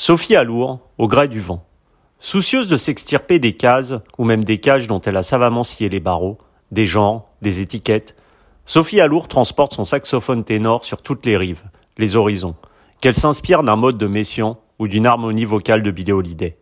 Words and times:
Sophie 0.00 0.36
Alour, 0.36 0.78
au 0.96 1.08
gré 1.08 1.26
du 1.26 1.40
vent. 1.40 1.66
Soucieuse 2.20 2.68
de 2.68 2.76
s'extirper 2.76 3.40
des 3.40 3.54
cases, 3.54 3.96
ou 4.16 4.22
même 4.22 4.44
des 4.44 4.58
cages 4.58 4.86
dont 4.86 5.00
elle 5.00 5.16
a 5.16 5.24
savamment 5.24 5.64
scié 5.64 5.88
les 5.88 5.98
barreaux, 5.98 6.38
des 6.70 6.86
genres, 6.86 7.30
des 7.42 7.60
étiquettes, 7.60 8.14
Sophie 8.64 9.00
Alour 9.00 9.26
transporte 9.26 9.74
son 9.74 9.84
saxophone 9.84 10.44
ténor 10.44 10.84
sur 10.84 11.02
toutes 11.02 11.26
les 11.26 11.36
rives, 11.36 11.64
les 11.96 12.14
horizons, 12.14 12.54
qu'elle 13.00 13.12
s'inspire 13.12 13.64
d'un 13.64 13.74
mode 13.74 13.98
de 13.98 14.06
Messiaen 14.06 14.58
ou 14.78 14.86
d'une 14.86 15.04
harmonie 15.04 15.44
vocale 15.44 15.82
de 15.82 15.90
Billie 15.90 16.12
Holiday. 16.12 16.56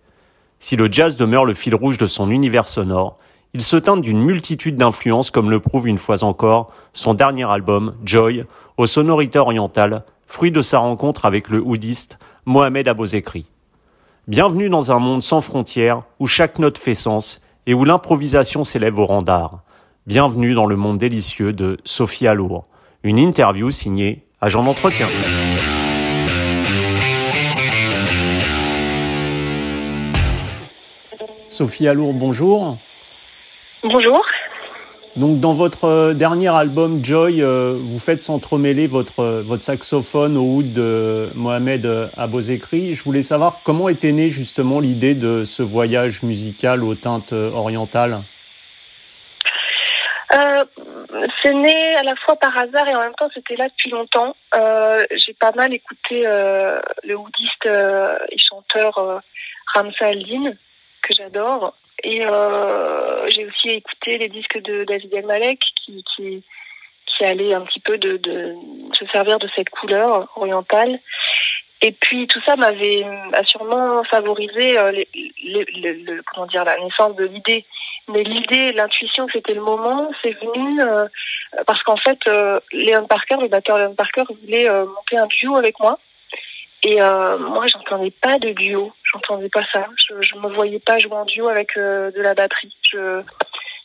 Si 0.59 0.77
le 0.77 0.91
jazz 0.91 1.17
demeure 1.17 1.45
le 1.45 1.53
fil 1.53 1.75
rouge 1.75 1.99
de 1.99 2.07
son 2.07 2.31
univers 2.31 2.69
sonore, 2.69 3.19
il 3.53 3.61
se 3.61 3.77
teinte 3.77 4.01
d'une 4.01 4.23
multitude 4.23 4.77
d'influences 4.77 5.31
comme 5.31 5.51
le 5.51 5.61
prouve 5.61 5.89
une 5.89 5.99
fois 5.99 6.25
encore 6.25 6.73
son 6.95 7.13
dernier 7.13 7.45
album, 7.45 7.97
Joy, 8.03 8.47
aux 8.79 8.87
sonorités 8.87 9.39
orientales, 9.39 10.05
fruit 10.27 10.51
de 10.51 10.61
sa 10.61 10.79
rencontre 10.79 11.25
avec 11.25 11.49
le 11.49 11.61
oudiste 11.61 12.19
Mohamed 12.45 12.89
Abozekri. 12.89 13.47
Bienvenue 14.29 14.69
dans 14.69 14.93
un 14.93 14.99
monde 14.99 15.23
sans 15.23 15.41
frontières 15.41 16.03
où 16.19 16.27
chaque 16.27 16.59
note 16.59 16.79
fait 16.79 16.95
sens 16.95 17.41
et 17.67 17.75
où 17.75 17.85
l'improvisation 17.85 18.65
s'élève 18.65 18.99
au 18.99 19.07
rang 19.07 19.23
d'art. 19.23 19.61
Bienvenue 20.07 20.55
dans 20.55 20.67
le 20.67 20.77
monde 20.77 20.99
délicieux 20.99 21.53
de 21.53 21.79
Sophie 21.85 22.27
Alour. 22.27 22.67
Une 23.03 23.19
interview 23.19 23.71
signée 23.71 24.25
Agent 24.41 24.65
d'entretien. 24.65 25.09
Sophie 31.49 31.89
Alour, 31.89 32.13
bonjour. 32.13 32.77
Bonjour. 33.83 34.23
Donc 35.17 35.41
dans 35.41 35.55
votre 35.55 35.85
euh, 35.85 36.13
dernier 36.13 36.55
album 36.55 37.03
Joy, 37.03 37.43
euh, 37.43 37.75
vous 37.81 37.99
faites 37.99 38.21
s'entremêler 38.21 38.87
votre 38.87 39.21
euh, 39.21 39.43
votre 39.43 39.65
saxophone 39.65 40.37
au 40.37 40.57
oud 40.57 40.75
de 40.75 41.31
Mohamed 41.35 42.11
Abozekri. 42.19 42.93
Je 42.93 43.03
voulais 43.03 43.23
savoir 43.23 43.61
comment 43.65 43.89
était 43.89 44.13
née 44.13 44.29
justement 44.29 44.79
l'idée 44.79 45.15
de 45.15 45.45
ce 45.45 45.63
voyage 45.63 46.23
musical 46.23 46.85
aux 46.85 46.95
teintes 46.95 47.33
orientales. 47.33 48.19
C'est 51.43 51.55
né 51.55 51.97
à 51.97 52.03
la 52.03 52.15
fois 52.17 52.37
par 52.37 52.57
hasard 52.59 52.87
et 52.89 52.95
en 52.95 53.01
même 53.01 53.15
temps 53.15 53.29
c'était 53.33 53.57
là 53.57 53.69
depuis 53.69 53.91
longtemps. 53.91 54.37
J'ai 54.53 55.33
pas 55.35 55.53
mal 55.53 55.73
écouté 55.73 56.25
le 56.25 57.17
oudiste 57.17 57.67
et 57.67 58.39
chanteur 58.39 59.23
Ramsa 59.75 60.07
Aldin 60.09 60.53
que 61.03 61.15
j'adore 61.15 61.75
et 62.03 62.25
euh, 62.27 63.29
j'ai 63.29 63.47
aussi 63.47 63.71
écouté 63.71 64.19
les 64.19 64.29
disques 64.29 64.61
de 64.63 64.85
David 64.85 65.25
Malek 65.27 65.61
qui, 65.85 66.05
qui, 66.15 66.43
qui 67.07 67.25
allait 67.25 67.55
un 67.55 67.63
petit 67.63 67.81
peu 67.81 67.99
de, 67.99 68.17
de 68.19 68.55
se 68.93 69.07
servir 69.07 69.39
de 69.39 69.49
cette 69.55 69.71
couleur 69.71 70.31
orientale. 70.37 71.01
Et 71.83 71.93
puis 71.93 72.27
tout 72.27 72.41
ça 72.47 72.57
m'avait 72.57 73.05
sûrement 73.45 74.03
favorisé 74.05 74.79
euh, 74.79 74.93
les, 74.93 75.09
le, 75.45 76.23
comment 76.23 76.47
dire 76.47 76.65
la 76.65 76.79
naissance 76.79 77.15
de 77.17 77.25
l'idée. 77.25 77.65
Mais 78.09 78.23
l'idée, 78.23 78.73
l'intuition 78.73 79.27
que 79.27 79.33
c'était 79.33 79.55
le 79.55 79.63
moment, 79.63 80.11
c'est 80.23 80.37
venu 80.39 80.81
euh, 80.81 81.09
parce 81.67 81.83
qu'en 81.83 81.97
fait, 81.97 82.19
euh, 82.29 82.61
Leon 82.73 83.07
Parker, 83.07 83.37
le 83.41 83.49
batteur 83.49 83.79
Leon 83.79 83.95
Parker, 83.95 84.25
voulait 84.43 84.69
euh, 84.69 84.87
monter 84.87 85.17
un 85.17 85.27
duo 85.27 85.57
avec 85.57 85.79
moi. 85.81 85.99
Et 86.83 87.01
euh, 87.01 87.39
moi, 87.39 87.67
j'entendais 87.67 88.11
pas 88.11 88.39
de 88.39 88.51
duo, 88.51 88.93
j'entendais 89.03 89.49
pas 89.49 89.65
ça. 89.73 89.87
Je, 89.97 90.21
je 90.21 90.37
me 90.37 90.49
voyais 90.55 90.79
pas 90.79 90.99
jouer 90.99 91.15
en 91.15 91.25
duo 91.25 91.49
avec 91.49 91.77
euh, 91.77 92.11
de 92.13 92.21
la 92.21 92.35
batterie. 92.35 92.75
Je 92.83 93.23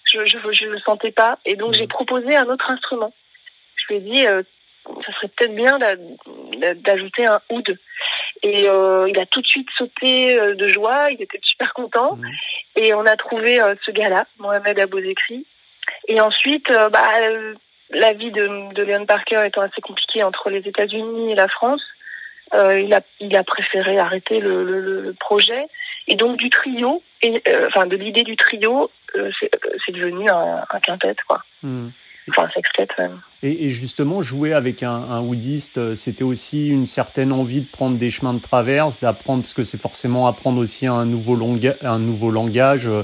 je, 0.03 0.25
je, 0.25 0.37
je 0.51 0.65
le 0.65 0.79
sentais 0.79 1.11
pas. 1.11 1.39
Et 1.45 1.55
donc, 1.55 1.73
j'ai 1.73 1.87
proposé 1.87 2.35
un 2.35 2.47
autre 2.47 2.69
instrument. 2.69 3.13
Je 3.75 3.87
lui 3.87 3.95
ai 3.95 4.01
dit, 4.01 4.27
euh, 4.27 4.43
ça 4.85 5.13
serait 5.13 5.29
peut-être 5.29 5.55
bien 5.55 5.79
d'ajouter 5.79 7.25
un 7.25 7.39
oud. 7.49 7.77
Et 8.43 8.67
euh, 8.67 9.07
il 9.09 9.17
a 9.19 9.25
tout 9.25 9.41
de 9.41 9.47
suite 9.47 9.69
sauté 9.77 10.37
euh, 10.37 10.55
de 10.55 10.67
joie. 10.67 11.11
Il 11.11 11.21
était 11.21 11.39
super 11.43 11.73
content. 11.73 12.15
Mmh. 12.15 12.27
Et 12.75 12.93
on 12.93 13.05
a 13.05 13.15
trouvé 13.15 13.61
euh, 13.61 13.75
ce 13.85 13.91
gars-là, 13.91 14.25
Mohamed 14.39 14.79
Abozekri. 14.79 15.45
Et 16.07 16.19
ensuite, 16.19 16.69
euh, 16.71 16.89
bah, 16.89 17.07
la 17.91 18.13
vie 18.13 18.31
de, 18.31 18.73
de 18.73 18.83
Leon 18.83 19.05
Parker 19.05 19.43
étant 19.45 19.61
assez 19.61 19.81
compliquée 19.81 20.23
entre 20.23 20.49
les 20.49 20.67
États-Unis 20.67 21.31
et 21.31 21.35
la 21.35 21.47
France, 21.47 21.83
il, 22.53 22.93
a, 22.93 23.01
il 23.19 23.35
a 23.35 23.43
préféré 23.43 23.97
arrêter 23.99 24.39
le, 24.39 24.63
le, 24.63 25.01
le 25.01 25.13
projet. 25.13 25.67
Et 26.07 26.15
donc 26.15 26.37
du 26.37 26.49
trio, 26.49 27.03
et, 27.21 27.41
euh, 27.47 27.67
enfin 27.67 27.85
de 27.85 27.95
l'idée 27.95 28.23
du 28.23 28.35
trio, 28.35 28.89
euh, 29.15 29.29
c'est 29.39 29.91
devenu 29.91 30.29
un, 30.29 30.63
un, 30.69 30.79
quintet, 30.79 31.15
quoi. 31.27 31.43
Mmh. 31.63 31.89
Enfin, 32.29 32.43
un 32.43 32.49
sextet 32.51 32.87
même. 32.97 33.19
Et, 33.41 33.65
et, 33.65 33.69
justement, 33.69 34.21
jouer 34.21 34.53
avec 34.53 34.83
un, 34.83 34.91
un 34.91 35.21
oudiste, 35.21 35.95
c'était 35.95 36.23
aussi 36.23 36.69
une 36.69 36.85
certaine 36.85 37.31
envie 37.31 37.61
de 37.61 37.67
prendre 37.67 37.97
des 37.97 38.09
chemins 38.09 38.33
de 38.33 38.41
traverse, 38.41 38.99
d'apprendre, 38.99 39.41
parce 39.41 39.53
que 39.53 39.63
c'est 39.63 39.79
forcément 39.81 40.27
apprendre 40.27 40.59
aussi 40.59 40.85
un 40.85 41.05
nouveau, 41.05 41.35
longa, 41.35 41.75
un 41.81 41.99
nouveau 41.99 42.29
langage, 42.29 42.87
euh, 42.87 43.03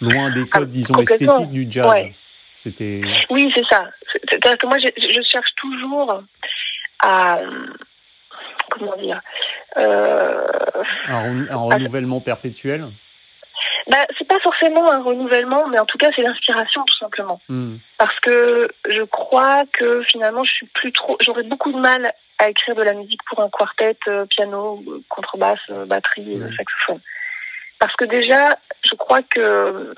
loin 0.00 0.30
des 0.30 0.46
codes, 0.46 0.68
ah, 0.70 0.72
disons, 0.72 0.98
esthétiques 0.98 1.50
du 1.50 1.66
jazz. 1.68 1.90
Ouais. 1.90 2.14
C'était. 2.52 3.02
Oui, 3.30 3.50
c'est 3.54 3.66
ça. 3.68 3.90
C'est-à-dire 4.30 4.58
que 4.58 4.66
moi, 4.66 4.78
je, 4.78 4.88
je 4.96 5.20
cherche 5.22 5.54
toujours 5.56 6.22
à 7.00 7.40
comment 8.70 8.96
dire 8.96 9.20
euh, 9.76 10.46
un, 11.08 11.48
un, 11.48 11.56
renouvellement 11.56 12.18
à... 12.18 12.20
perpétuel 12.20 12.86
bah, 13.86 14.06
c'est 14.18 14.26
pas 14.26 14.40
forcément 14.40 14.90
un 14.90 15.02
renouvellement, 15.02 15.68
mais 15.68 15.78
en 15.78 15.84
tout 15.84 15.98
cas 15.98 16.10
c'est 16.16 16.22
l'inspiration 16.22 16.82
tout 16.84 16.96
simplement. 16.98 17.40
Mm. 17.48 17.76
Parce 17.98 18.18
que 18.20 18.68
je 18.88 19.02
crois 19.02 19.64
que 19.72 20.02
finalement 20.02 20.42
je 20.44 20.52
suis 20.52 20.66
plus 20.66 20.92
trop, 20.92 21.16
j'aurais 21.20 21.42
beaucoup 21.42 21.72
de 21.72 21.78
mal 21.78 22.12
à 22.38 22.48
écrire 22.48 22.74
de 22.74 22.82
la 22.82 22.94
musique 22.94 23.22
pour 23.28 23.40
un 23.40 23.50
quartet, 23.50 23.96
euh, 24.08 24.24
piano, 24.26 24.82
contrebasse, 25.08 25.58
euh, 25.70 25.84
batterie, 25.84 26.36
mm. 26.36 26.56
saxophone. 26.56 27.00
Parce 27.78 27.94
que 27.96 28.04
déjà, 28.06 28.58
je 28.82 28.94
crois 28.94 29.22
que 29.22 29.94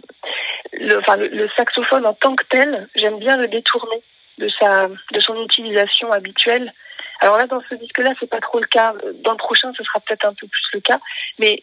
le, 0.73 0.99
enfin, 0.99 1.17
le, 1.17 1.29
le 1.29 1.49
saxophone 1.57 2.07
en 2.07 2.15
tant 2.15 2.35
que 2.35 2.45
tel, 2.51 2.89
j'aime 2.97 3.19
bien 3.19 3.37
le 3.37 3.47
détourner 3.47 4.03
de 4.39 4.49
sa, 4.49 4.89
de 4.89 5.21
son 5.21 5.41
utilisation 5.43 6.11
habituelle 6.11 6.73
alors 7.21 7.39
là, 7.39 7.47
dans 7.47 7.63
ce 7.69 7.75
disque-là, 7.75 8.13
c'est 8.21 8.29
pas 8.29 8.41
trop 8.41 8.61
le 8.61 8.67
cas. 8.67 8.95
Dans 9.25 9.33
le 9.33 9.37
prochain, 9.37 9.73
ce 9.77 9.83
sera 9.85 10.01
peut-être 10.01 10.27
un 10.27 10.35
peu 10.35 10.47
plus 10.47 10.69
le 10.75 10.81
cas. 10.81 11.01
Mais 11.39 11.63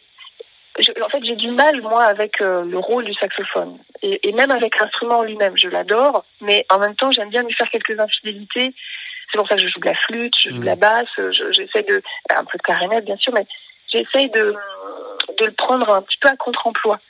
je, 0.78 0.90
en 1.02 1.08
fait, 1.08 1.24
j'ai 1.24 1.36
du 1.36 1.50
mal, 1.50 1.80
moi, 1.82 2.04
avec 2.04 2.40
euh, 2.40 2.64
le 2.64 2.78
rôle 2.78 3.04
du 3.04 3.14
saxophone. 3.14 3.78
Et, 4.02 4.28
et 4.28 4.32
même 4.32 4.50
avec 4.50 4.78
l'instrument 4.78 5.22
lui-même. 5.22 5.56
Je 5.56 5.68
l'adore, 5.68 6.24
mais 6.40 6.66
en 6.70 6.78
même 6.78 6.96
temps, 6.96 7.12
j'aime 7.12 7.30
bien 7.30 7.42
lui 7.42 7.54
faire 7.54 7.70
quelques 7.70 7.98
infidélités. 7.98 8.74
C'est 9.30 9.38
pour 9.38 9.48
ça 9.48 9.56
que 9.56 9.62
je 9.62 9.68
joue 9.68 9.80
de 9.80 9.86
la 9.86 9.94
flûte, 9.94 10.34
je 10.38 10.50
joue 10.50 10.58
de 10.58 10.66
la 10.66 10.76
basse, 10.76 11.08
j'essaie 11.50 11.82
de... 11.82 12.02
Un 12.30 12.44
peu 12.44 12.58
de 12.58 12.62
clarinette, 12.62 13.04
bien 13.04 13.16
sûr, 13.16 13.32
mais 13.32 13.46
j'essaie 13.88 14.28
de, 14.28 14.54
de 15.38 15.44
le 15.44 15.52
prendre 15.52 15.92
un 15.92 16.02
petit 16.02 16.18
peu 16.18 16.28
à 16.28 16.36
contre-emploi. 16.36 17.00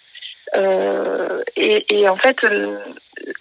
Euh, 0.57 1.43
et, 1.57 1.85
et, 1.89 2.09
en 2.09 2.17
fait, 2.17 2.37
euh, 2.45 2.79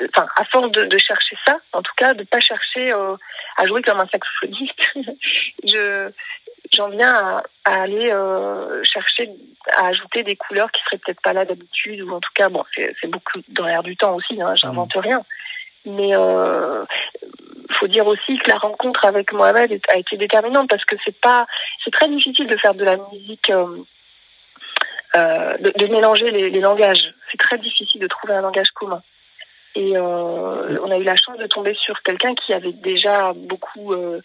enfin, 0.09 0.27
à 0.35 0.45
force 0.45 0.71
de, 0.71 0.85
de, 0.85 0.97
chercher 0.97 1.35
ça, 1.45 1.57
en 1.73 1.81
tout 1.81 1.93
cas, 1.97 2.13
de 2.13 2.23
pas 2.23 2.39
chercher 2.39 2.93
euh, 2.93 3.15
à 3.57 3.67
jouer 3.67 3.81
comme 3.81 3.99
un 3.99 4.07
saxophoniste, 4.07 4.79
je 5.63 6.11
j'en 6.71 6.89
viens 6.89 7.13
à, 7.13 7.43
à 7.65 7.81
aller 7.83 8.11
euh, 8.11 8.81
chercher 8.83 9.29
à 9.77 9.87
ajouter 9.87 10.23
des 10.23 10.35
couleurs 10.35 10.71
qui 10.71 10.81
seraient 10.83 10.97
peut-être 10.97 11.21
pas 11.21 11.33
là 11.33 11.45
d'habitude 11.45 12.01
ou 12.01 12.11
en 12.11 12.19
tout 12.19 12.31
cas 12.33 12.49
bon 12.49 12.63
c'est 12.73 13.07
beaucoup 13.07 13.39
dans 13.49 13.65
l'air 13.65 13.83
du 13.83 13.95
temps 13.95 14.15
aussi 14.15 14.41
hein, 14.41 14.55
j'invente 14.55 14.95
mmh. 14.95 14.99
rien 14.99 15.25
mais 15.85 16.15
euh, 16.15 16.85
faut 17.79 17.87
dire 17.87 18.07
aussi 18.07 18.37
que 18.37 18.49
la 18.49 18.57
rencontre 18.57 19.05
avec 19.05 19.33
Mohamed 19.33 19.79
a 19.89 19.97
été 19.97 20.17
déterminante 20.17 20.69
parce 20.69 20.85
que 20.85 20.95
c'est 21.03 21.19
pas 21.19 21.45
c'est 21.83 21.91
très 21.91 22.07
difficile 22.07 22.47
de 22.47 22.57
faire 22.57 22.73
de 22.73 22.85
la 22.85 22.97
musique 23.11 23.49
euh, 23.49 23.83
de, 25.15 25.77
de, 25.77 25.87
mélanger 25.87 26.31
les, 26.31 26.49
les 26.49 26.59
langages 26.59 27.13
c'est 27.31 27.37
très 27.37 27.57
difficile 27.57 28.01
de 28.01 28.07
trouver 28.07 28.33
un 28.33 28.41
langage 28.41 28.71
commun 28.71 29.01
et 29.75 29.97
euh, 29.97 30.79
on 30.83 30.91
a 30.91 30.97
eu 30.97 31.03
la 31.03 31.15
chance 31.15 31.37
de 31.37 31.47
tomber 31.47 31.73
sur 31.73 32.01
quelqu'un 32.03 32.35
qui 32.35 32.53
avait 32.53 32.73
déjà 32.73 33.33
beaucoup 33.33 33.93
euh, 33.93 34.21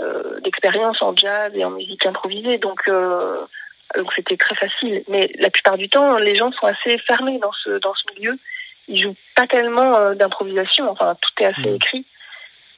euh, 0.00 0.40
d'expérience 0.40 1.02
en 1.02 1.14
jazz 1.14 1.52
et 1.54 1.64
en 1.64 1.70
musique 1.70 2.06
improvisée. 2.06 2.58
Donc, 2.58 2.80
euh, 2.88 3.40
donc 3.96 4.12
c'était 4.14 4.36
très 4.36 4.54
facile. 4.54 5.04
Mais 5.08 5.30
la 5.38 5.50
plupart 5.50 5.76
du 5.76 5.88
temps, 5.88 6.16
les 6.18 6.34
gens 6.34 6.50
sont 6.52 6.66
assez 6.66 6.98
fermés 6.98 7.38
dans 7.38 7.52
ce, 7.52 7.78
dans 7.78 7.94
ce 7.94 8.14
milieu. 8.14 8.38
Ils 8.88 9.02
jouent 9.02 9.16
pas 9.34 9.46
tellement 9.46 9.96
euh, 9.96 10.14
d'improvisation. 10.14 10.90
Enfin, 10.90 11.14
tout 11.20 11.42
est 11.42 11.46
assez 11.46 11.74
écrit. 11.74 12.06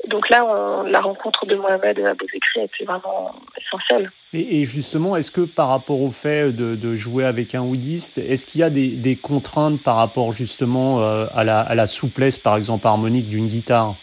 Donc 0.06 0.29
là, 0.31 0.45
on, 0.47 0.83
la 0.85 1.00
rencontre 1.00 1.45
de 1.47 1.56
Mohamed 1.56 1.99
Abozekri 1.99 2.61
était 2.62 2.85
vraiment 2.85 3.35
essentielle. 3.61 4.11
Et, 4.33 4.61
et 4.61 4.65
justement, 4.65 5.17
est-ce 5.17 5.31
que 5.31 5.41
par 5.41 5.69
rapport 5.69 6.00
au 6.00 6.11
fait 6.11 6.53
de, 6.53 6.77
de 6.77 6.95
jouer 6.95 7.25
avec 7.25 7.55
un 7.55 7.62
oudiste, 7.62 8.19
est-ce 8.19 8.47
qu'il 8.47 8.61
y 8.61 8.65
a 8.65 8.71
des, 8.71 8.97
des, 8.97 9.17
contraintes 9.17 9.83
par 9.83 9.97
rapport 9.97 10.33
justement 10.33 11.03
euh, 11.03 11.27
à, 11.35 11.45
la, 11.45 11.61
à, 11.61 11.75
la, 11.75 11.87
souplesse, 11.87 12.39
par 12.39 12.56
exemple, 12.56 12.87
harmonique 12.87 13.29
d'une 13.29 13.49
guitare 13.49 13.97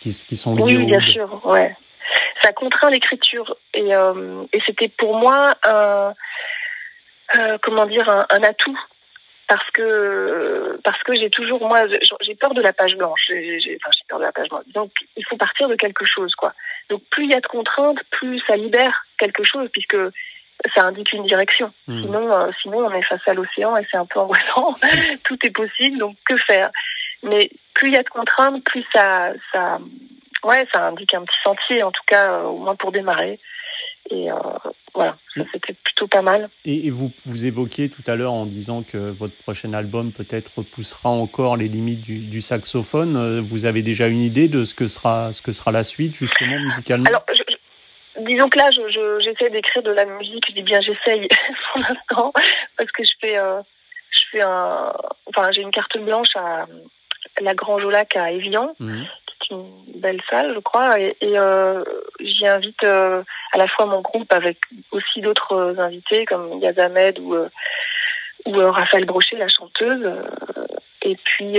qui, 0.00 0.10
qui, 0.10 0.36
sont 0.36 0.54
liées 0.54 0.62
Oui, 0.62 0.86
bien 0.86 1.00
sûr, 1.00 1.40
ouais. 1.44 1.76
Ça 2.42 2.52
contraint 2.52 2.90
l'écriture. 2.90 3.56
Et, 3.74 3.94
euh, 3.94 4.44
et 4.52 4.60
c'était 4.64 4.88
pour 4.88 5.18
moi 5.18 5.54
euh, 5.66 6.12
comment 7.62 7.86
dire, 7.86 8.08
un, 8.08 8.26
un 8.30 8.42
atout 8.42 8.78
parce 9.50 9.68
que 9.72 10.78
parce 10.84 11.02
que 11.02 11.12
j'ai 11.16 11.28
toujours 11.28 11.66
moi 11.66 11.80
j'ai 12.20 12.36
peur 12.36 12.54
de 12.54 12.62
la 12.62 12.72
page 12.72 12.96
blanche 12.96 13.26
j'ai 13.26 13.78
enfin 13.82 13.90
peur 14.08 14.20
de 14.20 14.24
la 14.24 14.30
page 14.30 14.48
blanche 14.48 14.62
donc 14.72 14.92
il 15.16 15.24
faut 15.26 15.36
partir 15.36 15.68
de 15.68 15.74
quelque 15.74 16.04
chose 16.04 16.32
quoi 16.36 16.54
donc 16.88 17.02
plus 17.10 17.24
il 17.24 17.30
y 17.30 17.34
a 17.34 17.40
de 17.40 17.46
contraintes 17.48 17.98
plus 18.12 18.40
ça 18.46 18.54
libère 18.56 19.04
quelque 19.18 19.42
chose 19.42 19.68
puisque 19.72 19.96
ça 20.74 20.84
indique 20.84 21.12
une 21.14 21.24
direction. 21.24 21.72
Hmm. 21.86 22.02
Sinon, 22.02 22.32
euh, 22.32 22.50
sinon, 22.60 22.78
on 22.80 22.92
est 22.92 23.02
face 23.02 23.26
à 23.26 23.32
l'océan 23.32 23.78
et 23.78 23.86
c'est 23.90 23.96
un 23.96 24.04
peu 24.04 24.20
angoissant. 24.20 24.74
Tout 25.24 25.38
est 25.42 25.50
possible, 25.50 25.96
donc 25.96 26.16
que 26.26 26.36
faire? 26.36 26.70
Mais 27.22 27.50
plus 27.72 27.88
il 27.88 27.94
y 27.94 27.96
a 27.96 28.02
de 28.02 28.08
contraintes, 28.10 28.62
plus 28.64 28.84
ça, 28.94 29.32
ça, 29.52 29.78
ouais, 30.44 30.66
ça 30.70 30.88
indique 30.88 31.14
un 31.14 31.24
petit 31.24 31.40
sentier, 31.42 31.82
en 31.82 31.90
tout 31.90 32.02
cas, 32.06 32.32
euh, 32.32 32.42
au 32.42 32.58
moins 32.58 32.76
pour 32.76 32.92
démarrer. 32.92 33.40
Et 34.10 34.30
euh, 34.30 34.36
voilà, 34.94 35.16
c'était 35.34 35.74
plutôt 35.84 36.06
pas 36.06 36.22
mal. 36.22 36.48
Et, 36.64 36.90
vous, 36.90 37.12
vous 37.24 37.46
évoquiez 37.46 37.88
tout 37.88 38.02
à 38.06 38.16
l'heure 38.16 38.32
en 38.32 38.46
disant 38.46 38.82
que 38.82 38.98
votre 38.98 39.36
prochain 39.36 39.72
album 39.74 40.12
peut-être 40.12 40.52
repoussera 40.56 41.08
encore 41.10 41.56
les 41.56 41.68
limites 41.68 42.00
du, 42.00 42.18
du, 42.18 42.40
saxophone. 42.40 43.40
Vous 43.40 43.64
avez 43.64 43.82
déjà 43.82 44.08
une 44.08 44.22
idée 44.22 44.48
de 44.48 44.64
ce 44.64 44.74
que 44.74 44.88
sera, 44.88 45.32
ce 45.32 45.42
que 45.42 45.52
sera 45.52 45.72
la 45.72 45.84
suite, 45.84 46.16
justement, 46.16 46.58
musicalement? 46.60 47.06
Alors, 47.06 47.24
je, 47.32 47.42
disons 48.24 48.48
que 48.48 48.58
là, 48.58 48.70
j'essaie 48.70 49.46
je, 49.46 49.52
d'écrire 49.52 49.82
de 49.82 49.92
la 49.92 50.04
musique. 50.04 50.44
Je 50.48 50.54
dis 50.54 50.62
bien 50.62 50.80
j'essaye 50.80 51.28
pour 51.72 51.82
l'instant 51.82 52.32
parce 52.76 52.90
que 52.92 53.04
je 53.04 53.12
fais, 53.20 53.38
euh, 53.38 53.60
je 54.10 54.20
fais 54.32 54.42
un, 54.42 54.92
enfin 55.26 55.50
j'ai 55.52 55.62
une 55.62 55.70
carte 55.70 55.98
blanche 55.98 56.34
à 56.36 56.66
la 57.40 57.54
Grange 57.54 57.84
au 57.84 57.90
Lac 57.90 58.16
à 58.16 58.32
Evian, 58.32 58.74
mhm. 58.78 59.06
qui 59.26 59.52
est 59.52 59.56
une 59.56 60.00
belle 60.00 60.20
salle, 60.28 60.52
je 60.54 60.60
crois, 60.60 60.98
et, 60.98 61.16
euh, 61.22 61.84
j'y 62.20 62.46
invite 62.46 62.82
euh, 62.84 63.22
à 63.52 63.58
la 63.58 63.68
fois 63.68 63.86
mon 63.86 64.00
groupe 64.00 64.32
avec 64.32 64.58
aussi 64.90 65.20
d'autres 65.20 65.74
invités 65.78 66.24
comme 66.26 66.60
Yazamed 66.60 67.18
ou 67.18 67.36
ou 68.46 68.52
Raphaël 68.52 69.04
Brochet, 69.04 69.36
la 69.36 69.48
chanteuse. 69.48 70.10
Et 71.02 71.16
puis, 71.16 71.58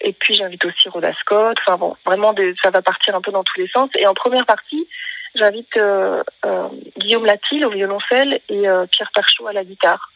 et 0.00 0.12
puis 0.14 0.34
j'invite 0.34 0.64
aussi 0.64 0.88
Rhoda 0.88 1.12
Scott. 1.20 1.58
Enfin 1.60 1.76
bon, 1.76 1.96
vraiment, 2.06 2.34
ça 2.62 2.70
va 2.70 2.80
partir 2.80 3.14
un 3.14 3.20
peu 3.20 3.30
dans 3.30 3.44
tous 3.44 3.60
les 3.60 3.68
sens. 3.68 3.90
Et 3.98 4.06
en 4.06 4.14
première 4.14 4.46
partie, 4.46 4.88
J'invite 5.34 5.76
euh, 5.78 6.22
euh, 6.44 6.68
Guillaume 6.98 7.24
Latil 7.24 7.64
au 7.64 7.70
violoncelle 7.70 8.40
et 8.48 8.68
euh, 8.68 8.86
Pierre 8.90 9.10
Perchaud 9.14 9.46
à 9.46 9.52
la 9.52 9.64
guitare. 9.64 10.11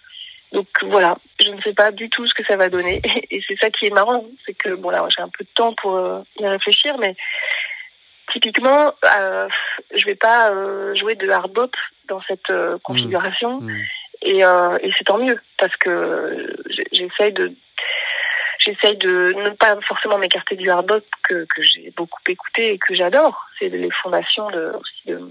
Donc 0.53 0.69
voilà, 0.83 1.19
je 1.41 1.51
ne 1.51 1.61
sais 1.63 1.75
pas 1.75 1.91
du 1.91 2.09
tout 2.09 2.27
ce 2.27 2.35
que 2.35 2.45
ça 2.45 2.57
va 2.57 2.69
donner. 2.69 3.01
Et 3.31 3.43
c'est 3.47 3.59
ça 3.61 3.71
qui 3.71 3.87
est 3.87 3.91
marrant, 3.91 4.25
c'est 4.45 4.55
que 4.55 4.75
bon 4.75 4.91
là 4.91 5.07
j'ai 5.15 5.23
un 5.23 5.29
peu 5.29 5.45
de 5.45 5.51
temps 5.55 5.75
pour 5.75 6.25
y 6.39 6.47
réfléchir, 6.47 6.97
mais 6.99 7.15
typiquement, 8.33 8.93
euh, 9.19 9.49
je 9.95 10.05
vais 10.05 10.15
pas 10.15 10.53
jouer 10.95 11.15
de 11.15 11.29
hard 11.29 11.53
bop 11.53 11.75
dans 12.09 12.21
cette 12.23 12.53
configuration. 12.83 13.61
Mmh. 13.61 13.71
Mmh. 13.71 13.85
Et, 14.23 14.39
et 14.41 14.91
c'est 14.97 15.05
tant 15.05 15.19
mieux 15.19 15.39
parce 15.59 15.77
que 15.77 16.57
j'essaye 16.93 17.33
de 17.33 17.53
j'essaye 18.67 18.97
de 18.97 19.33
ne 19.37 19.51
pas 19.51 19.77
forcément 19.87 20.19
m'écarter 20.19 20.57
du 20.57 20.71
hard 20.71 21.03
que, 21.23 21.45
que 21.45 21.63
j'ai 21.63 21.93
beaucoup 21.97 22.21
écouté 22.29 22.73
et 22.73 22.79
que 22.79 22.95
j'adore. 22.95 23.47
C'est 23.59 23.69
les 23.69 23.91
fondations 24.03 24.51
de, 24.51 24.73
aussi 24.79 25.03
de, 25.07 25.31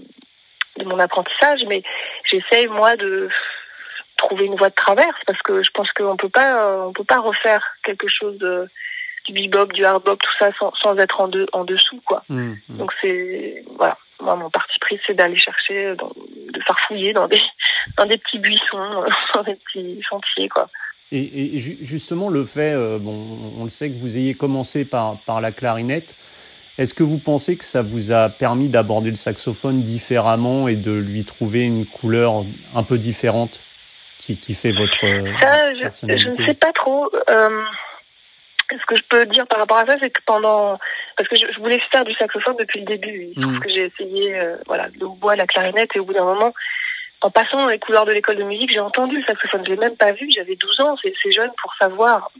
de 0.78 0.84
mon 0.84 0.98
apprentissage, 0.98 1.64
mais 1.68 1.82
j'essaye 2.24 2.66
moi 2.68 2.96
de 2.96 3.28
trouver 4.16 4.46
une 4.46 4.56
voie 4.56 4.70
de 4.70 4.74
traverse 4.74 5.20
parce 5.26 5.40
que 5.42 5.62
je 5.62 5.70
pense 5.70 5.90
qu'on 5.92 6.16
peut 6.16 6.28
pas 6.28 6.86
on 6.86 6.92
peut 6.92 7.04
pas 7.04 7.20
refaire 7.20 7.62
quelque 7.84 8.08
chose 8.08 8.38
de 8.38 8.68
du 9.26 9.32
bebop, 9.32 9.72
du 9.72 9.84
hard 9.84 10.04
bop, 10.04 10.20
tout 10.20 10.30
ça 10.38 10.50
sans, 10.58 10.72
sans 10.76 10.96
être 10.98 11.20
en, 11.20 11.28
de, 11.28 11.46
en 11.52 11.64
dessous 11.64 12.00
quoi. 12.04 12.22
Mmh, 12.28 12.54
mmh. 12.68 12.76
Donc 12.76 12.92
c'est 13.00 13.64
voilà, 13.76 13.98
moi 14.20 14.36
mon 14.36 14.50
parti 14.50 14.78
pris 14.80 15.00
c'est 15.06 15.14
d'aller 15.14 15.36
chercher 15.36 15.94
dans, 15.96 16.12
de 16.16 16.60
farfouiller 16.66 17.12
dans 17.12 17.28
des 17.28 17.40
dans 17.96 18.06
des 18.06 18.18
petits 18.18 18.38
buissons, 18.38 19.04
dans 19.34 19.42
des 19.42 19.56
petits 19.56 20.00
sentiers 20.08 20.48
quoi. 20.48 20.68
Et, 21.12 21.58
justement, 21.58 22.28
le 22.28 22.44
fait, 22.44 22.72
euh, 22.72 22.98
bon, 22.98 23.52
on 23.56 23.62
le 23.62 23.68
sait 23.68 23.90
que 23.90 23.96
vous 23.96 24.18
ayez 24.18 24.34
commencé 24.34 24.84
par, 24.84 25.20
par 25.20 25.40
la 25.40 25.52
clarinette. 25.52 26.16
Est-ce 26.78 26.94
que 26.94 27.04
vous 27.04 27.18
pensez 27.18 27.56
que 27.56 27.64
ça 27.64 27.80
vous 27.80 28.10
a 28.10 28.28
permis 28.28 28.68
d'aborder 28.68 29.10
le 29.10 29.16
saxophone 29.16 29.82
différemment 29.82 30.66
et 30.66 30.74
de 30.74 30.90
lui 30.90 31.24
trouver 31.24 31.62
une 31.62 31.86
couleur 31.86 32.44
un 32.74 32.82
peu 32.82 32.98
différente? 32.98 33.62
Qui, 34.18 34.38
qui 34.38 34.54
fait 34.54 34.72
votre 34.72 35.00
ça, 35.40 35.74
je, 35.74 36.16
je, 36.16 36.28
ne 36.28 36.46
sais 36.46 36.58
pas 36.58 36.72
trop. 36.72 37.10
Euh, 37.28 37.62
ce 38.70 38.86
que 38.86 38.96
je 38.96 39.02
peux 39.08 39.26
dire 39.26 39.46
par 39.46 39.60
rapport 39.60 39.78
à 39.78 39.86
ça, 39.86 39.96
c'est 40.00 40.10
que 40.10 40.20
pendant, 40.26 40.78
parce 41.16 41.28
que 41.28 41.36
je, 41.36 41.58
voulais 41.60 41.80
faire 41.90 42.04
du 42.04 42.14
saxophone 42.14 42.56
depuis 42.58 42.80
le 42.80 42.86
début. 42.86 43.28
Il 43.36 43.46
mmh. 43.46 43.60
que 43.60 43.68
j'ai 43.68 43.84
essayé, 43.84 44.34
euh, 44.34 44.56
voilà, 44.66 44.88
le 44.98 45.06
bois, 45.06 45.36
la 45.36 45.46
clarinette, 45.46 45.90
et 45.94 46.00
au 46.00 46.04
bout 46.04 46.14
d'un 46.14 46.24
moment, 46.24 46.52
en 47.20 47.30
passant 47.30 47.58
dans 47.58 47.66
les 47.66 47.78
couloirs 47.78 48.06
de 48.06 48.12
l'école 48.12 48.36
de 48.36 48.42
musique, 48.42 48.72
j'ai 48.72 48.80
entendu 48.80 49.16
le 49.16 49.24
saxophone. 49.24 49.64
Je 49.64 49.70
l'ai 49.70 49.76
même 49.76 49.96
pas 49.96 50.12
vu. 50.12 50.28
J'avais 50.30 50.56
12 50.56 50.80
ans. 50.80 50.96
C'est 51.02 51.32
jeune 51.32 51.50
pour 51.62 51.74
savoir 51.76 52.30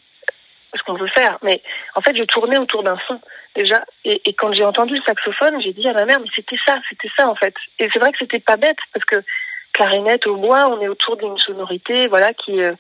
ce 0.74 0.82
qu'on 0.82 0.94
veut 0.94 1.08
faire. 1.08 1.38
Mais 1.42 1.62
en 1.94 2.00
fait, 2.00 2.16
je 2.16 2.24
tournais 2.24 2.58
autour 2.58 2.82
d'un 2.82 2.98
son 3.06 3.20
déjà. 3.54 3.84
Et, 4.04 4.20
et 4.28 4.34
quand 4.34 4.52
j'ai 4.52 4.64
entendu 4.64 4.94
le 4.94 5.02
saxophone, 5.02 5.60
j'ai 5.62 5.72
dit 5.72 5.88
à 5.88 5.92
ma 5.92 6.04
mère, 6.04 6.20
mais 6.20 6.28
c'était 6.34 6.58
ça, 6.66 6.78
c'était 6.90 7.10
ça 7.16 7.28
en 7.28 7.34
fait. 7.34 7.54
Et 7.78 7.88
c'est 7.92 7.98
vrai 7.98 8.12
que 8.12 8.18
c'était 8.18 8.40
pas 8.40 8.56
bête 8.56 8.78
parce 8.92 9.04
que 9.06 9.22
clarinette 9.72 10.26
au 10.26 10.36
bois, 10.36 10.68
on 10.68 10.80
est 10.80 10.88
autour 10.88 11.16
d'une 11.16 11.38
sonorité, 11.38 12.06
voilà, 12.06 12.32
qui 12.34 12.62
euh, 12.62 12.74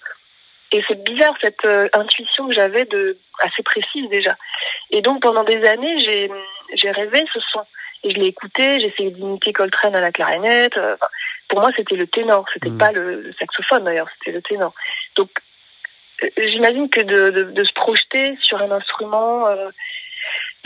et 0.72 0.82
c'est 0.88 1.02
bizarre 1.04 1.34
cette 1.40 1.64
euh, 1.64 1.88
intuition 1.92 2.48
que 2.48 2.54
j'avais 2.54 2.84
de 2.86 3.18
assez 3.40 3.62
précise 3.62 4.08
déjà. 4.10 4.36
Et 4.90 5.00
donc 5.00 5.22
pendant 5.22 5.44
des 5.44 5.64
années, 5.64 5.98
j'ai 5.98 6.30
j'ai 6.74 6.90
rêvé 6.90 7.24
ce 7.32 7.40
son. 7.52 7.62
Et 8.04 8.10
je 8.10 8.16
l'ai 8.20 8.26
écouté, 8.26 8.78
j'ai 8.78 8.88
essayé 8.88 9.10
d'imiter 9.10 9.52
Coltrane 9.52 9.94
à 9.94 10.00
la 10.00 10.12
clarinette. 10.12 10.76
Euh, 10.76 10.96
pour 11.48 11.60
moi, 11.60 11.70
c'était 11.76 11.96
le 11.96 12.06
ténor, 12.06 12.44
c'était 12.52 12.70
mm. 12.70 12.78
pas 12.78 12.92
le, 12.92 13.32
saxophone 13.38 13.84
d'ailleurs, 13.84 14.08
c'était 14.18 14.32
le 14.32 14.42
ténor. 14.42 14.74
Donc, 15.16 15.30
j'imagine 16.36 16.88
que 16.88 17.00
de, 17.00 17.30
de, 17.30 17.42
de, 17.44 17.64
se 17.64 17.72
projeter 17.72 18.36
sur 18.40 18.60
un 18.60 18.70
instrument, 18.70 19.46
euh, 19.48 19.70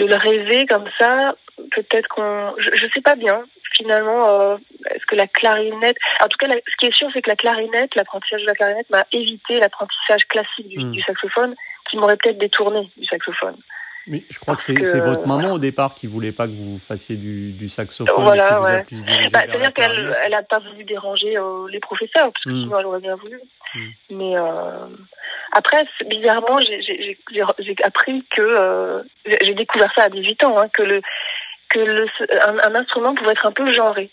de 0.00 0.06
le 0.06 0.16
rêver 0.16 0.66
comme 0.66 0.88
ça, 0.98 1.34
peut-être 1.72 2.08
qu'on, 2.08 2.54
je, 2.58 2.70
je 2.74 2.86
sais 2.92 3.00
pas 3.00 3.16
bien. 3.16 3.42
Finalement, 3.76 4.56
est-ce 4.90 5.06
que 5.06 5.14
la 5.14 5.26
clarinette, 5.26 5.96
en 6.20 6.28
tout 6.28 6.36
cas, 6.38 6.48
ce 6.48 6.76
qui 6.78 6.86
est 6.86 6.94
sûr, 6.94 7.08
c'est 7.12 7.22
que 7.22 7.30
la 7.30 7.36
clarinette, 7.36 7.94
l'apprentissage 7.94 8.42
de 8.42 8.46
la 8.46 8.54
clarinette 8.54 8.90
m'a 8.90 9.06
évité 9.12 9.58
l'apprentissage 9.58 10.24
classique 10.28 10.68
du, 10.68 10.78
mm. 10.78 10.92
du 10.92 11.02
saxophone, 11.02 11.54
qui 11.88 11.96
m'aurait 11.96 12.16
peut-être 12.16 12.38
détourné 12.38 12.90
du 12.96 13.06
saxophone. 13.06 13.56
Mais 14.06 14.24
je 14.30 14.38
crois 14.38 14.56
que 14.56 14.62
c'est 14.62 15.00
votre 15.00 15.26
maman 15.26 15.52
au 15.52 15.58
départ 15.58 15.94
qui 15.94 16.06
voulait 16.06 16.32
pas 16.32 16.46
que 16.46 16.52
vous 16.52 16.78
fassiez 16.78 17.16
du, 17.16 17.52
du 17.52 17.68
saxophone. 17.68 18.22
Voilà, 18.22 18.82
qui 18.86 18.94
vous 18.94 19.02
a 19.02 19.04
plus 19.06 19.30
bah, 19.30 19.40
C'est-à-dire 19.46 19.72
qu'elle 19.72 20.16
elle 20.24 20.34
a 20.34 20.42
pas 20.42 20.58
voulu 20.58 20.84
déranger 20.84 21.36
euh, 21.36 21.68
les 21.70 21.80
professeurs, 21.80 22.32
parce 22.32 22.44
que 22.44 22.50
hmm. 22.50 22.62
sinon 22.62 22.78
elle 22.78 22.86
aurait 22.86 23.00
bien 23.00 23.16
voulu. 23.16 23.40
Hmm. 23.74 23.88
Mais 24.10 24.36
euh, 24.36 24.86
après, 25.52 25.84
bizarrement, 26.06 26.60
j'ai 26.60 27.44
appris 27.84 28.24
que 28.30 28.40
euh, 28.40 29.02
j'ai 29.42 29.54
découvert 29.54 29.92
ça 29.94 30.04
à 30.04 30.08
18 30.08 30.44
ans, 30.44 30.58
hein, 30.58 30.68
que 30.72 30.82
le 30.82 31.02
que 31.68 31.78
le, 31.78 32.06
un, 32.64 32.74
instrument 32.74 33.14
pouvait 33.14 33.32
être 33.32 33.46
un 33.46 33.52
peu 33.52 33.72
genré. 33.72 34.10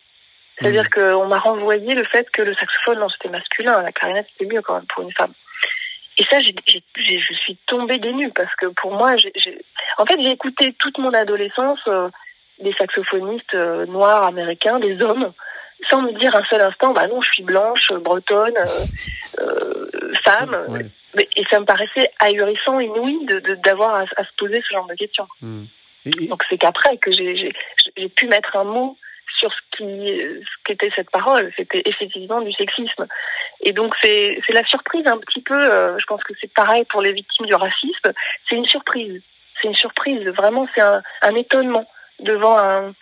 C'est-à-dire 0.60 0.86
hmm. 0.86 1.14
qu'on 1.14 1.28
m'a 1.28 1.40
renvoyé 1.40 1.96
le 1.96 2.04
fait 2.04 2.30
que 2.30 2.42
le 2.42 2.54
saxophone, 2.56 3.00
non, 3.00 3.10
c'était 3.10 3.30
masculin, 3.30 3.82
la 3.82 3.92
clarinette 3.92 4.28
c'était 4.34 4.54
mieux 4.54 4.62
quand 4.62 4.76
même 4.76 4.86
pour 4.94 5.04
une 5.04 5.14
femme. 5.14 5.34
Et 6.18 6.24
ça, 6.30 6.40
je 6.42 7.34
suis 7.36 7.58
tombée 7.68 8.00
des 8.00 8.12
nues 8.12 8.32
parce 8.32 8.54
que 8.56 8.68
pour 8.68 8.92
moi, 8.92 9.16
j'ai, 9.18 9.32
en 9.98 10.06
fait, 10.06 10.20
j'ai 10.22 10.32
écouté 10.32 10.74
toute 10.80 10.98
mon 10.98 11.14
adolescence 11.14 11.80
euh, 11.88 12.10
des 12.60 12.74
saxophonistes 12.74 13.54
euh, 13.54 13.86
noirs 13.86 14.24
américains, 14.24 14.80
des 14.80 15.00
hommes, 15.02 15.32
sans 15.90 16.02
me 16.02 16.12
dire 16.14 16.36
un 16.36 16.44
seul 16.46 16.62
instant, 16.62 16.92
bah 16.92 17.08
non, 17.08 17.22
je 17.22 17.30
suis 17.30 17.44
blanche, 17.44 17.92
bretonne, 17.94 18.58
euh, 19.40 19.88
femme. 20.24 20.90
Et 21.16 21.44
ça 21.50 21.60
me 21.60 21.66
paraissait 21.66 22.12
ahurissant, 22.20 22.80
inouï, 22.80 23.26
de, 23.26 23.56
d'avoir 23.56 23.96
à, 23.96 24.06
se 24.06 24.34
poser 24.38 24.62
ce 24.68 24.74
genre 24.74 24.88
de 24.88 24.96
questions. 24.96 25.28
Hmm. 25.42 25.66
Donc 26.06 26.44
c'est 26.50 26.58
qu'après 26.58 26.98
que 26.98 27.12
j'ai, 27.12 27.54
j'ai 27.96 28.10
pu 28.10 28.28
mettre 28.28 28.56
un 28.56 28.64
mot 28.64 28.98
sur 29.38 29.52
ce 29.52 29.78
qui 29.78 29.86
ce 29.86 30.64
qu'était 30.66 30.92
cette 30.96 31.10
parole. 31.12 31.52
C'était 31.56 31.82
effectivement 31.86 32.42
du 32.42 32.52
sexisme. 32.54 33.08
Et 33.62 33.72
donc 33.72 33.96
c'est 34.02 34.40
la 34.50 34.66
surprise 34.66 35.06
un 35.08 35.18
petit 35.18 35.42
peu. 35.42 35.72
Euh, 35.72 35.98
je 36.00 36.06
pense 36.06 36.24
que 36.24 36.34
c'est 36.42 36.52
pareil 36.54 36.86
pour 36.86 37.02
les 37.02 37.14
victimes 37.14 37.46
du 37.46 37.56
racisme. 37.56 38.12
C'est 38.50 38.56
une 38.56 38.68
surprise. 38.68 39.22
C'est 39.62 39.68
une 39.68 39.76
surprise. 39.76 40.28
Vraiment, 40.30 40.68
c'est 40.76 40.82
un, 40.82 41.02
un 41.22 41.36
étonnement 41.36 41.86
devant 42.20 42.58
un 42.58 42.94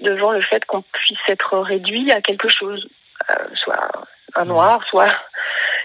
devant 0.00 0.32
le 0.32 0.42
fait 0.42 0.64
qu'on 0.64 0.82
puisse 0.82 1.18
être 1.28 1.56
réduit 1.58 2.10
à 2.10 2.20
quelque 2.20 2.48
chose, 2.48 2.88
euh, 3.30 3.46
soit 3.54 3.90
un 4.34 4.44
noir, 4.44 4.82
soit 4.88 5.14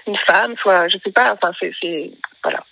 une 0.06 0.18
femme, 0.26 0.56
soit 0.58 0.88
je 0.88 0.98
sais 1.04 1.12
pas. 1.12 1.32
Enfin 1.34 1.52
c'est 1.60 2.10
voilà. 2.42 2.64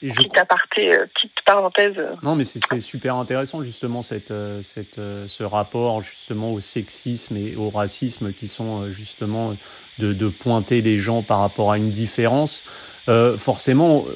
Petite 0.00 0.36
aparté, 0.36 0.94
euh, 0.94 1.06
petite 1.14 1.32
parenthèse. 1.44 1.96
Non, 2.22 2.34
mais 2.34 2.44
c'est 2.44 2.80
super 2.80 3.16
intéressant 3.16 3.62
justement 3.62 4.02
cette, 4.02 4.32
cette, 4.62 5.00
ce 5.26 5.42
rapport 5.42 6.02
justement 6.02 6.52
au 6.52 6.60
sexisme 6.60 7.36
et 7.36 7.56
au 7.56 7.70
racisme 7.70 8.32
qui 8.32 8.48
sont 8.48 8.90
justement 8.90 9.56
de, 9.98 10.12
de, 10.12 10.28
pointer 10.28 10.82
les 10.82 10.96
gens 10.96 11.22
par 11.22 11.40
rapport 11.40 11.72
à 11.72 11.76
une 11.76 11.90
différence. 11.90 12.64
Euh, 13.06 13.36
forcément, 13.36 14.06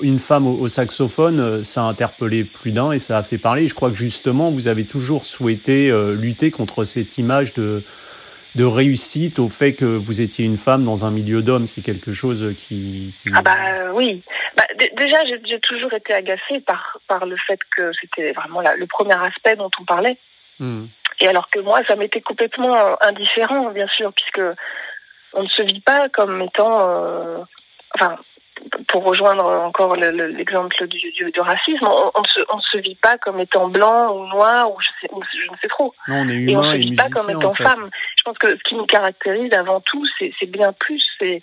une 0.00 0.20
femme 0.20 0.46
au, 0.46 0.68
saxophone, 0.68 1.40
euh, 1.40 1.62
ça 1.64 1.82
a 1.82 1.88
interpellé 1.88 2.44
plus 2.44 2.70
d'un 2.70 2.92
et 2.92 2.98
ça 2.98 3.18
a 3.18 3.22
fait 3.24 3.38
parler. 3.38 3.66
Je 3.66 3.74
crois 3.74 3.90
que 3.90 3.96
justement, 3.96 4.52
vous 4.52 4.68
avez 4.68 4.84
toujours 4.84 5.26
souhaité 5.26 5.90
euh, 5.90 6.14
lutter 6.14 6.52
contre 6.52 6.84
cette 6.84 7.18
image 7.18 7.52
de, 7.54 7.82
de 8.54 8.64
réussite 8.64 9.40
au 9.40 9.48
fait 9.48 9.72
que 9.72 9.84
vous 9.84 10.20
étiez 10.20 10.44
une 10.44 10.56
femme 10.56 10.84
dans 10.84 11.04
un 11.04 11.10
milieu 11.10 11.42
d'hommes. 11.42 11.66
C'est 11.66 11.82
quelque 11.82 12.12
chose 12.12 12.54
qui, 12.56 13.12
qui... 13.20 13.30
Ah 13.34 13.42
bah 13.42 13.92
oui. 13.92 14.22
Bah, 14.58 14.64
déjà, 14.96 15.18
j'ai 15.24 15.60
toujours 15.60 15.92
été 15.92 16.12
agacée 16.12 16.58
par, 16.66 16.98
par 17.06 17.26
le 17.26 17.36
fait 17.46 17.60
que 17.76 17.92
c'était 18.00 18.32
vraiment 18.32 18.60
la, 18.60 18.74
le 18.74 18.88
premier 18.88 19.14
aspect 19.14 19.54
dont 19.54 19.70
on 19.78 19.84
parlait. 19.84 20.18
Hmm. 20.58 20.86
Et 21.20 21.28
alors 21.28 21.48
que 21.48 21.60
moi, 21.60 21.80
ça 21.86 21.94
m'était 21.94 22.20
complètement 22.20 23.00
indifférent, 23.00 23.70
bien 23.70 23.86
sûr, 23.86 24.12
puisque 24.12 24.42
on 25.32 25.44
ne 25.44 25.48
se 25.48 25.62
vit 25.62 25.80
pas 25.80 26.08
comme 26.08 26.42
étant, 26.42 26.88
euh, 26.88 27.38
enfin, 27.94 28.16
pour 28.88 29.04
rejoindre 29.04 29.44
encore 29.44 29.94
l'exemple 29.94 30.88
du, 30.88 31.12
du, 31.12 31.40
racisme, 31.40 31.86
on, 31.86 32.20
ne 32.20 32.26
se, 32.26 32.40
on, 32.52 32.60
se, 32.60 32.78
vit 32.78 32.96
pas 32.96 33.16
comme 33.18 33.38
étant 33.38 33.68
blanc 33.68 34.12
ou 34.12 34.26
noir 34.26 34.72
ou 34.72 34.76
je, 34.80 34.88
sais, 35.00 35.08
je 35.12 35.52
ne 35.52 35.56
sais 35.62 35.68
trop. 35.68 35.94
Non, 36.08 36.22
on 36.22 36.28
est 36.28 36.34
humain 36.34 36.50
et 36.50 36.56
on 36.56 36.72
se 36.72 36.76
vit 36.78 36.96
pas 36.96 37.08
comme 37.10 37.30
étant 37.30 37.54
femme. 37.54 37.88
Je 38.16 38.22
pense 38.24 38.38
que 38.38 38.50
ce 38.50 38.62
qui 38.64 38.74
nous 38.74 38.86
caractérise 38.86 39.52
avant 39.52 39.80
tout, 39.80 40.04
c'est 40.18 40.50
bien 40.50 40.72
plus, 40.72 41.04
c'est, 41.20 41.42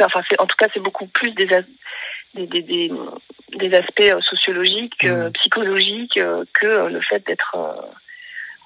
enfin, 0.00 0.20
en 0.38 0.46
tout 0.46 0.56
cas, 0.56 0.68
c'est 0.72 0.80
beaucoup 0.80 1.06
plus 1.06 1.32
des, 1.32 1.46
des, 2.34 2.46
des, 2.46 2.90
des, 3.52 3.74
aspects 3.74 4.22
sociologiques, 4.22 5.04
mmh. 5.04 5.30
psychologiques, 5.32 6.20
que 6.52 6.88
le 6.88 7.00
fait 7.00 7.26
d'être 7.26 7.56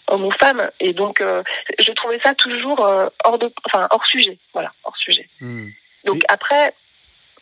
homme 0.09 0.25
ou 0.25 0.31
femme. 0.33 0.71
Et 0.81 0.93
donc, 0.93 1.21
euh, 1.21 1.43
je 1.79 1.93
trouvais 1.93 2.19
ça 2.23 2.35
toujours 2.35 2.85
euh, 2.85 3.09
hors 3.25 3.39
de, 3.39 3.53
enfin 3.67 3.87
hors 3.91 4.05
sujet, 4.07 4.39
voilà, 4.53 4.73
hors 4.85 4.97
sujet. 4.97 5.29
Hmm. 5.41 5.69
Donc 6.05 6.23
après, 6.29 6.75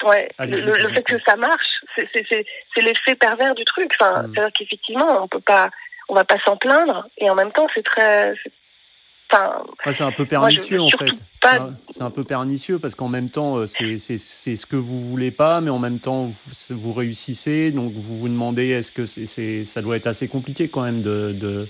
ouais, 0.05 0.31
le, 0.39 0.89
fait 0.89 1.03
que 1.03 1.19
ça 1.27 1.37
marche, 1.37 1.85
c'est 1.97 2.83
l'effet 2.83 3.15
pervers 3.15 3.55
du 3.55 3.65
truc. 3.65 3.93
Enfin, 3.99 4.23
hmm. 4.23 4.33
c'est-à-dire 4.35 4.53
qu'effectivement, 4.59 5.23
on 5.23 5.29
peut 5.29 5.41
pas, 5.41 5.71
on 6.09 6.15
va 6.15 6.25
pas 6.25 6.39
s'en 6.45 6.57
plaindre, 6.57 7.07
et 7.19 7.31
en 7.31 7.35
même 7.35 7.53
temps, 7.53 7.69
c'est 7.75 7.85
très, 7.85 8.35
c'est 9.91 10.05
un 10.05 10.13
peu 10.13 10.27
pernicieux 10.27 10.81
en 10.81 10.89
fait. 10.89 11.13
C'est 11.91 12.03
un, 12.03 12.11
peu 12.11 12.25
pernicieux 12.25 12.79
parce 12.79 12.95
qu'en 12.95 13.09
même 13.09 13.31
temps, 13.31 13.59
euh, 13.59 13.67
c'est 13.67 13.89
ce 14.19 14.67
que 14.67 14.77
vous 14.77 15.01
voulez 15.01 15.31
pas, 15.31 15.61
mais 15.61 15.71
en 15.71 15.79
même 15.79 16.01
temps, 16.01 16.29
vous, 16.71 16.93
réussissez. 16.93 17.71
Donc 17.71 17.93
vous 17.93 18.19
vous 18.19 18.29
demandez, 18.29 18.71
est-ce 18.71 18.91
que 18.91 19.05
c'est 19.05 19.65
ça 19.65 19.83
doit 19.83 19.97
être 19.97 20.07
assez 20.07 20.29
compliqué 20.29 20.69
quand 20.69 20.83
même 20.83 21.03
de, 21.03 21.33
de, 21.33 21.69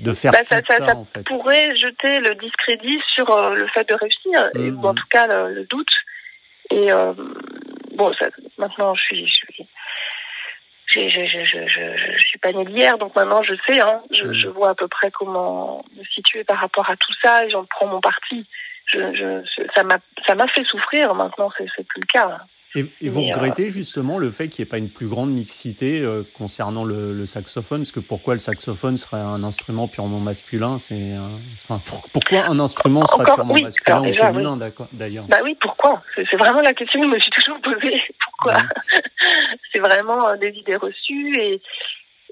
de 0.00 0.12
faire 0.14 0.32
bah, 0.32 0.44
ça, 0.44 0.62
ça, 0.64 0.96
en 0.96 1.04
fait. 1.04 1.24
pourrait 1.24 1.76
jeter 1.76 2.20
le 2.20 2.34
discrédit 2.36 3.00
sur 3.14 3.30
euh, 3.30 3.54
le 3.54 3.66
fait 3.68 3.88
de 3.88 3.94
réussir, 3.94 4.50
mmh, 4.54 4.82
ou 4.82 4.86
en 4.86 4.92
mmh. 4.92 4.96
tout 4.96 5.08
cas 5.10 5.48
le, 5.48 5.64
doute. 5.64 5.92
Et 6.70 6.90
euh, 6.90 7.12
bon, 7.94 8.12
maintenant, 8.56 8.94
je 8.94 9.02
suis, 9.02 9.26
je 9.26 9.32
suis 9.32 9.66
je, 10.92 11.08
je, 11.08 11.44
je, 11.44 11.66
je, 11.66 12.16
je 12.16 12.24
suis 12.24 12.38
pas 12.38 12.52
née 12.52 12.64
d'hier, 12.64 12.98
donc 12.98 13.14
maintenant 13.16 13.42
je 13.42 13.54
sais, 13.66 13.80
hein, 13.80 14.02
je, 14.10 14.24
mm. 14.24 14.34
je, 14.34 14.48
vois 14.48 14.70
à 14.70 14.74
peu 14.74 14.88
près 14.88 15.10
comment 15.10 15.84
me 15.96 16.04
situer 16.04 16.44
par 16.44 16.58
rapport 16.58 16.88
à 16.90 16.96
tout 16.96 17.12
ça 17.22 17.44
et 17.44 17.50
j'en 17.50 17.64
prends 17.64 17.86
mon 17.86 18.00
parti. 18.00 18.46
Je, 18.86 18.98
je, 19.14 19.64
ça 19.74 19.84
m'a, 19.84 19.98
ça 20.26 20.34
m'a 20.34 20.48
fait 20.48 20.64
souffrir. 20.64 21.14
Maintenant, 21.14 21.50
c'est, 21.56 21.66
c'est 21.76 21.86
plus 21.86 22.00
le 22.00 22.06
cas. 22.06 22.40
Et, 22.74 22.84
vous 23.08 23.20
euh, 23.20 23.32
regrettez 23.32 23.68
justement 23.68 24.16
le 24.16 24.30
fait 24.30 24.48
qu'il 24.48 24.62
n'y 24.62 24.68
ait 24.68 24.70
pas 24.70 24.78
une 24.78 24.88
plus 24.88 25.06
grande 25.06 25.30
mixité 25.30 26.00
euh, 26.00 26.22
concernant 26.36 26.84
le, 26.84 27.12
le, 27.12 27.26
saxophone? 27.26 27.80
Parce 27.80 27.92
que 27.92 28.00
pourquoi 28.00 28.32
le 28.32 28.38
saxophone 28.40 28.96
serait 28.96 29.20
un 29.20 29.44
instrument 29.44 29.88
purement 29.88 30.20
masculin? 30.20 30.78
C'est 30.78 31.14
enfin, 31.68 31.82
pourquoi 32.12 32.44
un 32.46 32.58
instrument 32.58 33.04
serait 33.04 33.24
purement 33.24 33.54
masculin 33.54 34.00
ou 34.00 34.12
féminin 34.12 34.58
d'ailleurs? 34.92 35.24
Bah 35.24 35.40
oui, 35.44 35.54
pourquoi? 35.60 36.02
C'est 36.14 36.36
vraiment 36.36 36.62
la 36.62 36.72
question 36.72 37.00
que 37.00 37.06
je 37.06 37.12
me 37.12 37.20
suis 37.20 37.30
toujours 37.30 37.60
posée. 37.60 38.02
Pourquoi? 38.24 38.62
C'est 39.72 39.78
vraiment 39.78 40.28
euh, 40.28 40.36
des 40.36 40.50
idées 40.50 40.76
reçues 40.76 41.36
et, 41.38 41.62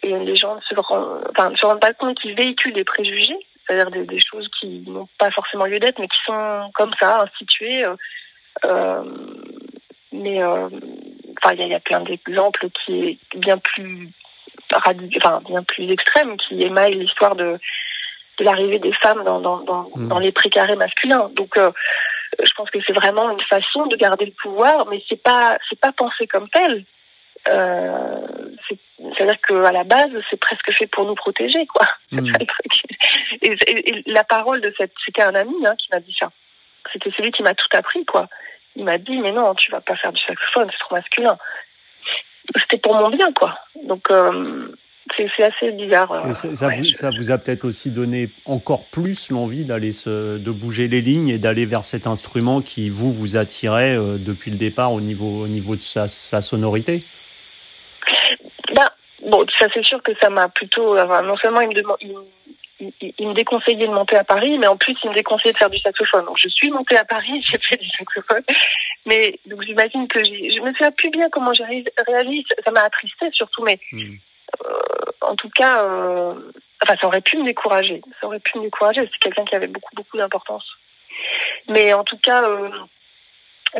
et 0.02 0.18
les 0.18 0.36
gens 0.36 0.56
ne 0.56 0.60
se, 0.62 0.74
rendent, 0.80 1.22
enfin, 1.30 1.50
ne 1.50 1.56
se 1.56 1.66
rendent 1.66 1.80
pas 1.80 1.92
compte 1.92 2.18
qu'ils 2.18 2.34
véhiculent 2.34 2.72
des 2.72 2.84
préjugés, 2.84 3.36
c'est-à-dire 3.66 3.90
des, 3.90 4.04
des, 4.04 4.18
choses 4.20 4.48
qui 4.58 4.84
n'ont 4.86 5.08
pas 5.18 5.30
forcément 5.30 5.66
lieu 5.66 5.78
d'être, 5.78 5.98
mais 5.98 6.08
qui 6.08 6.18
sont 6.24 6.70
comme 6.74 6.92
ça 6.98 7.22
instituées. 7.22 7.84
Euh, 8.64 9.02
mais 10.20 10.42
euh, 10.42 10.68
enfin, 11.42 11.54
il 11.54 11.66
y, 11.66 11.74
a 11.74 11.80
plein 11.80 12.00
d'exemples 12.00 12.68
qui 12.70 13.04
est 13.04 13.18
bien 13.36 13.58
plus 13.58 14.10
enfin, 14.74 14.92
bien 15.46 15.62
plus 15.64 15.90
extrême, 15.90 16.36
qui 16.36 16.62
émaille 16.62 16.94
l'histoire 16.94 17.34
de, 17.34 17.58
de 18.38 18.44
l'arrivée 18.44 18.78
des 18.78 18.92
femmes 18.92 19.24
dans, 19.24 19.40
dans, 19.40 19.60
dans, 19.60 19.90
mm. 19.94 20.08
dans, 20.08 20.18
les 20.18 20.32
précarés 20.32 20.76
masculins. 20.76 21.30
Donc, 21.34 21.56
euh, 21.56 21.70
je 22.42 22.52
pense 22.54 22.70
que 22.70 22.78
c'est 22.86 22.92
vraiment 22.92 23.30
une 23.30 23.40
façon 23.42 23.86
de 23.86 23.96
garder 23.96 24.26
le 24.26 24.32
pouvoir, 24.32 24.86
mais 24.86 25.02
c'est 25.08 25.22
pas 25.22 25.58
c'est 25.68 25.80
pas 25.80 25.92
pensé 25.92 26.26
comme 26.26 26.48
tel. 26.50 26.84
Euh, 27.48 28.20
C'est-à-dire 29.16 29.40
qu'à 29.40 29.72
la 29.72 29.84
base, 29.84 30.10
c'est 30.28 30.38
presque 30.38 30.70
fait 30.72 30.86
pour 30.86 31.06
nous 31.06 31.14
protéger, 31.14 31.66
quoi. 31.66 31.86
Mm. 32.12 32.26
Et, 33.42 33.56
et, 33.62 34.02
la 34.06 34.24
parole 34.24 34.60
de 34.60 34.74
cette, 34.76 34.92
c'était 35.06 35.22
un 35.22 35.36
ami 35.36 35.54
hein, 35.64 35.76
qui 35.78 35.86
m'a 35.92 36.00
dit 36.00 36.14
ça. 36.18 36.30
C'était 36.92 37.12
celui 37.12 37.30
qui 37.30 37.44
m'a 37.44 37.54
tout 37.54 37.68
appris, 37.72 38.04
quoi 38.04 38.28
il 38.76 38.84
m'a 38.84 38.98
dit 38.98 39.18
mais 39.18 39.32
non, 39.32 39.54
tu 39.54 39.70
vas 39.70 39.80
pas 39.80 39.96
faire 39.96 40.12
du 40.12 40.20
saxophone, 40.22 40.68
c'est 40.70 40.78
trop 40.78 40.94
masculin. 40.94 41.36
C'était 42.56 42.78
pour 42.78 42.94
mon 42.94 43.10
bien, 43.10 43.32
quoi. 43.32 43.58
Donc 43.84 44.10
euh, 44.10 44.72
c'est 45.16 45.42
assez 45.42 45.72
bizarre. 45.72 46.12
Euh, 46.12 46.32
ça, 46.32 46.68
vous, 46.68 46.88
ça, 46.88 47.10
vous, 47.10 47.30
a 47.30 47.38
peut-être 47.38 47.64
aussi 47.64 47.90
donné 47.90 48.30
encore 48.44 48.86
plus 48.86 49.30
l'envie 49.30 49.64
d'aller 49.64 49.92
se, 49.92 50.38
de 50.38 50.50
bouger 50.50 50.88
les 50.88 51.00
lignes 51.00 51.28
et 51.28 51.38
d'aller 51.38 51.66
vers 51.66 51.84
cet 51.84 52.06
instrument 52.06 52.60
qui 52.60 52.90
vous 52.90 53.12
vous 53.12 53.36
attirait 53.36 53.96
euh, 53.96 54.18
depuis 54.18 54.50
le 54.50 54.56
départ 54.56 54.92
au 54.92 55.00
niveau, 55.00 55.42
au 55.44 55.48
niveau 55.48 55.76
de 55.76 55.82
sa, 55.82 56.06
sa 56.08 56.40
sonorité? 56.40 57.00
Ben, 58.74 58.88
bon, 59.26 59.44
ça 59.58 59.66
c'est 59.74 59.84
sûr 59.84 60.02
que 60.02 60.12
ça 60.20 60.30
m'a 60.30 60.48
plutôt. 60.48 60.94
non 60.94 61.36
seulement 61.36 61.60
il 61.60 61.68
me 61.68 61.74
demande, 61.74 61.98
il, 63.20 63.28
me 63.28 63.34
déconseillait 63.34 63.86
de 63.86 63.92
monter 63.92 64.16
à 64.16 64.24
Paris, 64.24 64.58
mais 64.58 64.66
en 64.66 64.76
plus, 64.76 64.96
il 65.04 65.10
me 65.10 65.14
déconseillait 65.14 65.52
de 65.52 65.58
faire 65.58 65.70
du 65.70 65.78
saxophone. 65.78 66.24
Donc, 66.24 66.38
je 66.38 66.48
suis 66.48 66.70
montée 66.70 66.96
à 66.96 67.04
Paris, 67.04 67.42
j'ai 67.50 67.58
fait 67.58 67.76
du 67.76 67.88
saxophone. 67.90 68.42
Mais, 69.06 69.38
donc, 69.46 69.62
j'imagine 69.62 70.08
que 70.08 70.24
je 70.24 70.60
me 70.60 70.72
souviens 70.72 70.90
plus 70.92 71.10
bien 71.10 71.28
comment 71.30 71.52
j'ai 71.52 71.64
réagi. 72.08 72.46
Ça 72.64 72.70
m'a 72.70 72.82
attristé 72.82 73.26
surtout, 73.32 73.62
mais, 73.62 73.78
hmm. 73.92 74.14
euh, 74.66 75.12
en 75.20 75.36
tout 75.36 75.50
cas, 75.50 75.84
euh, 75.84 76.34
enfin, 76.82 76.96
ça 77.00 77.06
aurait 77.06 77.20
pu 77.20 77.36
me 77.36 77.44
décourager. 77.44 78.02
Ça 78.20 78.26
aurait 78.26 78.40
pu 78.40 78.58
me 78.58 78.64
décourager. 78.64 79.02
C'est 79.12 79.18
quelqu'un 79.20 79.44
qui 79.44 79.54
avait 79.54 79.66
beaucoup, 79.66 79.94
beaucoup 79.94 80.16
d'importance. 80.16 80.66
Mais, 81.68 81.92
en 81.92 82.04
tout 82.04 82.18
cas, 82.18 82.44
euh, 82.44 82.70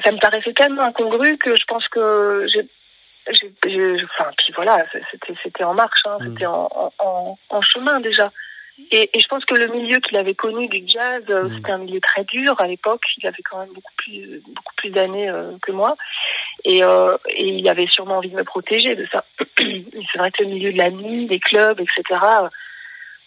ça 0.05 0.13
me 0.13 0.19
paraissait 0.19 0.53
tellement 0.53 0.83
incongru 0.83 1.39
que 1.39 1.57
je 1.57 1.65
pense 1.65 1.89
que 1.89 2.47
j'ai 2.49 2.69
enfin 3.29 4.31
puis 4.39 4.53
voilà 4.57 4.85
c'était 5.11 5.35
c'était 5.43 5.63
en 5.63 5.75
marche 5.75 6.01
hein, 6.07 6.17
hmm. 6.19 6.33
c'était 6.33 6.47
en, 6.47 6.93
en, 6.99 7.39
en, 7.49 7.61
chemin 7.61 8.01
déjà 8.01 8.33
et, 8.91 9.11
et, 9.13 9.21
je 9.21 9.29
pense 9.29 9.45
que 9.45 9.55
le 9.55 9.69
milieu 9.69 10.01
qu'il 10.01 10.17
avait 10.17 10.35
connu 10.35 10.69
du 10.69 10.83
jazz, 10.87 11.23
euh, 11.29 11.45
mm. 11.45 11.57
c'était 11.57 11.73
un 11.73 11.79
milieu 11.79 12.01
très 12.01 12.25
dur 12.25 12.55
à 12.59 12.67
l'époque. 12.67 13.03
Il 13.19 13.27
avait 13.27 13.43
quand 13.43 13.59
même 13.59 13.73
beaucoup 13.73 13.93
plus, 13.97 14.43
beaucoup 14.47 14.75
plus 14.77 14.91
d'années 14.91 15.29
euh, 15.29 15.53
que 15.63 15.73
moi. 15.73 15.97
Et, 16.65 16.83
euh, 16.83 17.17
et, 17.29 17.49
il 17.49 17.69
avait 17.69 17.87
sûrement 17.87 18.19
envie 18.19 18.31
de 18.31 18.37
me 18.37 18.45
protéger 18.45 18.97
de 18.97 19.07
ça. 19.13 19.25
C'est 19.59 20.19
vrai 20.19 20.31
que 20.31 20.43
le 20.43 20.51
milieu 20.51 20.73
de 20.73 20.79
la 20.79 20.91
nuit, 20.91 21.27
des 21.27 21.41
clubs, 21.41 21.81
etc., 21.81 22.21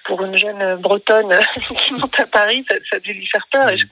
pour 0.05 0.23
une 0.23 0.37
jeune 0.37 0.75
bretonne 0.81 1.39
qui 1.77 1.93
monte 1.93 2.19
à 2.19 2.25
Paris, 2.25 2.65
ça, 2.67 2.75
ça 2.89 2.95
a 2.97 2.99
dû 2.99 3.13
lui 3.13 3.27
faire 3.27 3.47
peur 3.51 3.69
et 3.69 3.77
je 3.77 3.87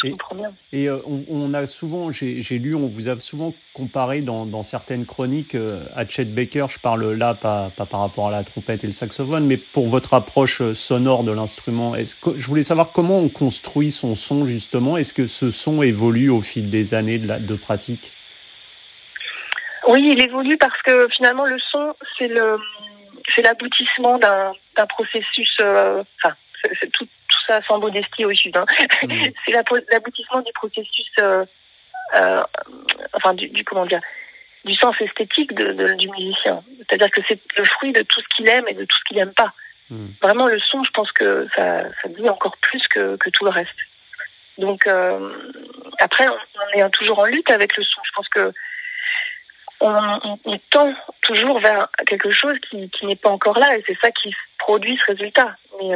comprends. 0.00 0.54
Et 0.72 0.88
euh, 0.88 0.98
on, 1.06 1.54
a 1.54 1.66
souvent, 1.66 2.10
j'ai 2.10 2.58
lu, 2.58 2.74
on 2.74 2.86
vous 2.86 3.08
a 3.08 3.18
souvent 3.18 3.54
comparé 3.74 4.22
dans, 4.22 4.62
certaines 4.62 5.06
chroniques 5.06 5.54
euh, 5.54 5.84
à 5.94 6.06
Chet 6.06 6.24
Baker. 6.24 6.66
Je 6.68 6.78
parle 6.78 7.12
là 7.12 7.34
pas, 7.34 7.70
pas, 7.76 7.86
par 7.86 8.00
rapport 8.00 8.28
à 8.28 8.30
la 8.30 8.44
trompette 8.44 8.84
et 8.84 8.86
le 8.86 8.92
saxophone, 8.92 9.46
mais 9.46 9.56
pour 9.56 9.88
votre 9.88 10.14
approche 10.14 10.60
euh, 10.60 10.74
sonore 10.74 11.24
de 11.24 11.32
l'instrument. 11.32 11.94
Je 11.96 12.46
voulais 12.46 12.62
savoir 12.62 12.92
comment 12.92 13.18
on 13.18 13.28
construit 13.28 13.90
son 13.90 14.14
son 14.14 14.46
justement. 14.46 14.96
Est-ce 14.96 15.14
que 15.14 15.26
ce 15.26 15.50
son 15.50 15.82
évolue 15.82 16.30
au 16.30 16.42
fil 16.42 16.70
des 16.70 16.94
années 16.94 17.18
de, 17.18 17.26
la, 17.26 17.38
de 17.38 17.54
pratique? 17.54 18.12
Oui, 19.88 20.12
il 20.12 20.22
évolue 20.22 20.58
parce 20.58 20.80
que 20.82 21.08
finalement 21.16 21.46
le 21.46 21.58
son, 21.70 21.94
c'est 22.18 22.28
le, 22.28 22.58
c'est 23.34 23.42
l'aboutissement 23.42 24.18
d'un, 24.18 24.52
processus. 24.86 25.50
enfin, 25.60 26.34
c'est 26.80 26.90
tout 26.92 27.08
sans 27.66 27.78
modestie 27.78 28.24
au 28.24 28.34
sud. 28.34 28.56
Hein. 28.56 28.66
Mmh. 29.02 29.24
c'est 29.46 29.52
l'aboutissement 29.52 30.40
du 30.42 30.52
processus, 30.52 31.10
euh, 31.20 31.44
euh, 32.14 32.42
enfin 33.12 33.34
du, 33.34 33.64
comment 33.64 33.86
dire, 33.86 34.00
du 34.64 34.74
sens 34.74 34.94
esthétique 35.00 35.54
de, 35.54 35.94
du 35.94 36.08
musicien. 36.08 36.62
C'est-à-dire 36.78 37.10
que 37.10 37.20
c'est 37.28 37.40
le 37.56 37.64
fruit 37.64 37.92
de 37.92 38.02
tout 38.02 38.20
ce 38.20 38.36
qu'il 38.36 38.48
aime 38.48 38.66
et 38.68 38.74
de 38.74 38.84
tout 38.84 38.96
ce 38.96 39.04
qu'il 39.08 39.16
n'aime 39.16 39.34
pas. 39.34 39.52
Mmh. 39.90 40.06
Vraiment, 40.22 40.46
le 40.46 40.58
son, 40.58 40.82
je 40.84 40.90
pense 40.90 41.10
que 41.12 41.48
ça, 41.56 41.84
ça 42.02 42.08
dit 42.08 42.28
encore 42.28 42.56
plus 42.58 42.86
que, 42.88 43.16
que 43.16 43.30
tout 43.30 43.44
le 43.44 43.50
reste. 43.50 43.78
Donc 44.58 44.86
euh, 44.86 45.32
après, 46.00 46.26
on, 46.28 46.78
est 46.78 46.90
toujours 46.90 47.20
en 47.20 47.24
lutte 47.24 47.50
avec 47.50 47.76
le 47.76 47.84
son. 47.84 48.00
Je 48.04 48.10
pense 48.14 48.28
que 48.28 48.52
on, 49.80 50.58
tend 50.70 50.92
toujours 51.22 51.60
vers 51.60 51.88
quelque 52.06 52.32
chose 52.32 52.56
qui, 52.68 52.90
qui 52.90 53.06
n'est 53.06 53.16
pas 53.16 53.30
encore 53.30 53.58
là 53.58 53.76
et 53.76 53.84
c'est 53.86 53.96
ça 54.00 54.10
qui 54.10 54.34
produit 54.58 54.98
ce 54.98 55.12
résultat. 55.12 55.56
Mais 55.78 55.94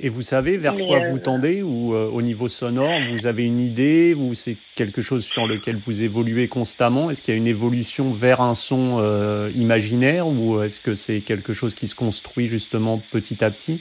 et 0.00 0.08
vous 0.08 0.22
savez 0.22 0.56
vers 0.56 0.74
quoi 0.74 1.00
vous 1.00 1.16
euh, 1.16 1.22
tendez 1.22 1.62
ou 1.62 1.94
euh, 1.94 2.08
au 2.08 2.22
niveau 2.22 2.46
sonore, 2.46 3.00
vous 3.10 3.26
avez 3.26 3.44
une 3.44 3.60
idée 3.60 4.14
ou 4.14 4.34
c'est 4.34 4.56
quelque 4.76 5.00
chose 5.00 5.24
sur 5.24 5.46
lequel 5.46 5.76
vous 5.76 6.02
évoluez 6.02 6.46
constamment? 6.46 7.10
Est-ce 7.10 7.20
qu'il 7.20 7.34
y 7.34 7.36
a 7.36 7.38
une 7.38 7.48
évolution 7.48 8.12
vers 8.12 8.40
un 8.40 8.54
son 8.54 8.98
euh, 9.00 9.50
imaginaire 9.56 10.28
ou 10.28 10.62
est-ce 10.62 10.78
que 10.78 10.94
c'est 10.94 11.20
quelque 11.20 11.52
chose 11.52 11.74
qui 11.74 11.88
se 11.88 11.96
construit 11.96 12.46
justement 12.46 13.02
petit 13.10 13.42
à 13.42 13.50
petit? 13.50 13.80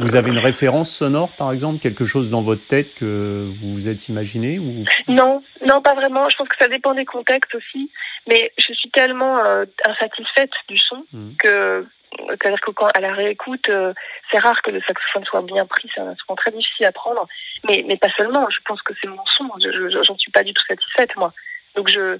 Vous 0.00 0.16
avez 0.16 0.30
une 0.30 0.38
référence 0.38 0.90
sonore, 0.90 1.30
par 1.36 1.52
exemple, 1.52 1.78
quelque 1.78 2.04
chose 2.04 2.30
dans 2.30 2.42
votre 2.42 2.66
tête 2.66 2.94
que 2.94 3.50
vous 3.60 3.74
vous 3.74 3.88
êtes 3.88 4.08
imaginé 4.08 4.58
ou? 4.58 4.84
Non, 5.08 5.42
non, 5.64 5.80
pas 5.80 5.94
vraiment. 5.94 6.28
Je 6.28 6.36
pense 6.36 6.48
que 6.48 6.56
ça 6.58 6.68
dépend 6.68 6.94
des 6.94 7.04
contextes 7.04 7.54
aussi. 7.54 7.90
Mais 8.28 8.52
je 8.58 8.72
suis 8.72 8.90
tellement 8.90 9.38
insatisfaite 9.84 10.50
du 10.68 10.76
son 10.78 11.04
mmh. 11.12 11.30
que 11.38 11.86
c'est-à-dire 12.28 12.60
que 12.60 12.70
quand 12.70 12.88
à 12.94 13.00
la 13.00 13.12
réécoute, 13.12 13.68
euh, 13.68 13.92
c'est 14.30 14.38
rare 14.38 14.60
que 14.62 14.70
le 14.70 14.80
saxophone 14.82 15.24
soit 15.24 15.42
bien 15.42 15.66
pris, 15.66 15.90
c'est 15.94 16.00
un 16.00 16.08
instrument 16.08 16.36
très 16.36 16.50
difficile 16.50 16.86
à 16.86 16.92
prendre. 16.92 17.26
Mais, 17.64 17.84
mais 17.86 17.96
pas 17.96 18.10
seulement, 18.16 18.48
je 18.50 18.58
pense 18.64 18.82
que 18.82 18.92
c'est 19.00 19.08
mon 19.08 19.24
son, 19.26 19.48
je, 19.62 20.02
j'en 20.02 20.18
suis 20.18 20.30
pas 20.30 20.42
du 20.42 20.52
tout 20.52 20.64
satisfaite, 20.66 21.16
moi. 21.16 21.32
Donc 21.74 21.88
je, 21.88 22.18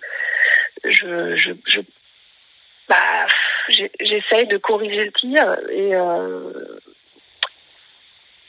je, 0.84 1.36
je, 1.36 1.52
je 1.66 1.80
bah, 2.88 3.26
j'essaye 4.00 4.46
de 4.46 4.56
corriger 4.56 5.04
le 5.04 5.12
tir 5.12 5.56
et 5.70 5.94
euh, 5.94 6.52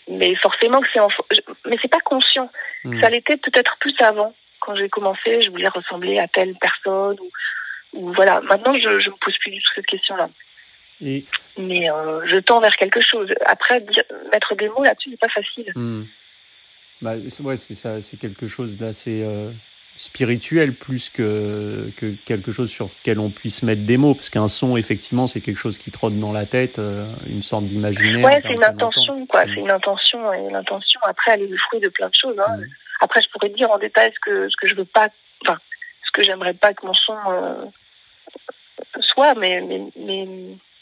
mais 0.07 0.35
forcément 0.35 0.81
que 0.81 0.87
c'est 0.91 0.99
en... 0.99 1.09
mais 1.65 1.77
c'est 1.81 1.91
pas 1.91 1.99
conscient. 1.99 2.49
Hmm. 2.83 3.01
Ça 3.01 3.09
l'était 3.09 3.37
peut-être 3.37 3.77
plus 3.79 3.95
avant 3.99 4.33
quand 4.59 4.75
j'ai 4.75 4.89
commencé, 4.89 5.41
je 5.41 5.49
voulais 5.49 5.67
ressembler 5.67 6.19
à 6.19 6.27
telle 6.27 6.55
personne 6.55 7.17
ou, 7.19 7.31
ou 7.93 8.13
voilà. 8.13 8.39
Maintenant, 8.41 8.73
je 8.73 8.99
je 8.99 9.09
me 9.09 9.15
pose 9.17 9.37
plus 9.39 9.51
du 9.51 9.61
tout 9.61 9.71
cette 9.75 9.85
question-là. 9.85 10.29
Et... 11.03 11.25
Mais 11.57 11.91
euh, 11.91 12.25
je 12.27 12.37
tends 12.37 12.59
vers 12.59 12.75
quelque 12.77 13.01
chose. 13.01 13.29
Après, 13.45 13.85
mettre 14.31 14.55
des 14.55 14.69
mots 14.69 14.83
là-dessus, 14.83 15.09
c'est 15.11 15.19
pas 15.19 15.29
facile. 15.29 15.71
Hmm. 15.75 16.03
Bah, 17.01 17.15
ouais, 17.43 17.57
c'est 17.57 17.73
ça, 17.73 17.99
c'est 18.01 18.17
quelque 18.17 18.47
chose 18.47 18.77
d'assez 18.77 19.23
euh, 19.23 19.51
spirituel 19.97 20.73
plus 20.73 21.09
que, 21.09 21.91
que 21.97 22.15
quelque 22.25 22.51
chose 22.51 22.71
sur 22.71 22.85
lequel 22.85 23.19
on 23.19 23.29
puisse 23.29 23.61
mettre 23.61 23.83
des 23.83 23.97
mots, 23.97 24.15
parce 24.15 24.29
qu'un 24.29 24.47
son, 24.47 24.77
effectivement, 24.77 25.27
c'est 25.27 25.41
quelque 25.41 25.57
chose 25.57 25.77
qui 25.77 25.91
trotte 25.91 26.17
dans 26.17 26.31
la 26.31 26.45
tête, 26.45 26.79
euh, 26.79 27.13
une 27.27 27.41
sorte 27.41 27.65
d'imaginaire. 27.65 28.25
Ouais, 28.25 28.41
c'est 28.41 28.53
une 28.53 28.63
intention, 28.63 29.25
quoi. 29.27 29.43
C'est 29.43 29.59
une 29.59 29.71
intention, 29.71 30.31
et 30.31 30.49
l'intention, 30.49 31.01
après, 31.03 31.33
elle 31.33 31.41
est 31.41 31.47
le 31.47 31.57
fruit 31.57 31.81
de 31.81 31.89
plein 31.89 32.07
de 32.07 32.15
choses. 32.15 32.39
Hein. 32.39 32.57
Mm. 32.57 32.63
Après, 33.01 33.21
je 33.21 33.29
pourrais 33.29 33.49
dire 33.49 33.69
en 33.69 33.77
détail 33.77 34.11
ce 34.15 34.19
que, 34.21 34.49
ce 34.49 34.55
que 34.55 34.67
je 34.67 34.75
veux 34.75 34.85
pas, 34.85 35.09
enfin, 35.45 35.59
ce 36.05 36.11
que 36.13 36.23
j'aimerais 36.23 36.53
pas 36.53 36.73
que 36.73 36.85
mon 36.85 36.93
son 36.93 37.15
soit, 39.01 39.35
mais, 39.35 39.61
mais, 39.61 39.81
mais 39.97 40.27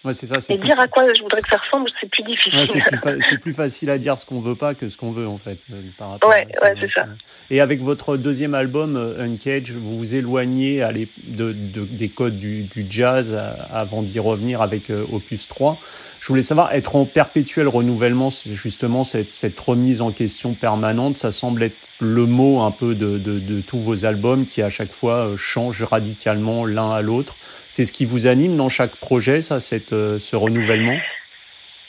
Ouais, 0.03 0.13
c'est 0.13 0.25
ça. 0.25 0.37
Et 0.49 0.57
dire 0.57 0.79
à 0.79 0.87
quoi 0.87 1.03
je 1.13 1.21
voudrais 1.21 1.41
que 1.41 1.49
ça 1.49 1.57
ressemble, 1.57 1.87
c'est 1.99 2.09
plus 2.09 2.23
difficile. 2.23 2.83
c'est, 3.21 3.37
plus 3.37 3.53
facile 3.53 3.91
à 3.91 3.99
dire 3.99 4.17
ce 4.17 4.25
qu'on 4.25 4.41
veut 4.41 4.55
pas 4.55 4.73
que 4.73 4.89
ce 4.89 4.97
qu'on 4.97 5.11
veut, 5.11 5.27
en 5.27 5.37
fait. 5.37 5.59
Euh, 5.71 5.79
par 5.95 6.11
rapport 6.11 6.29
ouais, 6.29 6.47
ouais, 6.63 6.73
c'est 6.79 6.91
ça. 6.91 7.05
Et 7.51 7.61
avec 7.61 7.81
votre 7.81 8.17
deuxième 8.17 8.55
album, 8.55 8.95
euh, 8.97 9.23
Uncage, 9.23 9.73
vous 9.73 9.99
vous 9.99 10.15
éloignez 10.15 10.81
allez, 10.81 11.07
de, 11.23 11.53
de, 11.53 11.85
des 11.85 12.09
codes 12.09 12.39
du, 12.39 12.63
du 12.63 12.87
jazz 12.89 13.31
euh, 13.31 13.53
avant 13.71 14.01
d'y 14.01 14.17
revenir 14.17 14.63
avec 14.63 14.89
Opus 14.89 15.47
3. 15.47 15.77
Je 16.19 16.27
voulais 16.27 16.43
savoir, 16.43 16.73
être 16.73 16.95
en 16.95 17.05
perpétuel 17.05 17.67
renouvellement, 17.67 18.29
justement, 18.31 19.03
cette, 19.03 19.31
cette 19.31 19.59
remise 19.59 20.01
en 20.01 20.11
question 20.11 20.55
permanente, 20.55 21.17
ça 21.17 21.31
semble 21.31 21.63
être 21.63 21.77
le 21.99 22.25
mot 22.25 22.61
un 22.61 22.71
peu 22.71 22.95
de, 22.95 23.19
de, 23.19 23.39
de 23.39 23.61
tous 23.61 23.79
vos 23.79 24.05
albums 24.05 24.45
qui, 24.45 24.63
à 24.63 24.69
chaque 24.69 24.93
fois, 24.93 25.33
changent 25.35 25.83
radicalement 25.83 26.65
l'un 26.65 26.91
à 26.91 27.01
l'autre. 27.01 27.37
C'est 27.67 27.85
ce 27.85 27.93
qui 27.93 28.05
vous 28.05 28.27
anime 28.27 28.55
dans 28.55 28.69
chaque 28.69 28.95
projet, 28.97 29.41
ça, 29.41 29.59
cette, 29.59 29.90
ce 30.19 30.35
renouvellement 30.35 30.97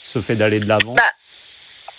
Ce 0.01 0.21
fait 0.21 0.35
d'aller 0.35 0.59
de 0.59 0.67
l'avant 0.67 0.93
bah, 0.93 1.11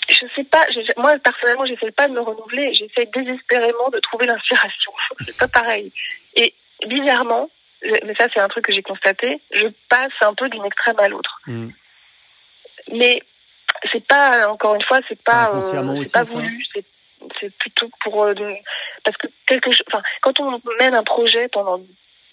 Je 0.08 0.26
sais 0.34 0.44
pas. 0.44 0.66
moi, 0.96 1.18
personnellement, 1.18 1.66
j'essaie 1.66 1.92
pas 1.92 2.08
de 2.08 2.14
me 2.14 2.20
renouveler. 2.20 2.72
J'essaie 2.74 3.08
désespérément 3.14 3.88
de 3.92 3.98
trouver 4.00 4.26
l'inspiration. 4.26 4.92
c'est 5.20 5.36
pas 5.38 5.48
pareil. 5.48 5.92
Et 6.36 6.54
bizarrement, 6.86 7.50
mais 7.82 8.14
ça, 8.18 8.26
c'est 8.32 8.40
un 8.40 8.48
truc 8.48 8.64
que 8.64 8.72
j'ai 8.72 8.82
constaté, 8.82 9.40
je 9.52 9.66
passe 9.88 10.12
un 10.20 10.34
peu 10.34 10.48
d'une 10.48 10.64
extrême 10.64 10.98
à 10.98 11.08
l'autre. 11.08 11.40
Hmm. 11.46 11.70
Mais 12.92 13.20
c'est 13.92 14.06
pas, 14.06 14.48
encore 14.48 14.74
une 14.74 14.82
fois, 14.82 15.00
c'est 15.08 15.22
pas, 15.24 15.52
euh, 15.54 16.02
pas 16.12 16.22
voulu. 16.22 16.64
C'est 17.40 17.56
plutôt 17.56 17.88
pour 18.02 18.24
euh, 18.24 18.34
parce 19.02 19.16
que 19.16 19.28
quelque 19.46 19.70
chose. 19.70 19.84
Enfin, 19.88 20.02
quand 20.20 20.40
on 20.40 20.60
mène 20.78 20.94
un 20.94 21.02
projet 21.02 21.48
pendant 21.48 21.80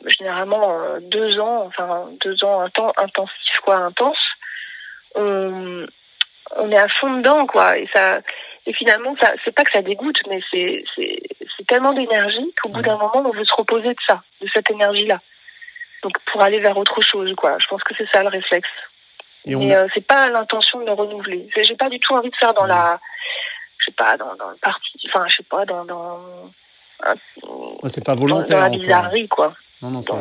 généralement 0.06 0.62
euh, 0.64 1.00
deux 1.02 1.40
ans, 1.40 1.66
enfin 1.68 2.10
deux 2.20 2.44
ans 2.44 2.62
intensif 2.62 3.60
quoi, 3.64 3.76
intense, 3.76 4.26
on, 5.16 5.86
on 6.58 6.72
est 6.72 6.78
à 6.78 6.88
fond 6.88 7.18
dedans 7.18 7.46
quoi. 7.46 7.78
Et 7.78 7.88
ça, 7.94 8.20
et 8.66 8.74
finalement, 8.74 9.16
ça, 9.20 9.34
c'est 9.44 9.54
pas 9.54 9.64
que 9.64 9.72
ça 9.72 9.82
dégoûte, 9.82 10.20
mais 10.30 10.40
c'est 10.52 10.84
c'est 10.96 11.22
c'est 11.58 11.68
tellement 11.68 11.94
d'énergie 11.94 12.54
qu'au 12.62 12.70
bout 12.70 12.82
d'un 12.82 12.98
moment, 12.98 13.24
on 13.26 13.32
veut 13.32 13.46
se 13.46 13.56
reposer 13.56 13.90
de 13.90 14.02
ça, 14.08 14.22
de 14.42 14.48
cette 14.54 14.70
énergie-là. 14.70 15.20
Donc 16.04 16.14
pour 16.32 16.42
aller 16.42 16.60
vers 16.60 16.78
autre 16.78 17.02
chose 17.02 17.34
quoi. 17.36 17.58
Je 17.60 17.68
pense 17.68 17.84
que 17.84 17.94
c'est 17.98 18.10
ça 18.12 18.24
le 18.24 18.30
réflexe. 18.30 18.70
Et 19.46 19.56
Mais 19.56 19.76
euh, 19.76 19.88
c'est 19.94 20.06
pas 20.06 20.30
l'intention 20.30 20.80
de 20.80 20.86
me 20.86 20.92
renouveler. 20.92 21.50
J'ai 21.56 21.76
pas 21.76 21.90
du 21.90 22.00
tout 22.00 22.14
envie 22.14 22.30
de 22.30 22.36
faire 22.36 22.54
dans 22.54 22.66
la, 22.66 23.00
je 23.80 23.86
sais 23.86 23.92
pas, 23.92 24.16
dans, 24.16 24.36
dans 24.36 24.50
le 24.50 24.58
parti, 24.58 25.00
enfin, 25.08 25.26
je 25.28 25.38
sais 25.38 25.44
pas, 25.50 25.66
dans, 25.66 25.84
dans, 25.84 26.20
c'est 27.86 28.06
pas 28.06 28.16
volontaire. 28.16 28.58
Dans, 28.58 28.64
la 28.64 28.70
bizarrerie, 28.70 29.28
quoi. 29.28 29.54
Non, 29.82 29.92
non, 29.92 30.02
c'est. 30.02 30.16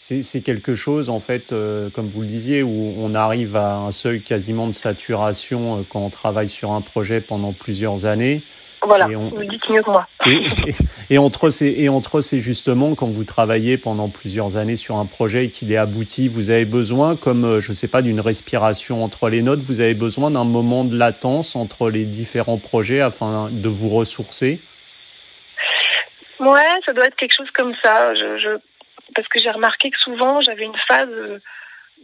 C'est 0.00 0.42
quelque 0.42 0.76
chose, 0.76 1.10
en 1.10 1.18
fait, 1.18 1.50
euh, 1.50 1.90
comme 1.90 2.06
vous 2.08 2.20
le 2.20 2.28
disiez, 2.28 2.62
où 2.62 2.94
on 2.98 3.16
arrive 3.16 3.56
à 3.56 3.78
un 3.78 3.90
seuil 3.90 4.22
quasiment 4.22 4.68
de 4.68 4.72
saturation 4.72 5.78
euh, 5.78 5.82
quand 5.88 5.98
on 5.98 6.08
travaille 6.08 6.46
sur 6.46 6.72
un 6.72 6.82
projet 6.82 7.20
pendant 7.20 7.52
plusieurs 7.52 8.06
années. 8.06 8.44
Voilà, 8.86 9.08
et 9.10 9.16
on... 9.16 9.30
vous 9.30 9.44
dites 9.44 9.68
mieux 9.68 9.82
que 9.82 9.90
moi. 9.90 10.06
Et, 11.10 11.18
entre 11.18 11.50
ces, 11.50 11.74
et 11.76 11.88
entre 11.88 12.20
ces 12.20 12.38
justement, 12.38 12.94
quand 12.94 13.08
vous 13.08 13.24
travaillez 13.24 13.76
pendant 13.76 14.08
plusieurs 14.08 14.56
années 14.56 14.76
sur 14.76 14.96
un 14.98 15.04
projet 15.04 15.46
et 15.46 15.50
qu'il 15.50 15.72
est 15.72 15.76
abouti, 15.76 16.28
vous 16.28 16.50
avez 16.50 16.64
besoin, 16.64 17.16
comme 17.16 17.44
euh, 17.44 17.60
je 17.60 17.70
ne 17.70 17.74
sais 17.74 17.88
pas, 17.88 18.00
d'une 18.00 18.20
respiration 18.20 19.02
entre 19.02 19.28
les 19.28 19.42
notes, 19.42 19.62
vous 19.62 19.80
avez 19.80 19.94
besoin 19.94 20.30
d'un 20.30 20.44
moment 20.44 20.84
de 20.84 20.96
latence 20.96 21.56
entre 21.56 21.90
les 21.90 22.04
différents 22.04 22.58
projets 22.58 23.00
afin 23.00 23.50
de 23.50 23.68
vous 23.68 23.88
ressourcer? 23.88 24.60
Ouais, 26.40 26.80
ça 26.84 26.92
doit 26.92 27.06
être 27.06 27.16
quelque 27.16 27.34
chose 27.34 27.50
comme 27.52 27.74
ça. 27.82 28.14
Je, 28.14 28.38
je... 28.38 28.50
Parce 29.14 29.28
que 29.28 29.40
j'ai 29.40 29.50
remarqué 29.50 29.90
que 29.90 29.98
souvent 29.98 30.40
j'avais 30.40 30.64
une 30.64 30.76
phase 30.86 31.08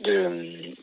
de 0.00 0.74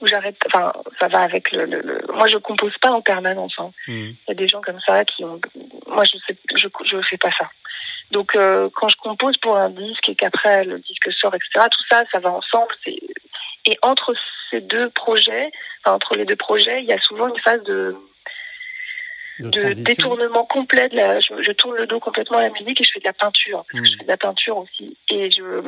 où 0.00 0.06
j'arrête. 0.06 0.36
Enfin, 0.46 0.72
ça 0.98 1.08
va 1.08 1.20
avec 1.20 1.52
le, 1.52 1.64
le, 1.64 2.04
Moi, 2.12 2.28
je 2.28 2.36
compose 2.36 2.76
pas 2.78 2.90
en 2.90 3.00
permanence. 3.00 3.54
Hein. 3.58 3.70
Hmm. 3.86 4.10
Il 4.10 4.28
y 4.28 4.32
a 4.32 4.34
des 4.34 4.48
gens 4.48 4.60
comme 4.60 4.80
ça 4.80 5.04
qui 5.04 5.24
ont. 5.24 5.40
Moi, 5.86 6.04
je 6.04 6.18
sais, 6.26 6.36
je, 6.54 6.68
je 6.84 7.00
fais 7.02 7.16
pas 7.16 7.30
ça. 7.38 7.48
Donc, 8.10 8.36
euh, 8.36 8.68
quand 8.74 8.88
je 8.88 8.96
compose 8.96 9.36
pour 9.38 9.56
un 9.56 9.70
disque 9.70 10.08
et 10.08 10.14
qu'après 10.14 10.64
le 10.64 10.78
disque 10.78 11.12
sort, 11.12 11.34
etc., 11.34 11.66
tout 11.70 11.84
ça, 11.90 12.04
ça 12.12 12.20
va 12.20 12.30
ensemble. 12.30 12.72
Et 12.86 13.78
entre 13.82 14.14
ces 14.50 14.60
deux 14.60 14.90
projets, 14.90 15.50
enfin, 15.80 15.96
entre 15.96 16.14
les 16.14 16.24
deux 16.24 16.36
projets, 16.36 16.80
il 16.80 16.86
y 16.86 16.92
a 16.92 17.00
souvent 17.00 17.28
une 17.28 17.40
phase 17.40 17.62
de 17.64 17.96
de, 19.40 19.72
détournement 19.82 20.44
complet. 20.44 20.88
De 20.88 20.96
la, 20.96 21.20
je, 21.20 21.42
je, 21.42 21.52
tourne 21.52 21.76
le 21.76 21.86
dos 21.86 22.00
complètement 22.00 22.38
à 22.38 22.42
la 22.42 22.50
musique 22.50 22.80
et 22.80 22.84
je 22.84 22.90
fais 22.92 23.00
de 23.00 23.04
la 23.04 23.12
peinture. 23.12 23.64
Parce 23.70 23.82
que 23.82 23.88
je 23.88 23.94
hmm. 23.94 23.98
fais 23.98 24.04
de 24.04 24.10
la 24.10 24.16
peinture 24.16 24.56
aussi. 24.58 24.96
Et 25.10 25.30
je, 25.30 25.62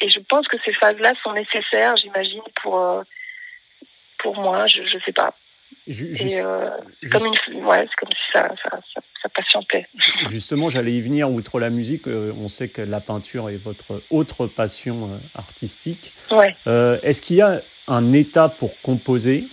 et 0.00 0.08
je 0.08 0.20
pense 0.20 0.46
que 0.48 0.56
ces 0.64 0.72
phases-là 0.72 1.14
sont 1.22 1.32
nécessaires, 1.32 1.96
j'imagine, 1.96 2.42
pour, 2.62 2.78
euh, 2.78 3.02
pour 4.18 4.36
moi. 4.36 4.66
Je 4.66 4.82
ne 4.82 5.00
sais 5.04 5.12
pas. 5.12 5.34
et, 5.86 6.40
euh, 6.40 6.70
comme 7.10 7.26
une, 7.26 7.64
ouais, 7.64 7.86
c'est 7.88 7.96
comme 7.96 8.10
si 8.10 8.32
ça, 8.32 8.48
ça, 8.62 8.78
ça, 9.22 9.28
patientait. 9.34 9.86
Justement, 10.30 10.68
j'allais 10.68 10.92
y 10.92 11.02
venir. 11.02 11.30
Outre 11.30 11.58
la 11.60 11.70
musique, 11.70 12.06
euh, 12.06 12.32
on 12.38 12.48
sait 12.48 12.68
que 12.68 12.82
la 12.82 13.00
peinture 13.00 13.50
est 13.50 13.56
votre 13.56 14.02
autre 14.10 14.46
passion 14.46 15.20
artistique. 15.34 16.12
Ouais. 16.30 16.56
Est-ce 17.02 17.20
qu'il 17.20 17.36
y 17.36 17.42
a 17.42 17.62
un 17.88 18.12
état 18.12 18.48
pour 18.48 18.80
composer 18.82 19.48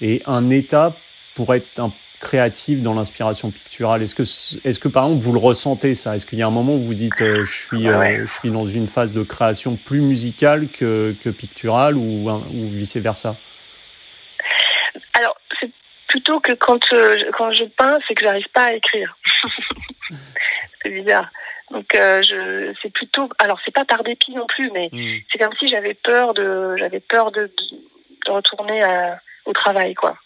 et 0.00 0.22
un 0.26 0.50
état 0.50 0.96
pour 1.34 1.54
être 1.54 1.78
un 1.78 1.92
créative 2.18 2.82
dans 2.82 2.94
l'inspiration 2.94 3.50
picturale 3.50 4.02
Est-ce 4.02 4.14
que, 4.14 4.22
est-ce 4.22 4.78
que 4.78 4.88
par 4.88 5.04
exemple 5.04 5.22
vous 5.22 5.32
le 5.32 5.38
ressentez 5.38 5.94
ça? 5.94 6.14
Est-ce 6.14 6.26
qu'il 6.26 6.38
y 6.38 6.42
a 6.42 6.46
un 6.46 6.50
moment 6.50 6.74
où 6.74 6.82
vous 6.82 6.94
dites 6.94 7.20
euh, 7.20 7.44
je 7.44 7.66
suis, 7.66 7.88
euh, 7.88 8.26
je 8.26 8.32
suis 8.32 8.50
dans 8.50 8.64
une 8.64 8.86
phase 8.86 9.12
de 9.12 9.22
création 9.22 9.76
plus 9.76 10.00
musicale 10.00 10.68
que, 10.68 11.14
que 11.22 11.30
picturale 11.30 11.96
ou, 11.96 12.28
ou 12.30 12.68
vice 12.68 12.96
versa 12.96 13.36
Alors 15.14 15.36
c'est 15.60 15.70
plutôt 16.08 16.40
que 16.40 16.52
quand 16.52 16.80
euh, 16.92 17.16
quand 17.36 17.52
je 17.52 17.64
peins, 17.64 17.98
c'est 18.06 18.14
que 18.14 18.24
j'arrive 18.24 18.48
pas 18.52 18.64
à 18.64 18.72
écrire. 18.72 19.16
c'est 20.82 20.90
bizarre. 20.90 21.30
Donc 21.70 21.86
je 21.92 22.72
c'est 22.82 22.92
plutôt 22.92 23.28
alors 23.38 23.60
c'est 23.64 23.74
pas 23.74 23.84
par 23.84 24.02
dépit 24.02 24.34
non 24.34 24.46
plus, 24.46 24.70
mais 24.72 24.88
hmm. 24.90 25.18
c'est 25.30 25.38
comme 25.38 25.54
si 25.58 25.68
j'avais 25.68 25.94
peur 25.94 26.34
de 26.34 26.74
j'avais 26.76 27.00
peur 27.00 27.30
de, 27.30 27.52
de 28.26 28.30
retourner 28.30 28.82
à, 28.82 29.20
au 29.44 29.52
travail 29.52 29.94
quoi. 29.94 30.16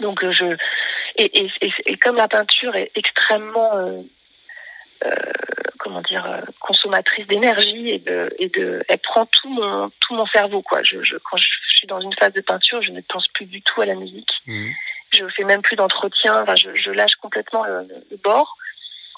Donc 0.00 0.24
je 0.30 0.56
et, 1.16 1.44
et, 1.44 1.72
et, 1.86 1.96
comme 1.96 2.16
la 2.16 2.28
peinture 2.28 2.76
est 2.76 2.92
extrêmement 2.94 3.76
euh, 3.76 4.02
euh, 5.04 5.10
comment 5.78 6.00
dire 6.02 6.24
euh, 6.26 6.40
consommatrice 6.60 7.26
d'énergie 7.26 7.90
et 7.90 7.98
de 7.98 8.34
et 8.38 8.48
de 8.48 8.84
elle 8.88 8.98
prend 8.98 9.26
tout 9.26 9.48
mon 9.48 9.90
tout 10.00 10.14
mon 10.14 10.26
cerveau 10.26 10.62
quoi. 10.62 10.82
Je, 10.82 11.02
je 11.02 11.16
quand 11.16 11.36
je 11.36 11.46
suis 11.76 11.86
dans 11.86 12.00
une 12.00 12.14
phase 12.14 12.32
de 12.32 12.40
peinture, 12.40 12.82
je 12.82 12.92
ne 12.92 13.00
pense 13.00 13.28
plus 13.28 13.46
du 13.46 13.62
tout 13.62 13.80
à 13.80 13.86
la 13.86 13.94
musique. 13.94 14.30
Mmh. 14.46 14.70
Je 15.12 15.26
fais 15.28 15.44
même 15.44 15.62
plus 15.62 15.76
d'entretien. 15.76 16.42
Enfin, 16.42 16.54
je, 16.54 16.74
je, 16.74 16.90
lâche 16.90 17.14
complètement 17.16 17.64
le, 17.64 17.88
le, 18.10 18.16
bord. 18.18 18.58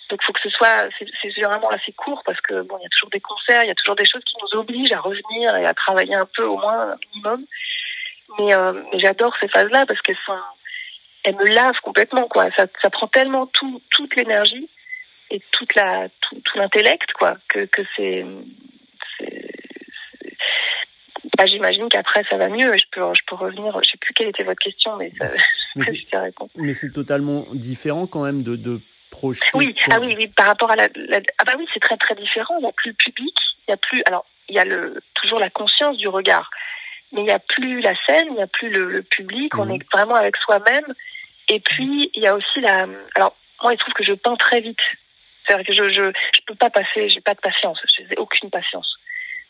Donc, 0.08 0.20
il 0.22 0.24
faut 0.24 0.32
que 0.32 0.40
ce 0.40 0.50
soit, 0.50 0.88
c'est 0.98 1.42
vraiment 1.42 1.70
assez 1.70 1.92
court 1.92 2.22
parce 2.24 2.40
que 2.40 2.62
bon, 2.62 2.76
il 2.78 2.82
y 2.82 2.86
a 2.86 2.90
toujours 2.90 3.10
des 3.10 3.20
concerts, 3.20 3.64
il 3.64 3.68
y 3.68 3.72
a 3.72 3.74
toujours 3.74 3.96
des 3.96 4.04
choses 4.04 4.22
qui 4.24 4.36
nous 4.40 4.58
obligent 4.60 4.92
à 4.92 5.00
revenir 5.00 5.56
et 5.56 5.66
à 5.66 5.74
travailler 5.74 6.14
un 6.14 6.26
peu 6.26 6.44
au 6.44 6.58
moins 6.58 6.92
un 6.92 6.96
minimum. 7.12 7.44
Mais, 8.38 8.54
euh, 8.54 8.72
mais 8.92 8.98
j'adore 8.98 9.34
ces 9.40 9.48
phases-là 9.48 9.86
parce 9.86 10.00
qu'elles 10.02 10.16
sont, 10.24 10.32
elle 11.24 11.36
me 11.36 11.46
lave 11.46 11.78
complètement 11.82 12.28
quoi. 12.28 12.50
Ça, 12.56 12.66
ça 12.82 12.90
prend 12.90 13.08
tellement 13.08 13.46
tout, 13.46 13.82
toute 13.90 14.14
l'énergie 14.16 14.68
et 15.30 15.40
toute 15.50 15.74
la 15.74 16.08
tout, 16.20 16.40
tout 16.44 16.58
l'intellect 16.58 17.12
quoi 17.12 17.36
que 17.48 17.66
que 17.66 17.82
c'est 17.96 18.24
bah, 21.36 21.46
j'imagine 21.46 21.88
qu'après 21.88 22.22
ça 22.28 22.36
va 22.36 22.48
mieux 22.48 22.76
je 22.76 22.84
peux, 22.90 23.02
je 23.14 23.22
peux 23.26 23.34
revenir. 23.34 23.78
Je 23.82 23.90
sais 23.90 23.98
plus 23.98 24.12
quelle 24.12 24.28
était 24.28 24.42
votre 24.42 24.60
question, 24.60 24.96
mais 24.96 25.12
ça, 25.18 25.26
mais 26.56 26.72
c'est 26.74 26.90
totalement 26.90 27.46
différent 27.52 28.06
quand 28.06 28.22
même 28.22 28.42
de, 28.42 28.56
de 28.56 28.80
projeter. 29.10 29.48
Oui, 29.54 29.74
ah 29.90 30.00
oui, 30.00 30.14
oui, 30.18 30.28
par 30.28 30.46
rapport 30.46 30.70
à 30.70 30.76
la, 30.76 30.88
ah 31.38 31.44
bah 31.44 31.52
oui, 31.58 31.66
c'est 31.72 31.80
très 31.80 31.96
très 31.96 32.14
différent. 32.14 32.54
Il 32.58 32.62
n'y 32.62 32.68
a 32.68 32.72
plus 32.72 32.90
le 32.90 32.96
public, 32.96 33.34
il 33.66 33.70
y 33.70 33.74
a 33.74 33.76
plus. 33.76 34.02
Alors, 34.06 34.26
il 34.48 34.54
y 34.54 34.58
a 34.58 34.64
le 34.64 35.00
toujours 35.14 35.38
la 35.38 35.50
conscience 35.50 35.96
du 35.96 36.08
regard, 36.08 36.50
mais 37.12 37.22
il 37.22 37.24
n'y 37.24 37.30
a 37.30 37.38
plus 37.38 37.80
la 37.80 37.94
scène, 38.06 38.26
il 38.28 38.34
n'y 38.34 38.42
a 38.42 38.46
plus 38.46 38.70
le, 38.70 38.90
le 38.90 39.02
public. 39.02 39.56
On 39.58 39.66
mhm. 39.66 39.76
est 39.76 39.92
vraiment 39.92 40.14
avec 40.14 40.36
soi-même. 40.36 40.94
Et 41.48 41.60
puis 41.60 42.10
il 42.14 42.22
y 42.22 42.26
a 42.26 42.34
aussi 42.34 42.60
la. 42.60 42.86
Alors 43.14 43.36
moi, 43.62 43.72
il 43.72 43.76
se 43.76 43.80
trouve 43.80 43.94
que 43.94 44.04
je 44.04 44.12
peins 44.12 44.36
très 44.36 44.60
vite. 44.60 44.80
C'est-à-dire 45.44 45.66
que 45.66 45.72
je, 45.72 45.90
je 45.90 46.12
je 46.34 46.40
peux 46.46 46.54
pas 46.54 46.70
passer, 46.70 47.08
j'ai 47.08 47.20
pas 47.20 47.34
de 47.34 47.40
patience, 47.40 47.80
j'ai 47.96 48.16
aucune 48.16 48.50
patience. 48.50 48.96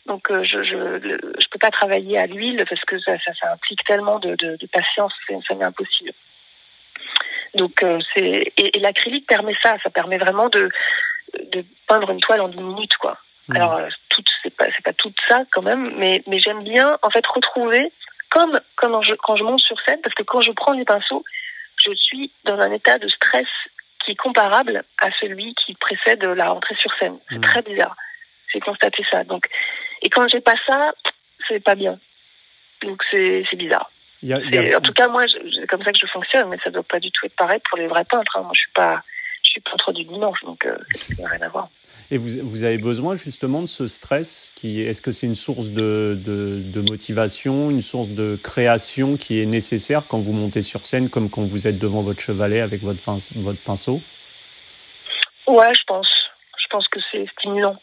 Donc 0.05 0.31
euh, 0.31 0.43
je 0.43 0.63
je 0.63 0.99
je 1.39 1.47
peux 1.49 1.59
pas 1.59 1.69
travailler 1.69 2.17
à 2.17 2.25
l'huile 2.25 2.65
parce 2.67 2.81
que 2.85 2.97
ça, 2.99 3.17
ça, 3.19 3.33
ça 3.39 3.51
implique 3.53 3.83
tellement 3.83 4.19
de, 4.19 4.35
de, 4.35 4.55
de 4.55 4.67
patience, 4.67 5.13
ça 5.47 5.53
m'est 5.53 5.63
impossible. 5.63 6.11
Donc 7.53 7.83
euh, 7.83 7.99
c'est 8.13 8.51
et, 8.57 8.79
l'acrylique 8.79 9.27
permet 9.27 9.55
ça, 9.61 9.77
ça 9.83 9.89
permet 9.89 10.17
vraiment 10.17 10.49
de 10.49 10.69
de 11.51 11.63
peindre 11.87 12.09
une 12.09 12.19
toile 12.19 12.41
en 12.41 12.47
10 12.47 12.57
minutes 12.57 12.97
quoi. 12.97 13.19
Mmh. 13.47 13.55
Alors 13.55 13.79
pas 14.63 14.71
c'est 14.75 14.83
pas 14.83 14.93
tout 14.93 15.13
ça 15.27 15.43
quand 15.51 15.61
même, 15.61 15.93
mais 15.97 16.23
mais 16.27 16.39
j'aime 16.39 16.63
bien 16.63 16.97
en 17.01 17.09
fait 17.09 17.25
retrouver 17.25 17.91
comme 18.29 18.59
comme 18.75 18.91
quand 18.91 19.01
je, 19.01 19.13
quand 19.15 19.35
je 19.35 19.43
monte 19.43 19.59
sur 19.59 19.79
scène 19.81 19.99
parce 20.01 20.15
que 20.15 20.23
quand 20.23 20.41
je 20.41 20.51
prends 20.51 20.73
les 20.73 20.85
pinceaux, 20.85 21.23
je 21.83 21.93
suis 21.95 22.31
dans 22.45 22.59
un 22.59 22.71
état 22.71 22.97
de 22.97 23.07
stress 23.07 23.47
qui 24.03 24.11
est 24.11 24.15
comparable 24.15 24.83
à 24.99 25.11
celui 25.19 25.53
qui 25.55 25.75
précède 25.75 26.23
la 26.23 26.49
rentrée 26.49 26.75
sur 26.75 26.91
scène. 26.99 27.17
C'est 27.29 27.37
mmh. 27.37 27.41
très 27.41 27.61
bizarre. 27.61 27.95
J'ai 28.51 28.59
constaté 28.59 29.03
ça. 29.09 29.23
Donc 29.23 29.47
et 30.01 30.09
quand 30.09 30.27
j'ai 30.27 30.41
pas 30.41 30.55
ça, 30.67 30.93
c'est 31.47 31.63
pas 31.63 31.75
bien. 31.75 31.99
Donc 32.81 33.01
c'est 33.11 33.43
bizarre. 33.55 33.91
En 34.23 34.81
tout 34.81 34.93
cas, 34.93 35.07
moi, 35.07 35.25
c'est 35.27 35.67
comme 35.67 35.83
ça 35.83 35.91
que 35.91 35.97
je 35.99 36.05
fonctionne, 36.07 36.49
mais 36.49 36.57
ça 36.63 36.69
doit 36.69 36.83
pas 36.83 36.99
du 36.99 37.11
tout 37.11 37.25
être 37.25 37.35
pareil 37.35 37.59
pour 37.67 37.77
les 37.77 37.87
vrais 37.87 38.05
peintres. 38.05 38.37
Hein. 38.37 38.43
Moi, 38.43 38.51
je 38.53 38.59
suis 38.59 38.71
pas, 38.71 39.01
je 39.43 39.49
suis 39.49 39.61
peintre 39.61 39.91
du 39.93 40.03
dimanche, 40.03 40.41
donc 40.43 40.65
euh, 40.65 40.77
ça 40.93 41.23
n'a 41.23 41.29
rien 41.29 41.41
à 41.41 41.49
voir. 41.49 41.69
Et 42.13 42.17
vous, 42.17 42.29
vous, 42.43 42.65
avez 42.65 42.77
besoin 42.77 43.15
justement 43.15 43.61
de 43.61 43.67
ce 43.67 43.87
stress 43.87 44.51
qui, 44.55 44.81
est-ce 44.81 45.01
que 45.01 45.13
c'est 45.13 45.27
une 45.27 45.35
source 45.35 45.69
de, 45.69 46.19
de, 46.21 46.81
motivation, 46.81 47.69
une 47.71 47.81
source 47.81 48.09
de 48.09 48.35
création 48.35 49.15
qui 49.15 49.41
est 49.41 49.45
nécessaire 49.45 50.03
quand 50.09 50.19
vous 50.19 50.33
montez 50.33 50.61
sur 50.61 50.85
scène, 50.85 51.09
comme 51.09 51.29
quand 51.29 51.43
vous 51.43 51.67
êtes 51.67 51.79
devant 51.79 52.01
votre 52.01 52.19
chevalet 52.19 52.59
avec 52.59 52.83
votre, 52.83 52.99
votre 53.37 53.63
pinceau? 53.63 54.01
Ouais, 55.47 55.73
je 55.73 55.83
pense. 55.87 56.09
Je 56.57 56.67
pense 56.69 56.87
que 56.89 56.99
c'est 57.11 57.25
stimulant 57.39 57.77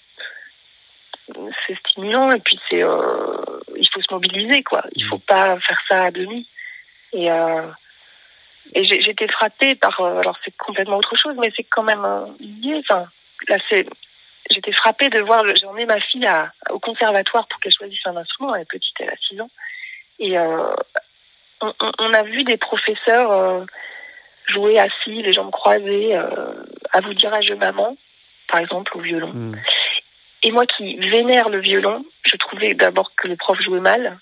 c'est 1.66 1.78
stimulant 1.86 2.32
et 2.32 2.40
puis 2.40 2.58
c'est 2.68 2.82
euh, 2.82 3.36
il 3.76 3.86
faut 3.92 4.00
se 4.00 4.12
mobiliser 4.12 4.62
quoi. 4.62 4.82
Il 4.94 5.04
faut 5.04 5.18
pas 5.18 5.58
faire 5.60 5.80
ça 5.88 6.04
à 6.04 6.10
demi. 6.10 6.46
Et 7.12 7.30
euh, 7.30 7.66
et 8.74 8.84
j'étais 8.84 9.28
frappée 9.28 9.74
par 9.74 10.00
euh, 10.00 10.20
alors 10.20 10.38
c'est 10.44 10.56
complètement 10.56 10.98
autre 10.98 11.16
chose 11.16 11.34
mais 11.38 11.52
c'est 11.56 11.64
quand 11.64 11.82
même 11.82 12.06
lié. 12.40 12.82
Là 12.88 13.56
c'est 13.68 13.86
j'étais 14.50 14.72
frappée 14.72 15.08
de 15.08 15.20
voir 15.20 15.44
j'en 15.56 15.76
ai 15.76 15.86
ma 15.86 16.00
fille 16.00 16.26
à, 16.26 16.52
au 16.70 16.78
conservatoire 16.78 17.46
pour 17.48 17.60
qu'elle 17.60 17.72
choisisse 17.72 18.06
un 18.06 18.16
instrument. 18.16 18.54
Elle 18.54 18.62
est 18.62 18.70
petite, 18.70 18.94
elle 19.00 19.10
a 19.10 19.16
6 19.28 19.40
ans. 19.40 19.50
Et 20.18 20.38
euh, 20.38 20.74
on, 21.60 21.72
on, 21.98 22.12
a 22.12 22.22
vu 22.22 22.44
des 22.44 22.56
professeurs 22.56 23.30
euh, 23.30 23.64
jouer 24.46 24.78
assis, 24.78 25.22
les 25.22 25.32
jambes 25.32 25.50
croisées, 25.50 26.14
à 26.14 27.00
vous 27.00 27.14
dire 27.14 27.32
à 27.34 27.40
je 27.40 27.54
maman, 27.54 27.96
par 28.48 28.60
exemple 28.60 28.96
au 28.96 29.00
violon. 29.00 29.32
Mm. 29.32 29.56
Et 30.42 30.50
moi 30.52 30.66
qui 30.66 30.96
vénère 30.96 31.48
le 31.48 31.60
violon, 31.60 32.04
je 32.24 32.36
trouvais 32.36 32.74
d'abord 32.74 33.12
que 33.16 33.28
le 33.28 33.36
prof 33.36 33.60
jouait 33.60 33.80
mal, 33.80 34.18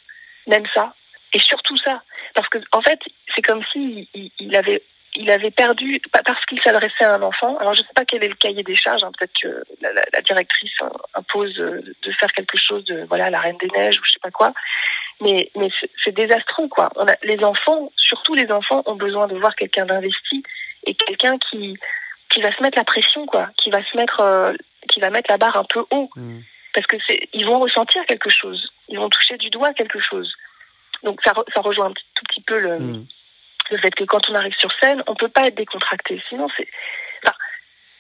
même 0.46 0.64
ça, 0.74 0.94
et 1.32 1.38
surtout 1.38 1.76
ça, 1.76 2.02
parce 2.34 2.48
que 2.48 2.58
en 2.72 2.80
fait, 2.80 3.00
c'est 3.34 3.42
comme 3.42 3.62
si 3.72 4.08
il, 4.38 4.56
avait 4.56 4.82
il 5.16 5.30
avait 5.30 5.50
perdu 5.50 6.00
parce 6.12 6.44
qu'il 6.46 6.60
s'adressait 6.62 7.04
à 7.04 7.14
un 7.14 7.22
enfant. 7.22 7.56
Alors 7.58 7.74
je 7.74 7.80
ne 7.80 7.86
sais 7.86 7.92
pas 7.94 8.04
quel 8.04 8.22
est 8.22 8.28
le 8.28 8.34
cahier 8.34 8.62
des 8.62 8.74
charges. 8.74 9.02
Hein, 9.02 9.10
Peut-être 9.18 9.32
que 9.40 9.64
la, 9.80 10.20
directrice 10.22 10.72
impose 11.14 11.54
de 11.54 12.12
faire 12.18 12.32
quelque 12.32 12.58
chose 12.58 12.84
de 12.84 13.04
voilà 13.04 13.30
la 13.30 13.40
Reine 13.40 13.56
des 13.58 13.68
Neiges 13.68 13.98
ou 13.98 14.04
je 14.04 14.12
sais 14.12 14.20
pas 14.22 14.30
quoi. 14.30 14.52
Mais 15.20 15.50
mais 15.56 15.68
c'est 16.04 16.12
désastreux 16.12 16.68
quoi. 16.68 16.90
On 16.96 17.06
a, 17.06 17.16
les 17.22 17.42
enfants, 17.42 17.90
surtout 17.96 18.34
les 18.34 18.50
enfants, 18.50 18.82
ont 18.86 18.96
besoin 18.96 19.26
de 19.26 19.36
voir 19.36 19.54
quelqu'un 19.56 19.86
d'investi 19.86 20.42
et 20.84 20.94
quelqu'un 20.94 21.38
qui 21.38 21.78
qui 22.28 22.42
va 22.42 22.52
se 22.52 22.62
mettre 22.62 22.78
la 22.78 22.84
pression 22.84 23.26
quoi, 23.26 23.48
qui 23.56 23.70
va 23.70 23.82
se 23.84 23.96
mettre 23.96 24.20
euh, 24.20 24.52
qui 24.88 25.00
va 25.00 25.10
mettre 25.10 25.30
la 25.30 25.38
barre 25.38 25.56
un 25.56 25.64
peu 25.64 25.84
haut. 25.90 26.10
Mm. 26.16 26.40
Parce 26.74 26.86
que 26.86 26.96
c'est, 27.06 27.18
ils 27.32 27.46
vont 27.46 27.58
ressentir 27.58 28.04
quelque 28.06 28.28
chose. 28.28 28.70
Ils 28.88 28.98
vont 28.98 29.08
toucher 29.08 29.38
du 29.38 29.48
doigt 29.48 29.72
quelque 29.72 29.98
chose. 29.98 30.30
Donc 31.02 31.20
ça, 31.24 31.32
ça 31.54 31.60
rejoint 31.62 31.86
un 31.86 31.92
tout 31.92 32.24
petit 32.28 32.42
peu 32.42 32.58
le, 32.58 32.78
mm. 32.78 33.06
Le 33.70 33.78
fait 33.78 33.94
que 33.94 34.04
quand 34.04 34.28
on 34.30 34.34
arrive 34.34 34.54
sur 34.58 34.70
scène, 34.80 35.02
on 35.06 35.14
peut 35.14 35.28
pas 35.28 35.46
être 35.48 35.56
décontracté. 35.56 36.22
Sinon, 36.28 36.48
c'est, 36.56 36.68
enfin, 37.24 37.36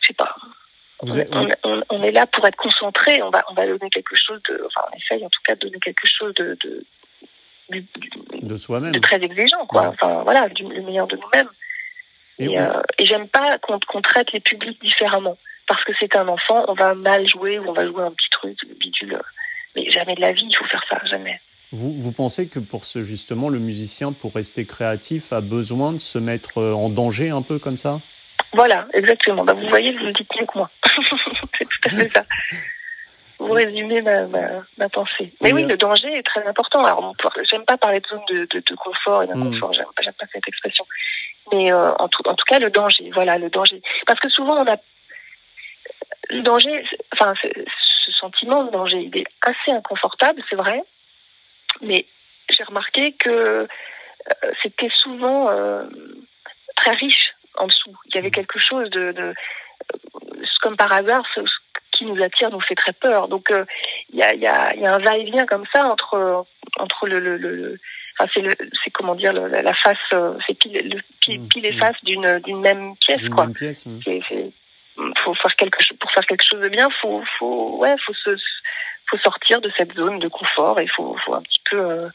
je 0.00 0.08
sais 0.08 0.14
pas. 0.14 0.34
On, 1.00 2.02
est 2.02 2.10
là 2.10 2.26
pour 2.26 2.46
être 2.46 2.56
concentré. 2.56 3.22
On 3.22 3.30
va, 3.30 3.44
on 3.50 3.54
va 3.54 3.66
donner 3.66 3.90
quelque 3.90 4.16
chose 4.16 4.40
de, 4.48 4.66
enfin, 4.66 4.88
on 4.90 4.96
essaye 4.96 5.24
en 5.24 5.28
tout 5.28 5.42
cas 5.44 5.54
de 5.54 5.60
donner 5.60 5.78
quelque 5.78 6.06
chose 6.06 6.32
de, 6.34 6.56
de, 7.70 7.84
de 8.42 8.56
soi-même, 8.56 8.92
de 8.92 8.98
très 8.98 9.22
exigeant, 9.22 9.66
quoi. 9.66 9.88
Enfin, 9.88 10.22
voilà, 10.22 10.48
du, 10.48 10.62
le 10.62 10.82
meilleur 10.82 11.06
de 11.06 11.16
nous-mêmes. 11.16 11.50
Et, 12.38 12.58
euh, 12.58 12.82
et 12.98 13.06
j'aime 13.06 13.28
pas 13.28 13.58
qu'on 13.58 14.02
traite 14.02 14.32
les 14.32 14.40
publics 14.40 14.80
différemment 14.80 15.36
parce 15.66 15.82
que 15.84 15.92
c'est 15.98 16.14
un 16.16 16.28
enfant, 16.28 16.64
on 16.68 16.74
va 16.74 16.94
mal 16.94 17.26
jouer 17.26 17.58
ou 17.58 17.68
on 17.68 17.72
va 17.72 17.86
jouer 17.86 18.02
un 18.02 18.12
petit 18.12 18.30
truc, 18.30 18.58
bidule. 18.78 19.20
Mais 19.74 19.90
jamais 19.90 20.14
de 20.14 20.20
la 20.20 20.32
vie, 20.32 20.46
il 20.48 20.56
faut 20.56 20.64
faire 20.66 20.84
ça, 20.88 21.00
jamais. 21.04 21.40
Vous, 21.72 21.92
vous 21.92 22.12
pensez 22.12 22.48
que 22.48 22.58
pour 22.58 22.84
ce 22.84 23.02
justement, 23.02 23.48
le 23.48 23.58
musicien, 23.58 24.12
pour 24.12 24.34
rester 24.34 24.66
créatif, 24.66 25.32
a 25.32 25.40
besoin 25.40 25.92
de 25.92 25.98
se 25.98 26.18
mettre 26.18 26.58
euh, 26.58 26.72
en 26.72 26.88
danger 26.88 27.30
un 27.30 27.42
peu 27.42 27.58
comme 27.58 27.76
ça? 27.76 28.00
Voilà, 28.52 28.86
exactement. 28.94 29.44
Bah, 29.44 29.54
vous 29.54 29.68
voyez, 29.68 29.92
vous 29.92 30.06
le 30.06 30.12
dites 30.12 30.30
mieux 30.38 30.46
que 30.46 30.58
moi. 30.58 30.70
c'est 31.58 31.64
tout 31.64 31.80
à 31.84 31.88
fait 31.90 32.08
ça. 32.08 32.24
Vous 33.38 33.52
résumez 33.52 34.00
ma, 34.00 34.26
ma, 34.78 34.88
pensée. 34.88 35.32
Mais 35.42 35.52
oui, 35.52 35.64
le 35.64 35.76
danger 35.76 36.08
est 36.08 36.22
très 36.22 36.46
important. 36.46 36.84
Alors, 36.84 37.14
j'aime 37.50 37.64
pas 37.64 37.76
parler 37.76 38.00
de 38.00 38.06
zone 38.06 38.22
de, 38.30 38.46
de, 38.46 38.74
confort 38.76 39.24
et 39.24 39.26
d'inconfort, 39.26 39.70
hmm. 39.70 39.74
j'aime 39.74 39.84
pas, 39.94 40.24
pas 40.24 40.26
cette 40.32 40.48
expression. 40.48 40.86
Mais 41.52 41.70
euh, 41.70 41.92
en, 41.98 42.08
tout, 42.08 42.26
en 42.26 42.34
tout 42.34 42.44
cas, 42.46 42.58
le 42.58 42.70
danger, 42.70 43.10
voilà, 43.12 43.36
le 43.36 43.50
danger. 43.50 43.82
Parce 44.06 44.20
que 44.20 44.30
souvent, 44.30 44.64
on 44.64 44.66
a 44.66 44.76
le 46.30 46.42
danger, 46.42 46.82
enfin, 47.12 47.34
ce 47.42 48.12
sentiment 48.12 48.64
de 48.64 48.70
danger, 48.70 48.98
il 48.98 49.16
est 49.16 49.26
assez 49.42 49.70
inconfortable, 49.70 50.42
c'est 50.48 50.56
vrai, 50.56 50.82
mais 51.86 52.06
j'ai 52.50 52.64
remarqué 52.64 53.12
que 53.12 53.28
euh, 53.28 53.66
c'était 54.62 54.90
souvent 54.90 55.50
euh, 55.50 55.84
très 56.76 56.92
riche 56.92 57.34
en 57.56 57.66
dessous. 57.66 57.94
Il 58.06 58.14
y 58.14 58.18
avait 58.18 58.28
mmh. 58.28 58.32
quelque 58.32 58.58
chose 58.58 58.90
de, 58.90 59.12
de 59.12 59.22
euh, 59.22 59.34
comme 60.62 60.76
par 60.76 60.92
hasard, 60.92 61.24
ce, 61.34 61.40
qui 61.92 62.04
nous 62.04 62.22
attire 62.22 62.50
nous 62.50 62.60
fait 62.60 62.74
très 62.74 62.92
peur. 62.92 63.28
Donc 63.28 63.50
il 64.10 64.18
y, 64.18 64.22
a, 64.22 64.34
y, 64.34 64.46
a, 64.46 64.74
y, 64.74 64.84
a, 64.84 64.94
un 64.94 64.98
va-et-vient 64.98 65.46
comme 65.46 65.64
ça 65.72 65.86
entre 65.86 66.44
entre 66.78 67.06
le, 67.06 67.20
le, 67.20 67.38
le 67.38 67.78
enfin 68.18 68.30
c'est 68.84 68.90
comment 68.90 69.14
dire 69.14 69.32
la 69.32 69.74
face 69.74 69.96
c'est 70.46 70.58
pile, 70.58 70.72
le, 70.72 71.00
pile, 71.20 71.48
pile 71.48 71.64
et 71.64 71.72
mmh. 71.72 71.78
face 71.78 72.04
d'une 72.04 72.38
d'une 72.40 72.60
même 72.60 72.96
pièce 72.96 73.26
quoi. 73.30 73.46
Même 73.46 73.54
pièce, 73.54 73.88
c'est 74.04 74.52
faut 75.24 75.34
faire 75.34 75.56
quelque 75.56 75.82
chose 75.82 75.96
pour 75.98 76.10
faire 76.10 76.26
quelque 76.26 76.44
chose 76.44 76.60
de 76.60 76.68
bien 76.68 76.88
faut 77.00 77.22
faut 77.38 77.78
ouais 77.78 77.94
faut 78.04 78.14
se 78.14 78.36
faut 79.08 79.18
sortir 79.18 79.60
de 79.60 79.70
cette 79.76 79.94
zone 79.94 80.18
de 80.18 80.28
confort 80.28 80.80
et 80.80 80.84
il 80.84 80.90
faut 80.90 81.16
faut 81.24 81.34
un 81.34 81.42
petit 81.42 81.60
peu 81.70 81.78
euh, 81.78 82.08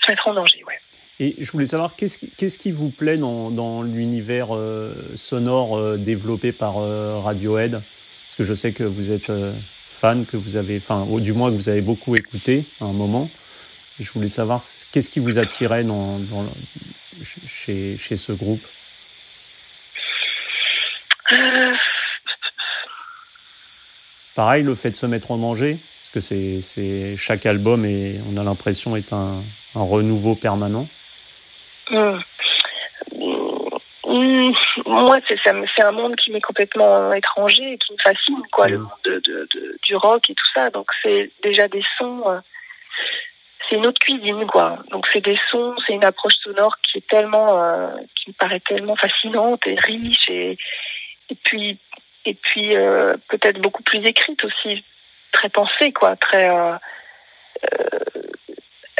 se 0.00 0.10
mettre 0.10 0.28
en 0.28 0.34
danger 0.34 0.62
ouais. 0.64 0.78
Et 1.20 1.34
je 1.40 1.50
voulais 1.50 1.66
savoir 1.66 1.96
qu'est-ce 1.96 2.16
qui, 2.16 2.30
qu'est-ce 2.30 2.58
qui 2.58 2.70
vous 2.70 2.90
plaît 2.90 3.18
dans, 3.18 3.50
dans 3.50 3.82
l'univers 3.82 4.54
euh, 4.54 4.94
sonore 5.16 5.76
euh, 5.76 5.96
développé 5.96 6.52
par 6.52 6.76
Radiohead? 6.76 7.82
Parce 8.26 8.36
que 8.36 8.44
je 8.44 8.54
sais 8.54 8.72
que 8.72 8.84
vous 8.84 9.10
êtes 9.10 9.32
fan 9.88 10.26
que 10.26 10.36
vous 10.36 10.54
avez 10.56 10.76
enfin 10.76 11.06
du 11.18 11.32
moins 11.32 11.50
que 11.50 11.56
vous 11.56 11.70
avez 11.70 11.80
beaucoup 11.80 12.14
écouté 12.14 12.66
à 12.80 12.84
un 12.84 12.92
moment. 12.92 13.30
Je 13.98 14.12
voulais 14.12 14.28
savoir 14.28 14.62
qu'est-ce 14.92 15.10
qui 15.10 15.18
vous 15.18 15.38
attirait 15.38 15.82
dans, 15.82 16.20
dans 16.20 16.46
chez 17.46 17.96
chez 17.96 18.16
ce 18.16 18.32
groupe? 18.32 18.62
Pareil, 24.38 24.62
le 24.62 24.76
fait 24.76 24.90
de 24.90 24.94
se 24.94 25.04
mettre 25.04 25.32
en 25.32 25.38
danger, 25.38 25.80
parce 26.00 26.10
que 26.10 26.20
c'est, 26.20 26.60
c'est 26.60 27.16
chaque 27.16 27.44
album 27.44 27.84
et 27.84 28.20
on 28.24 28.36
a 28.36 28.44
l'impression 28.44 28.94
est 28.94 29.12
un, 29.12 29.42
un 29.74 29.82
renouveau 29.82 30.36
permanent. 30.36 30.86
Mmh. 31.90 32.18
Mmh. 34.06 34.52
Moi, 34.86 35.18
c'est, 35.26 35.40
c'est 35.42 35.82
un 35.82 35.90
monde 35.90 36.14
qui 36.14 36.30
m'est 36.30 36.40
complètement 36.40 37.12
étranger 37.12 37.72
et 37.72 37.78
qui 37.78 37.92
me 37.92 37.98
fascine, 38.00 38.42
quoi, 38.52 38.68
le 38.68 38.78
mmh. 38.78 38.82
monde 38.82 38.90
de, 39.06 39.22
de, 39.26 39.78
du 39.82 39.96
rock 39.96 40.30
et 40.30 40.34
tout 40.36 40.50
ça. 40.54 40.70
Donc 40.70 40.86
c'est 41.02 41.32
déjà 41.42 41.66
des 41.66 41.82
sons. 41.98 42.22
Euh, 42.28 42.38
c'est 43.68 43.74
une 43.74 43.86
autre 43.86 43.98
cuisine, 43.98 44.46
quoi. 44.46 44.78
Donc 44.92 45.04
c'est 45.12 45.20
des 45.20 45.38
sons, 45.50 45.74
c'est 45.84 45.94
une 45.94 46.04
approche 46.04 46.36
sonore 46.44 46.76
qui 46.82 46.98
est 46.98 47.08
tellement, 47.08 47.60
euh, 47.60 47.90
qui 48.14 48.30
me 48.30 48.34
paraît 48.34 48.60
tellement 48.60 48.94
fascinante 48.94 49.66
et 49.66 49.74
riche 49.80 50.30
et, 50.30 50.56
et 51.28 51.34
puis 51.42 51.76
et 52.28 52.34
puis 52.34 52.76
euh, 52.76 53.16
peut-être 53.28 53.58
beaucoup 53.58 53.82
plus 53.82 54.04
écrite 54.04 54.44
aussi, 54.44 54.84
très 55.32 55.48
pensée 55.48 55.92
quoi, 55.92 56.14
très 56.16 56.50
euh, 56.50 56.74
euh, 57.64 57.98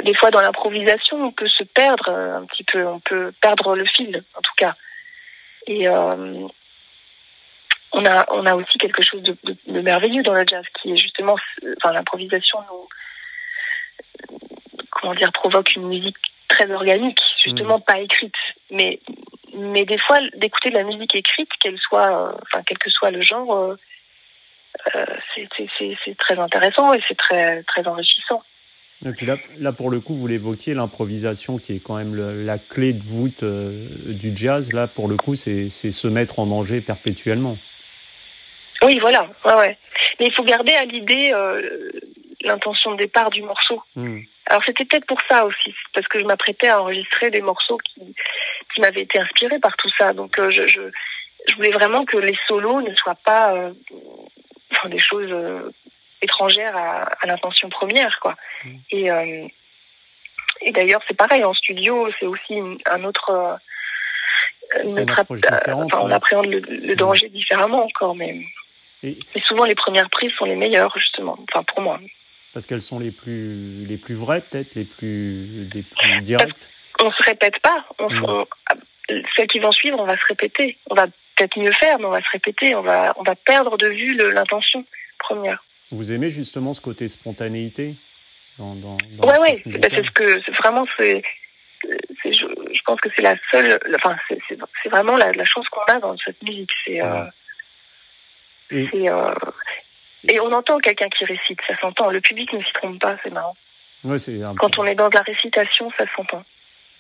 des 0.03 0.15
fois 0.15 0.31
dans 0.31 0.41
l'improvisation, 0.41 1.23
on 1.23 1.33
peut 1.33 1.49
se 1.49 1.65
perdre 1.65 2.09
un 2.09 2.47
petit 2.47 2.65
peu, 2.65 2.87
on 2.87 3.01
peut 3.01 3.33
perdre 3.43 3.77
le 3.77 3.85
fil, 3.85 4.25
en 4.35 4.41
tout 4.41 4.55
cas. 4.57 4.75
Et 5.67 5.89
on 5.89 6.49
a, 7.93 8.25
on 8.31 8.47
a 8.47 8.55
aussi 8.55 8.79
quelque 8.79 9.03
chose 9.03 9.23
de, 9.23 9.37
de, 9.45 9.81
merveilleux 9.81 10.23
dans 10.23 10.33
le 10.33 10.47
jazz, 10.47 10.65
qui 10.81 10.93
est 10.93 10.97
justement, 10.97 11.37
enfin, 11.77 11.93
l'improvisation 11.93 12.61
nous, 12.71 12.89
comment 14.91 15.15
dire, 15.15 15.33
provoque 15.33 15.75
une 15.75 15.89
musique 15.89 16.17
très 16.49 16.71
organique, 16.71 17.21
justement 17.43 17.79
mmh. 17.79 17.85
pas 17.85 18.01
écrite, 18.01 18.35
mais 18.71 19.01
mais 19.55 19.85
des 19.85 19.99
fois 19.99 20.21
d'écouter 20.37 20.71
de 20.71 20.77
la 20.77 20.85
musique 20.85 21.15
écrite, 21.15 21.51
qu'elle 21.61 21.79
soit, 21.79 22.35
enfin 22.43 22.63
quel 22.67 22.79
que 22.79 22.91
soit 22.91 23.11
le 23.11 23.23
genre, 23.23 23.55
euh, 23.55 23.77
euh 24.97 25.07
c'est 25.79 26.17
très 26.19 26.39
intéressant 26.39 26.93
et 26.93 27.01
c'est 27.09 27.17
très 27.17 27.63
très 27.65 27.87
enrichissant. 27.87 28.43
Et 29.07 29.13
puis 29.13 29.27
là, 29.27 29.37
là, 29.59 29.73
pour 29.73 29.91
le 29.91 30.01
coup, 30.01 30.15
vous 30.15 30.27
l'évoquiez, 30.27 30.75
l'improvisation 30.75 31.59
qui 31.59 31.77
est 31.77 31.79
quand 31.79 31.97
même 31.97 32.17
la 32.45 32.59
clé 32.59 32.93
de 32.93 33.03
voûte 33.03 33.45
euh, 33.45 33.87
du 34.07 34.37
jazz. 34.37 34.73
Là, 34.73 34.89
pour 34.89 35.07
le 35.07 35.17
coup, 35.17 35.37
c'est 35.37 35.69
se 35.69 36.09
mettre 36.09 36.41
en 36.41 36.47
danger 36.47 36.81
perpétuellement. 36.81 37.57
Oui, 38.83 38.99
voilà. 38.99 39.29
Ouais, 39.45 39.55
ouais. 39.55 39.79
Mais 40.19 40.27
il 40.27 40.33
faut 40.33 40.43
garder 40.43 40.73
à 40.73 40.85
l'idée 40.85 41.31
euh, 41.33 41.93
l'intention 42.41 42.93
de 42.93 42.99
départ 42.99 43.31
du 43.31 43.43
morceau. 43.43 43.83
Hmm. 43.95 44.21
Alors 44.49 44.65
c'était 44.65 44.85
peut-être 44.87 45.07
pour 45.07 45.21
ça 45.29 45.45
aussi, 45.45 45.75
parce 45.93 46.09
que 46.09 46.19
je 46.19 46.25
m'apprêtais 46.25 46.69
à 46.69 46.81
enregistrer 46.81 47.31
des 47.31 47.43
morceaux 47.43 47.79
qui, 47.79 48.01
qui 48.75 48.81
m'avaient 48.81 49.03
été 49.03 49.19
inspirés 49.19 49.59
par 49.59 49.77
tout 49.77 49.91
ça. 49.99 50.15
Donc 50.15 50.39
euh, 50.39 50.51
je, 50.51 50.67
je, 50.67 50.81
je, 51.47 51.55
voulais 51.55 51.71
vraiment 51.71 52.05
que 52.07 52.17
les 52.17 52.37
solos 52.47 52.81
ne 52.81 52.95
soient 52.95 53.19
pas 53.25 53.55
euh, 53.55 53.73
des 54.87 54.99
choses 54.99 55.31
euh, 55.31 55.71
étrangères 56.23 56.75
à, 56.77 57.03
à 57.21 57.27
l'intention 57.27 57.69
première, 57.69 58.19
quoi. 58.21 58.37
Mm. 58.65 58.77
Et, 58.91 59.51
et 60.63 60.73
d'ailleurs 60.73 61.03
c'est 61.07 61.17
pareil 61.17 61.45
en 61.45 61.53
studio, 61.53 62.09
c'est 62.19 62.27
aussi 62.27 62.59
un 62.87 63.05
autre. 63.05 63.59
Notre, 64.85 65.21
enfin, 65.73 65.99
on 66.03 66.11
appréhende 66.11 66.47
le, 66.47 66.61
le 66.61 66.95
danger 66.95 67.31
différemment 67.31 67.85
encore, 67.85 68.15
mais, 68.15 68.39
et... 69.03 69.19
mais 69.35 69.41
souvent 69.41 69.65
les 69.65 69.75
premières 69.75 70.11
prises 70.11 70.33
sont 70.33 70.45
les 70.45 70.57
meilleures 70.57 70.93
justement. 70.99 71.39
Enfin 71.49 71.63
pour 71.65 71.81
moi. 71.83 72.01
Parce 72.53 72.67
qu'elles 72.67 72.83
sont 72.83 72.99
les 72.99 73.11
plus, 73.11 73.85
les 73.85 73.99
plus 73.99 74.15
vraies, 74.15 74.41
peut-être, 74.41 74.75
les 74.75 74.85
plus, 74.85 75.69
les 75.73 75.83
plus 75.83 76.21
directes 76.23 76.71
On 76.99 77.11
se 77.13 77.23
répète 77.23 77.59
pas. 77.61 77.85
On, 77.99 78.47
celles 79.37 79.49
qui 79.49 79.59
vont 79.59 79.73
suivre, 79.73 79.99
on 80.01 80.07
va 80.07 80.17
se 80.17 80.27
répéter. 80.27 80.77
On 80.91 80.95
va 80.95 81.07
peut-être 81.07 81.59
mieux 81.59 81.73
faire, 81.73 81.99
mais 81.99 82.07
on 82.07 82.11
va 82.11 82.23
se 82.23 82.31
répéter. 82.31 82.75
On 82.75 82.83
va, 82.83 83.15
on 83.17 83.23
va 83.23 83.35
perdre 83.35 83.77
de 83.77 83.89
vue 83.89 84.15
l'intention 84.17 84.85
première. 85.19 85.63
Vous 85.91 86.13
aimez 86.13 86.29
justement 86.29 86.75
ce 86.75 86.81
côté 86.81 87.09
spontanéité 87.09 87.95
dans, 88.59 88.75
dans, 88.75 88.97
dans 89.13 89.29
Ouais, 89.29 89.39
ouais. 89.39 89.63
Bah, 89.67 89.89
c'est 89.91 90.05
ce 90.05 90.11
que, 90.11 90.53
vraiment, 90.63 90.87
c'est, 90.99 91.23
je, 92.25 92.31
je, 92.31 92.81
pense 92.85 93.01
que 93.01 93.09
c'est 93.15 93.23
la 93.23 93.37
seule, 93.51 93.79
enfin, 93.95 94.17
c'est 94.49 94.89
vraiment 94.89 95.17
la, 95.17 95.33
la 95.33 95.45
chance 95.45 95.69
qu'on 95.69 95.85
a 95.93 95.99
dans 95.99 96.17
cette 96.19 96.43
musique. 96.43 96.71
C'est, 96.85 97.01
euh, 97.01 97.25
euh, 98.73 99.35
et 100.27 100.41
on 100.41 100.53
entend 100.53 100.79
quelqu'un 100.79 101.09
qui 101.09 101.25
récite, 101.25 101.61
ça 101.67 101.79
s'entend. 101.81 102.11
Le 102.11 102.21
public 102.21 102.53
ne 102.53 102.63
s'y 102.63 102.73
trompe 102.75 103.01
pas, 103.01 103.17
c'est 103.23 103.31
marrant. 103.31 103.57
Quand 104.59 104.79
on 104.79 104.85
est 104.85 104.95
dans 104.95 105.09
de 105.09 105.15
la 105.15 105.23
récitation, 105.23 105.91
ça 105.99 106.05
s'entend. 106.17 106.45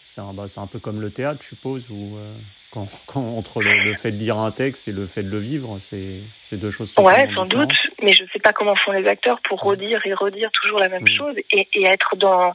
C'est 0.02 0.20
un, 0.20 0.32
bah, 0.32 0.46
un, 0.56 0.66
peu 0.66 0.78
comme 0.78 1.00
le 1.00 1.10
théâtre, 1.10 1.40
je 1.42 1.48
suppose, 1.48 1.90
où 1.90 2.16
euh, 2.16 2.32
quand, 2.72 2.86
quand, 3.06 3.36
entre 3.36 3.60
le, 3.62 3.94
fait 3.94 4.12
de 4.12 4.16
lire 4.16 4.38
un 4.38 4.50
texte 4.50 4.88
et 4.88 4.92
le 4.92 5.06
fait 5.06 5.22
de 5.22 5.28
le 5.28 5.38
vivre, 5.38 5.78
c'est 5.80 6.22
deux 6.52 6.70
choses 6.70 6.94
Ouais, 6.98 7.28
sans 7.34 7.44
doute, 7.44 7.72
mais 8.02 8.12
je 8.12 8.22
ne 8.24 8.28
sais 8.28 8.38
pas 8.38 8.52
comment 8.52 8.74
font 8.76 8.92
les 8.92 9.06
acteurs 9.06 9.40
pour 9.42 9.60
redire 9.60 10.00
et 10.06 10.14
redire 10.14 10.50
toujours 10.52 10.78
la 10.78 10.88
même 10.88 11.02
mm. 11.02 11.08
chose 11.08 11.34
et, 11.50 11.68
et, 11.74 11.84
être 11.84 12.16
dans, 12.16 12.50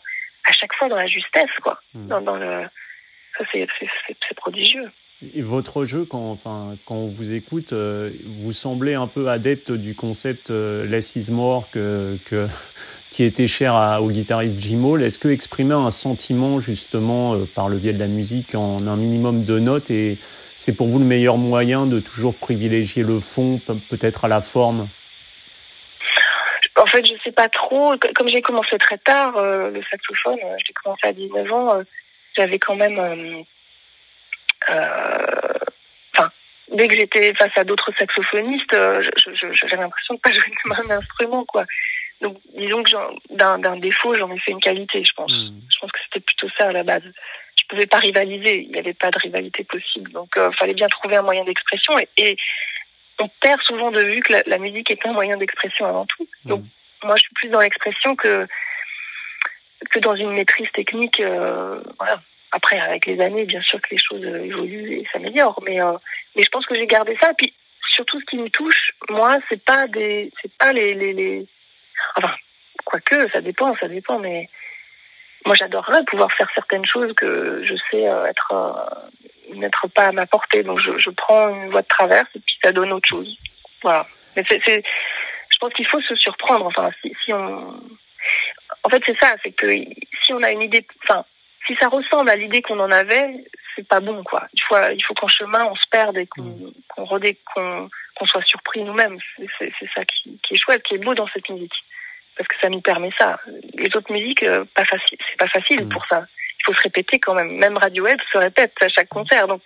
à 0.45 0.51
chaque 0.51 0.73
fois 0.73 0.87
dans 0.87 0.95
la 0.95 1.07
justesse, 1.07 1.51
quoi. 1.61 1.79
Mm. 1.93 2.07
Dans, 2.07 2.21
dans 2.21 2.35
le... 2.35 2.63
Ça, 3.37 3.45
c'est 3.51 4.35
prodigieux. 4.35 4.91
Votre 5.37 5.85
jeu, 5.85 6.05
quand, 6.05 6.31
enfin, 6.31 6.75
quand 6.85 6.95
on 6.95 7.07
vous 7.07 7.33
écoute, 7.33 7.73
euh, 7.73 8.11
vous 8.37 8.51
semblez 8.51 8.93
un 8.93 9.07
peu 9.07 9.29
adepte 9.29 9.71
du 9.71 9.95
concept 9.95 10.49
euh, 10.49 10.85
Less 10.85 11.15
is 11.15 11.31
more 11.31 11.69
que, 11.71 12.17
qui 13.09 13.23
était 13.23 13.47
cher 13.47 13.75
à, 13.75 14.01
au 14.01 14.09
guitariste 14.09 14.55
Jim 14.57 14.83
Hall. 14.83 15.03
Est-ce 15.03 15.19
que 15.19 15.27
exprimer 15.27 15.75
un 15.75 15.91
sentiment 15.91 16.59
justement 16.59 17.35
euh, 17.35 17.45
par 17.45 17.69
le 17.69 17.77
biais 17.77 17.93
de 17.93 17.99
la 17.99 18.07
musique 18.07 18.55
en 18.55 18.85
un 18.87 18.97
minimum 18.97 19.43
de 19.43 19.59
notes 19.59 19.89
et 19.91 20.17
c'est 20.57 20.75
pour 20.75 20.87
vous 20.87 20.99
le 20.99 21.05
meilleur 21.05 21.37
moyen 21.37 21.85
de 21.85 21.99
toujours 21.99 22.35
privilégier 22.35 23.03
le 23.03 23.19
fond 23.19 23.59
peut-être 23.89 24.25
à 24.25 24.27
la 24.27 24.41
forme? 24.41 24.87
En 26.77 26.85
fait, 26.85 27.05
je 27.05 27.13
sais 27.23 27.31
pas 27.31 27.49
trop. 27.49 27.95
Comme 28.15 28.27
j'ai 28.27 28.41
commencé 28.41 28.77
très 28.77 28.97
tard 28.97 29.33
le 29.41 29.81
saxophone, 29.91 30.39
j'ai 30.65 30.73
commencé 30.73 31.07
à 31.07 31.13
19 31.13 31.51
ans, 31.51 31.83
j'avais 32.35 32.59
quand 32.59 32.75
même 32.75 32.99
euh, 32.99 33.41
enfin, 34.69 36.31
dès 36.71 36.87
que 36.87 36.95
j'étais 36.95 37.33
face 37.33 37.51
à 37.55 37.63
d'autres 37.63 37.91
saxophonistes, 37.97 38.73
euh, 38.73 39.01
j'avais 39.53 39.81
l'impression 39.81 40.15
de 40.15 40.19
pas 40.19 40.31
jouer 40.31 40.51
de 40.51 40.91
un 40.91 40.97
instrument, 40.97 41.45
quoi. 41.45 41.65
Donc, 42.21 42.37
disons 42.55 42.83
que 42.83 42.91
d'un 43.35 43.77
défaut, 43.77 44.15
j'en 44.15 44.31
ai 44.31 44.39
fait 44.39 44.51
une 44.51 44.61
qualité, 44.61 45.03
je 45.03 45.13
pense. 45.13 45.33
Hmm. 45.33 45.59
Je 45.69 45.79
pense 45.79 45.91
que 45.91 45.99
c'était 46.05 46.21
plutôt 46.21 46.47
ça 46.57 46.69
à 46.69 46.71
la 46.71 46.83
base. 46.83 47.03
Je 47.57 47.63
pouvais 47.67 47.85
pas 47.85 47.97
rivaliser, 47.97 48.61
il 48.61 48.69
n'y 48.69 48.79
avait 48.79 48.93
pas 48.93 49.11
de 49.11 49.19
rivalité 49.19 49.65
possible. 49.65 50.11
Donc, 50.11 50.29
il 50.37 50.39
euh, 50.39 50.51
fallait 50.53 50.73
bien 50.73 50.87
trouver 50.87 51.17
un 51.17 51.21
moyen 51.21 51.43
d'expression. 51.43 51.93
Et, 52.17 52.37
on 53.19 53.29
perd 53.41 53.61
souvent 53.61 53.91
de 53.91 54.01
vue 54.01 54.21
que 54.21 54.33
la, 54.47 54.57
musique 54.57 54.89
est 54.89 55.05
un 55.05 55.13
moyen 55.13 55.37
d'expression 55.37 55.85
avant 55.85 56.05
tout. 56.05 56.27
Hmm. 56.45 56.49
Donc, 56.49 56.63
moi, 57.03 57.15
je 57.15 57.21
suis 57.21 57.33
plus 57.35 57.49
dans 57.49 57.59
l'expression 57.59 58.15
que 58.15 58.47
que 59.89 59.99
dans 59.99 60.15
une 60.15 60.31
maîtrise 60.31 60.71
technique. 60.71 61.21
voilà. 61.21 62.21
Après, 62.55 62.79
avec 62.79 63.07
les 63.07 63.19
années, 63.19 63.45
bien 63.45 63.61
sûr 63.63 63.81
que 63.81 63.89
les 63.89 63.97
choses 63.97 64.23
euh, 64.23 64.45
évoluent 64.45 64.99
et 64.99 65.07
s'améliorent, 65.11 65.59
mais 65.65 65.81
euh, 65.81 65.93
mais 66.35 66.43
je 66.43 66.49
pense 66.49 66.67
que 66.67 66.75
j'ai 66.75 66.85
gardé 66.85 67.17
ça. 67.19 67.31
Et 67.31 67.33
puis 67.35 67.53
surtout, 67.95 68.19
ce 68.19 68.25
qui 68.25 68.37
me 68.37 68.49
touche, 68.49 68.91
moi, 69.09 69.39
c'est 69.49 69.63
pas 69.63 69.87
des, 69.87 70.31
c'est 70.39 70.55
pas 70.59 70.71
les, 70.71 70.93
les, 70.93 71.13
les, 71.13 71.47
enfin, 72.15 72.31
quoique, 72.85 73.27
ça 73.31 73.41
dépend, 73.41 73.75
ça 73.77 73.87
dépend, 73.87 74.19
mais 74.19 74.49
moi, 75.47 75.55
j'adorerais 75.55 76.03
pouvoir 76.05 76.31
faire 76.33 76.47
certaines 76.53 76.85
choses 76.85 77.13
que 77.15 77.63
je 77.65 77.73
sais 77.89 78.07
euh, 78.07 78.25
être 78.27 78.53
n'être 79.55 79.87
pas 79.87 80.05
à 80.05 80.11
ma 80.11 80.27
portée. 80.27 80.61
Donc, 80.61 80.79
je, 80.79 81.09
prends 81.09 81.49
une 81.49 81.71
voie 81.71 81.81
de 81.81 81.87
traverse 81.87 82.29
et 82.35 82.39
puis 82.39 82.55
ça 82.63 82.71
donne 82.71 82.93
autre 82.93 83.09
chose. 83.09 83.35
Voilà. 83.81 84.07
Mais 84.35 84.43
c'est, 84.47 84.61
je 84.63 85.57
pense 85.59 85.73
qu'il 85.73 85.87
faut 85.87 86.01
se 86.01 86.15
surprendre. 86.15 86.67
Enfin, 86.67 86.91
si 87.01 87.33
on, 87.33 87.81
en 88.83 88.89
fait, 88.89 89.01
c'est 89.05 89.17
ça, 89.19 89.35
c'est 89.43 89.51
que 89.51 89.67
si 90.23 90.33
on 90.33 90.43
a 90.43 90.51
une 90.51 90.61
idée, 90.61 90.85
enfin, 91.03 91.25
si 91.65 91.75
ça 91.79 91.87
ressemble 91.87 92.29
à 92.29 92.35
l'idée 92.35 92.61
qu'on 92.61 92.79
en 92.79 92.91
avait, 92.91 93.45
c'est 93.75 93.87
pas 93.87 93.99
bon, 93.99 94.23
quoi. 94.23 94.47
Il 94.53 94.61
faut, 94.63 94.75
il 94.93 95.03
faut 95.03 95.13
qu'en 95.13 95.27
chemin, 95.27 95.65
on 95.65 95.75
se 95.75 95.87
perde 95.89 96.17
et 96.17 96.27
qu'on 96.27 96.41
mm. 96.41 97.89
qu'on 98.15 98.25
soit 98.25 98.45
surpris 98.45 98.83
nous-mêmes. 98.83 99.17
C'est 99.57 99.89
ça 99.95 100.03
qui, 100.05 100.39
qui, 100.43 100.53
est 100.53 100.57
chouette, 100.57 100.83
qui 100.83 100.95
est 100.95 101.03
beau 101.03 101.13
dans 101.13 101.27
cette 101.27 101.49
musique. 101.49 101.73
Parce 102.35 102.47
que 102.47 102.55
ça 102.61 102.69
nous 102.69 102.81
permet 102.81 103.11
ça. 103.17 103.39
Les 103.75 103.95
autres 103.95 104.11
musiques, 104.11 104.43
euh, 104.43 104.65
pas 104.75 104.85
facile, 104.85 105.17
c'est 105.29 105.37
pas 105.37 105.47
facile 105.47 105.85
mm. 105.85 105.89
pour 105.89 106.05
ça. 106.07 106.25
Il 106.59 106.65
faut 106.65 106.73
se 106.73 106.83
répéter 106.83 107.19
quand 107.19 107.33
même. 107.33 107.57
Même 107.57 107.77
Radiohead 107.77 108.19
se 108.31 108.37
répète 108.37 108.73
à 108.81 108.89
chaque 108.89 109.09
concert. 109.09 109.47
Donc, 109.47 109.61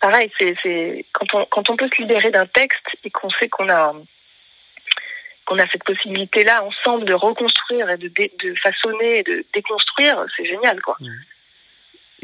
pareil, 0.00 0.30
c'est 0.38 1.04
quand 1.12 1.34
on, 1.34 1.44
quand 1.46 1.70
on 1.70 1.76
peut 1.76 1.88
se 1.94 2.02
libérer 2.02 2.30
d'un 2.30 2.46
texte 2.46 2.86
et 3.04 3.10
qu'on 3.10 3.30
sait 3.30 3.48
qu'on 3.48 3.68
a, 3.68 3.94
qu'on 5.46 5.58
a 5.58 5.66
cette 5.68 5.84
possibilité-là 5.84 6.64
ensemble 6.64 7.04
de 7.04 7.14
reconstruire 7.14 7.90
et 7.90 7.96
de, 7.96 8.08
de 8.08 8.54
façonner 8.62 9.18
et 9.18 9.22
de 9.22 9.44
déconstruire, 9.54 10.24
c'est 10.36 10.44
génial, 10.44 10.80
quoi. 10.80 10.96
Mmh. 11.00 11.08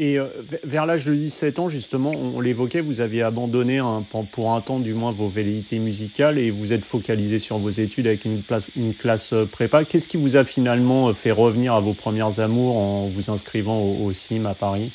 Et 0.01 0.17
euh, 0.17 0.27
vers 0.63 0.85
l'âge 0.85 1.05
de 1.05 1.13
17 1.13 1.59
ans, 1.59 1.67
justement, 1.67 2.11
on, 2.11 2.39
l'évoquait, 2.39 2.79
vous 2.79 3.01
aviez 3.01 3.21
abandonné 3.21 3.79
un, 3.79 4.05
pour 4.31 4.53
un 4.53 4.61
temps 4.61 4.79
du 4.79 4.93
moins 4.93 5.11
vos 5.11 5.27
velléités 5.27 5.77
musicales 5.77 6.37
et 6.37 6.51
vous 6.51 6.71
êtes 6.71 6.85
focalisé 6.85 7.37
sur 7.37 7.57
vos 7.57 7.69
études 7.69 8.07
avec 8.07 8.23
une, 8.23 8.41
place, 8.41 8.71
une 8.77 8.95
classe 8.95 9.33
euh, 9.33 9.45
prépa. 9.45 9.83
Qu'est-ce 9.83 10.07
qui 10.07 10.15
vous 10.15 10.37
a 10.37 10.45
finalement 10.45 11.09
euh, 11.09 11.13
fait 11.13 11.31
revenir 11.31 11.73
à 11.73 11.81
vos 11.81 11.93
premières 11.93 12.39
amours 12.39 12.77
en 12.77 13.09
vous 13.09 13.29
inscrivant 13.29 13.77
au, 13.77 14.05
au 14.05 14.13
CIM 14.13 14.45
à 14.45 14.55
Paris? 14.55 14.93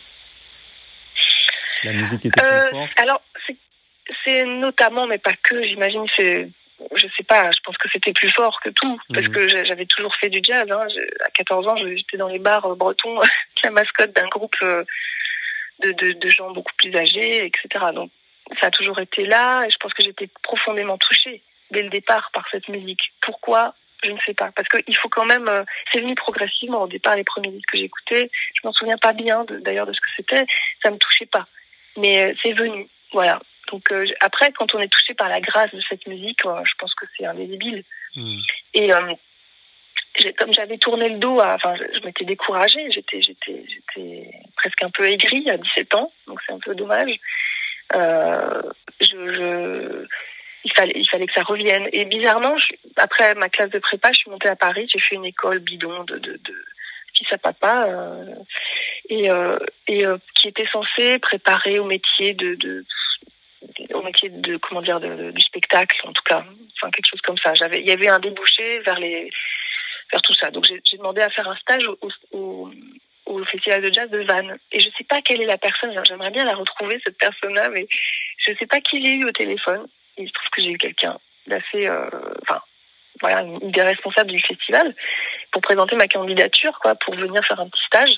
La 1.82 1.92
musique 1.92 2.24
était 2.24 2.40
plus 2.40 2.70
forte? 2.70 2.90
Alors, 2.96 3.20
c'est 4.24 4.46
notamment, 4.46 5.06
mais 5.06 5.18
pas 5.18 5.34
que, 5.42 5.62
j'imagine, 5.64 6.06
c'est 6.16 6.48
je 6.94 7.06
sais 7.16 7.22
pas, 7.22 7.50
je 7.50 7.60
pense 7.64 7.76
que 7.78 7.88
c'était 7.90 8.12
plus 8.12 8.30
fort 8.30 8.60
que 8.60 8.70
tout, 8.70 9.00
parce 9.12 9.26
mhm. 9.26 9.32
que 9.32 9.64
j'avais 9.64 9.86
toujours 9.86 10.14
fait 10.16 10.28
du 10.28 10.40
jazz. 10.42 10.70
Hein. 10.70 10.86
À 11.24 11.30
14 11.30 11.66
ans, 11.68 11.76
j'étais 11.76 12.16
dans 12.16 12.28
les 12.28 12.38
bars 12.38 12.66
euh, 12.66 12.74
bretons, 12.74 13.20
la 13.64 13.70
mascotte 13.70 14.14
d'un 14.14 14.28
groupe 14.28 14.56
euh, 14.62 14.84
de, 15.80 15.92
de, 15.92 16.12
de, 16.12 16.28
gens 16.28 16.50
beaucoup 16.50 16.72
plus 16.76 16.94
âgés, 16.96 17.46
etc. 17.46 17.86
Donc 17.94 18.10
ça 18.60 18.68
a 18.68 18.70
toujours 18.70 18.98
été 18.98 19.24
là, 19.24 19.64
et 19.64 19.70
je 19.70 19.76
pense 19.78 19.94
que 19.94 20.02
j'étais 20.02 20.28
profondément 20.42 20.98
touchée 20.98 21.42
dès 21.70 21.82
le 21.82 21.90
départ 21.90 22.30
par 22.32 22.44
cette 22.50 22.68
musique. 22.68 23.12
Pourquoi? 23.20 23.74
Je 24.02 24.10
ne 24.10 24.18
sais 24.26 24.34
pas, 24.34 24.50
parce 24.54 24.68
qu'il 24.68 24.96
faut 24.96 25.08
quand 25.08 25.24
même. 25.24 25.48
Euh, 25.48 25.64
c'est 25.90 26.00
venu 26.00 26.14
progressivement. 26.14 26.82
Au 26.82 26.88
départ, 26.88 27.16
les 27.16 27.24
premiers 27.24 27.50
disques 27.50 27.70
que 27.70 27.78
j'écoutais, 27.78 28.30
je 28.54 28.60
m'en 28.64 28.72
souviens 28.72 28.98
pas 28.98 29.14
bien 29.14 29.44
d'ailleurs 29.48 29.86
de, 29.86 29.92
de 29.92 29.96
ce 29.96 30.00
que 30.00 30.10
c'était. 30.16 30.46
Ça 30.82 30.90
me 30.90 30.98
touchait 30.98 31.26
pas, 31.26 31.46
mais 31.96 32.34
c'est 32.42 32.52
venu. 32.52 32.86
Voilà. 33.12 33.40
Donc 33.70 33.90
euh, 33.92 34.06
après, 34.20 34.52
quand 34.52 34.74
on 34.74 34.80
est 34.80 34.92
touché 34.92 35.14
par 35.14 35.28
la 35.28 35.40
grâce 35.40 35.72
de 35.74 35.80
cette 35.88 36.06
musique, 36.06 36.44
euh, 36.46 36.62
je 36.64 36.72
pense 36.78 36.94
que 36.94 37.06
c'est 37.16 37.26
indélébile. 37.26 37.84
Hmm. 38.16 38.38
Et 38.74 38.92
euh, 38.92 39.14
comme 40.38 40.52
j'avais 40.52 40.78
tourné 40.78 41.08
le 41.08 41.18
dos, 41.18 41.40
à, 41.40 41.54
enfin, 41.54 41.74
je, 41.76 42.04
m'étais 42.04 42.24
découragée, 42.24 42.90
j'étais, 42.90 43.20
j'étais, 43.20 43.64
j'étais 43.68 44.30
presque 44.56 44.82
un 44.82 44.90
peu 44.90 45.04
aigrie 45.06 45.48
à 45.50 45.56
17 45.56 45.94
ans, 45.94 46.12
donc 46.26 46.40
c'est 46.46 46.52
un 46.52 46.58
peu 46.58 46.74
dommage. 46.74 47.10
Euh, 47.94 48.62
je, 49.00 49.06
je, 49.06 50.06
il 50.64 50.72
fallait, 50.72 50.94
il 50.96 51.08
fallait 51.08 51.26
que 51.26 51.34
ça 51.34 51.42
revienne. 51.42 51.88
Et 51.92 52.04
bizarrement, 52.04 52.56
je, 52.58 52.74
après 52.96 53.34
ma 53.34 53.48
classe 53.48 53.70
de 53.70 53.78
prépa, 53.78 54.12
je 54.12 54.18
suis 54.18 54.30
montée 54.30 54.48
à 54.48 54.56
Paris, 54.56 54.86
j'ai 54.88 55.00
fait 55.00 55.16
une 55.16 55.26
école 55.26 55.58
bidon 55.58 56.04
de, 56.04 56.18
de, 56.18 56.32
de 56.32 56.64
fils 57.14 57.32
à 57.32 57.38
papa, 57.38 57.86
euh, 57.88 58.34
et, 59.08 59.30
euh, 59.30 59.58
et 59.88 60.04
qui 60.34 60.48
était 60.48 60.66
censée 60.72 61.18
préparer 61.18 61.78
au 61.78 61.84
métier 61.84 62.34
de, 62.34 62.54
de 62.54 62.84
au 63.92 64.02
métier 64.02 64.28
de 64.28 64.56
comment 64.56 64.82
dire 64.82 65.00
de, 65.00 65.30
du 65.30 65.40
spectacle 65.40 65.96
en 66.04 66.12
tout 66.12 66.22
cas. 66.24 66.44
Enfin 66.76 66.90
quelque 66.90 67.08
chose 67.08 67.20
comme 67.22 67.38
ça. 67.38 67.54
J'avais 67.54 67.80
il 67.80 67.86
y 67.86 67.92
avait 67.92 68.08
un 68.08 68.20
débouché 68.20 68.80
vers 68.80 68.98
les 68.98 69.30
vers 70.12 70.22
tout 70.22 70.34
ça. 70.34 70.50
Donc 70.50 70.64
j'ai 70.64 70.96
demandé 70.96 71.20
à 71.20 71.30
faire 71.30 71.48
un 71.48 71.56
stage 71.56 71.86
au, 71.86 72.70
au, 73.26 73.44
festival 73.46 73.82
de 73.82 73.92
jazz 73.92 74.08
de 74.10 74.22
Vannes. 74.22 74.58
Et 74.72 74.80
je 74.80 74.88
sais 74.96 75.04
pas 75.04 75.20
quelle 75.22 75.42
est 75.42 75.46
la 75.46 75.58
personne 75.58 75.92
j'aimerais 76.06 76.30
bien 76.30 76.44
la 76.44 76.54
retrouver 76.54 77.00
cette 77.04 77.18
personne 77.18 77.54
là 77.54 77.68
mais 77.68 77.86
je 78.38 78.52
sais 78.54 78.66
pas 78.66 78.80
qui 78.80 79.02
j'ai 79.02 79.14
eu 79.14 79.24
au 79.24 79.32
téléphone. 79.32 79.86
Il 80.16 80.28
se 80.28 80.32
trouve 80.32 80.50
que 80.50 80.62
j'ai 80.62 80.70
eu 80.70 80.78
quelqu'un 80.78 81.18
d'assez 81.46 81.86
euh, 81.86 82.08
enfin 82.42 82.60
voilà 83.20 83.42
une 83.42 83.70
des 83.70 83.82
responsables 83.82 84.30
du 84.30 84.40
festival 84.40 84.94
pour 85.52 85.62
présenter 85.62 85.94
ma 85.96 86.08
candidature 86.08 86.78
quoi 86.80 86.94
pour 86.94 87.14
venir 87.14 87.44
faire 87.44 87.60
un 87.60 87.68
petit 87.68 87.84
stage. 87.86 88.14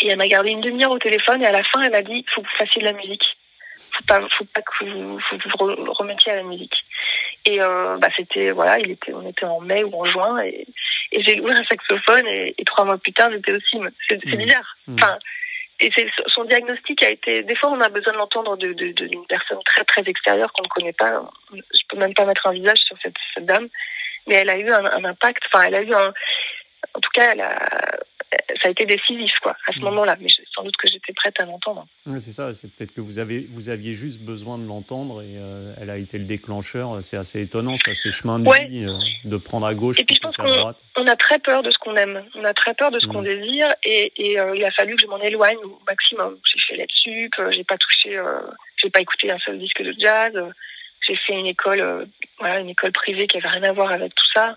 Et 0.00 0.08
elle 0.08 0.18
m'a 0.18 0.26
gardé 0.26 0.50
une 0.50 0.60
demi-heure 0.60 0.90
au 0.90 0.98
téléphone 0.98 1.42
et 1.42 1.46
à 1.46 1.52
la 1.52 1.62
fin 1.62 1.82
elle 1.82 1.92
m'a 1.92 2.02
dit 2.02 2.24
faut 2.34 2.42
que 2.42 2.46
vous 2.46 2.56
fassiez 2.56 2.80
de 2.80 2.86
la 2.86 2.92
musique 2.92 3.24
faut 3.92 4.04
pas 4.06 4.20
faut 4.36 4.44
pas 4.46 4.62
que 4.62 4.84
vous, 4.84 5.18
vous 5.18 5.92
remettiez 5.92 6.32
à 6.32 6.36
la 6.36 6.42
musique. 6.42 6.84
Et 7.44 7.60
euh, 7.60 7.96
bah 7.98 8.08
c'était 8.16 8.50
voilà 8.50 8.78
il 8.78 8.90
était 8.90 9.12
on 9.12 9.26
était 9.28 9.44
en 9.44 9.60
mai 9.60 9.84
ou 9.84 9.94
en 9.94 10.04
juin 10.04 10.42
et, 10.42 10.66
et 11.12 11.22
j'ai 11.22 11.40
ouvert 11.40 11.56
un 11.56 11.64
saxophone 11.64 12.26
et, 12.26 12.54
et, 12.56 12.64
trois 12.64 12.84
mois 12.84 12.98
plus 12.98 13.12
tard 13.12 13.30
j'étais 13.32 13.52
aussi 13.52 13.78
c'est 14.08 14.24
mmh. 14.24 14.36
bizarre. 14.36 14.76
Mmh. 14.86 14.94
enfin 14.94 15.18
et 15.80 15.90
c'est 15.94 16.06
son 16.26 16.44
diagnostic 16.44 17.02
a 17.02 17.10
été 17.10 17.42
des 17.42 17.56
fois 17.56 17.70
on 17.70 17.80
a 17.80 17.88
besoin 17.88 18.12
de 18.12 18.18
l'entendre 18.18 18.56
de 18.56 18.72
d'une 18.72 18.92
de, 18.94 19.26
personne 19.28 19.58
très 19.64 19.84
très 19.84 20.02
extérieure 20.02 20.52
qu'on 20.52 20.62
ne 20.62 20.68
connaît 20.68 20.92
pas. 20.92 21.22
Je 21.52 21.82
peux 21.88 21.96
même 21.96 22.14
pas 22.14 22.24
mettre 22.24 22.46
un 22.46 22.52
visage 22.52 22.78
sur 22.78 22.96
cette, 23.02 23.16
cette 23.34 23.46
dame. 23.46 23.68
Mais 24.28 24.36
elle 24.36 24.50
a 24.50 24.56
eu 24.56 24.70
un, 24.70 24.84
un 24.84 25.04
impact. 25.04 25.42
Enfin 25.46 25.64
elle 25.66 25.74
a 25.74 25.82
eu 25.82 25.92
un 25.92 26.12
en 26.94 27.00
tout 27.00 27.10
cas 27.12 27.32
elle 27.32 27.40
a 27.40 27.98
ça 28.60 28.68
a 28.68 28.70
été 28.70 28.86
décisif 28.86 29.32
quoi 29.42 29.56
à 29.66 29.72
ce 29.72 29.78
mmh. 29.78 29.84
moment-là. 29.84 30.16
Mais 30.20 30.28
sans 30.54 30.62
doute 30.62 30.76
que 30.76 30.88
j'étais 30.88 31.12
prête 31.12 31.38
à 31.40 31.44
l'entendre. 31.44 31.86
c'est 32.18 32.32
ça. 32.32 32.54
C'est 32.54 32.72
peut-être 32.72 32.92
que 32.92 33.00
vous 33.00 33.18
avez 33.18 33.46
vous 33.50 33.68
aviez 33.68 33.94
juste 33.94 34.20
besoin 34.20 34.58
de 34.58 34.66
l'entendre 34.66 35.22
et 35.22 35.36
euh, 35.36 35.74
elle 35.80 35.90
a 35.90 35.96
été 35.96 36.18
le 36.18 36.24
déclencheur. 36.24 37.02
C'est 37.02 37.16
assez 37.16 37.40
étonnant, 37.40 37.76
ça, 37.76 37.94
ces 37.94 38.10
chemins 38.10 38.38
de 38.38 38.68
vie, 38.68 38.84
euh, 38.84 38.98
de 39.24 39.36
prendre 39.36 39.66
à 39.66 39.74
gauche 39.74 39.98
et 39.98 40.04
puis 40.04 40.16
je 40.16 40.20
pense 40.20 40.36
qu'on 40.36 40.74
on 40.96 41.06
a 41.06 41.16
très 41.16 41.38
peur 41.38 41.62
de 41.62 41.70
ce 41.70 41.78
qu'on 41.78 41.96
aime. 41.96 42.24
On 42.34 42.44
a 42.44 42.54
très 42.54 42.74
peur 42.74 42.90
de 42.90 42.98
ce 42.98 43.06
qu'on 43.06 43.22
mmh. 43.22 43.24
désire 43.24 43.74
et, 43.84 44.12
et 44.16 44.40
euh, 44.40 44.56
il 44.56 44.64
a 44.64 44.70
fallu 44.70 44.96
que 44.96 45.02
je 45.02 45.06
m'en 45.06 45.20
éloigne 45.20 45.58
au 45.64 45.80
maximum. 45.86 46.38
J'ai 46.44 46.60
fait 46.60 46.76
la 46.76 46.84
sup, 46.88 47.34
j'ai 47.50 47.64
pas 47.64 47.78
touché, 47.78 48.20
j'ai 48.76 48.90
pas 48.90 49.00
écouté 49.00 49.30
un 49.30 49.38
seul 49.38 49.58
disque 49.58 49.82
de 49.82 49.94
jazz. 49.98 50.32
J'ai 51.06 51.16
fait 51.16 51.32
une 51.32 51.46
école, 51.46 52.08
voilà, 52.38 52.60
une 52.60 52.68
école 52.68 52.92
privée 52.92 53.26
qui 53.26 53.38
avait 53.38 53.48
rien 53.48 53.64
à 53.64 53.72
voir 53.72 53.90
avec 53.90 54.14
tout 54.14 54.26
ça. 54.32 54.56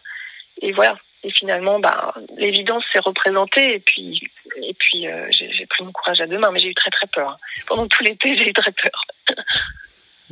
Et 0.62 0.72
voilà, 0.72 0.98
et 1.26 1.32
finalement, 1.32 1.80
bah, 1.80 2.14
l'évidence 2.38 2.84
s'est 2.94 3.00
représentée 3.00 3.76
et 3.76 3.80
puis, 3.80 5.08
euh, 5.08 5.28
j'ai 5.32 5.66
pris 5.66 5.84
mon 5.84 5.92
courage 5.92 6.22
à 6.22 6.28
deux 6.28 6.38
mains, 6.38 6.52
mais 6.52 6.60
j'ai 6.60 6.70
eu 6.70 6.76
très 6.76 6.92
très 6.92 7.08
peur. 7.08 7.38
Pendant 7.68 7.88
tout 7.88 8.04
l'été, 8.04 8.38
j'ai 8.38 8.50
eu 8.50 8.54
très 8.54 8.72
peur. 8.72 9.06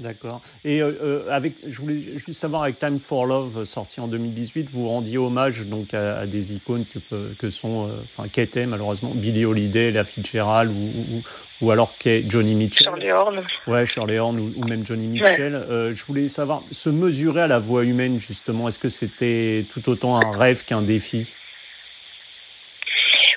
D'accord. 0.03 0.41
Et 0.65 0.81
euh, 0.81 0.91
euh, 1.01 1.31
avec, 1.31 1.55
je 1.65 1.81
voulais 1.81 2.01
juste 2.17 2.33
savoir, 2.33 2.63
avec 2.63 2.77
Time 2.77 2.99
for 2.99 3.25
Love, 3.25 3.63
sorti 3.63 4.01
en 4.01 4.09
2018, 4.09 4.69
vous 4.69 4.89
rendiez 4.89 5.17
hommage 5.17 5.65
donc 5.65 5.93
à, 5.93 6.25
des 6.25 6.53
icônes 6.53 6.85
que, 6.85 7.33
que 7.33 7.49
sont, 7.49 7.87
euh, 7.87 7.93
enfin, 8.03 8.27
qu'étaient 8.27 8.65
malheureusement 8.65 9.11
Billy 9.15 9.45
Holiday, 9.45 9.91
La 9.91 10.03
Fitzgerald 10.03 10.71
ou, 10.71 10.73
ou, 10.75 11.23
ou 11.61 11.71
alors 11.71 11.95
qu'est 11.97 12.25
Johnny 12.27 12.53
Mitchell. 12.53 12.87
Shirley 12.87 13.13
Horn. 13.13 13.45
Ouais, 13.65 13.85
Shirley 13.85 14.19
Horn 14.19 14.37
ou, 14.37 14.53
ou 14.57 14.67
même 14.67 14.85
Johnny 14.85 15.07
Mitchell. 15.07 15.55
Euh, 15.55 15.95
je 15.95 16.03
voulais 16.03 16.27
savoir, 16.27 16.63
se 16.69 16.89
mesurer 16.89 17.43
à 17.43 17.47
la 17.47 17.59
voix 17.59 17.85
humaine 17.85 18.19
justement, 18.19 18.67
est-ce 18.67 18.79
que 18.79 18.89
c'était 18.89 19.65
tout 19.71 19.89
autant 19.89 20.17
un 20.17 20.37
rêve 20.37 20.65
qu'un 20.65 20.81
défi? 20.81 21.33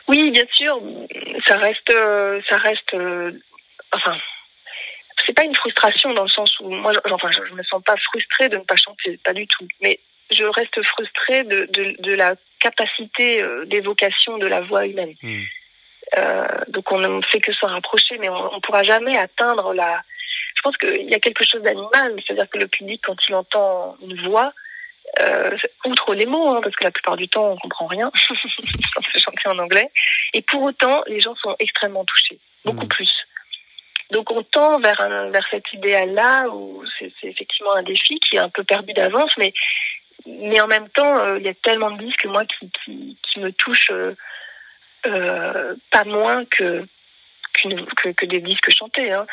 Oui, 0.08 0.32
bien 0.32 0.46
sûr. 0.50 0.80
Ça 1.46 1.58
reste, 1.58 1.92
ça 2.48 2.56
reste, 2.56 2.96
enfin 3.92 4.16
c'est 5.26 5.32
pas 5.32 5.44
une 5.44 5.54
frustration 5.54 6.14
dans 6.14 6.22
le 6.22 6.28
sens 6.28 6.58
où 6.60 6.70
moi, 6.70 6.92
enfin, 7.10 7.30
je, 7.30 7.54
me 7.54 7.62
sens 7.64 7.82
pas 7.82 7.96
frustrée 7.96 8.48
de 8.48 8.56
ne 8.56 8.62
pas 8.62 8.76
chanter, 8.76 9.18
pas 9.24 9.32
du 9.32 9.46
tout. 9.46 9.66
Mais 9.82 9.98
je 10.30 10.44
reste 10.44 10.82
frustrée 10.82 11.44
de, 11.44 11.66
de, 11.72 11.96
de 11.98 12.14
la 12.14 12.36
capacité 12.60 13.42
euh, 13.42 13.64
d'évocation 13.66 14.38
de 14.38 14.46
la 14.46 14.60
voix 14.60 14.86
humaine. 14.86 15.14
Hmm. 15.22 15.42
Euh, 16.16 16.46
donc 16.68 16.90
on 16.92 16.98
ne 16.98 17.20
fait 17.22 17.40
que 17.40 17.52
se 17.52 17.66
rapprocher, 17.66 18.18
mais 18.18 18.28
on 18.28 18.54
ne 18.54 18.60
pourra 18.60 18.82
jamais 18.82 19.16
atteindre 19.16 19.74
la. 19.74 20.02
Je 20.54 20.62
pense 20.62 20.76
qu'il 20.76 21.10
y 21.10 21.14
a 21.14 21.20
quelque 21.20 21.44
chose 21.44 21.62
d'animal, 21.62 22.16
c'est-à-dire 22.24 22.48
que 22.48 22.58
le 22.58 22.68
public, 22.68 23.02
quand 23.04 23.16
il 23.28 23.34
entend 23.34 23.96
une 24.00 24.20
voix, 24.26 24.52
euh, 25.20 25.56
outre 25.84 26.14
les 26.14 26.26
mots, 26.26 26.48
hein, 26.48 26.60
parce 26.62 26.74
que 26.74 26.84
la 26.84 26.90
plupart 26.90 27.16
du 27.16 27.28
temps 27.28 27.50
on 27.50 27.56
comprend 27.56 27.86
rien 27.86 28.10
quand 28.28 29.02
c'est 29.12 29.20
chanté 29.20 29.48
en 29.48 29.58
anglais, 29.58 29.90
et 30.32 30.42
pour 30.42 30.62
autant 30.62 31.02
les 31.06 31.20
gens 31.20 31.34
sont 31.36 31.54
extrêmement 31.58 32.04
touchés, 32.04 32.38
beaucoup 32.64 32.84
hmm. 32.84 32.88
plus. 32.88 33.25
Donc 34.16 34.30
on 34.30 34.42
tend 34.42 34.80
vers, 34.80 34.98
un, 35.02 35.28
vers 35.28 35.46
cet 35.50 35.70
idéal-là 35.74 36.48
où 36.48 36.82
c'est 36.98 37.12
effectivement 37.22 37.74
un 37.74 37.82
défi 37.82 38.18
qui 38.18 38.36
est 38.36 38.38
un 38.38 38.48
peu 38.48 38.64
perdu 38.64 38.94
d'avance, 38.94 39.30
mais, 39.36 39.52
mais 40.24 40.58
en 40.58 40.66
même 40.66 40.88
temps, 40.88 41.18
euh, 41.18 41.38
il 41.38 41.44
y 41.44 41.50
a 41.50 41.54
tellement 41.62 41.90
de 41.90 42.02
disques, 42.02 42.24
moi, 42.24 42.46
qui, 42.46 42.70
qui, 42.82 43.18
qui 43.22 43.40
me 43.40 43.52
touchent 43.52 43.90
euh, 43.90 44.16
euh, 45.04 45.74
pas 45.90 46.04
moins 46.04 46.46
que, 46.46 46.86
que, 47.62 48.08
que, 48.12 48.24
des 48.24 48.40
disques 48.40 48.70
chantés. 48.70 49.12
Hein. 49.12 49.26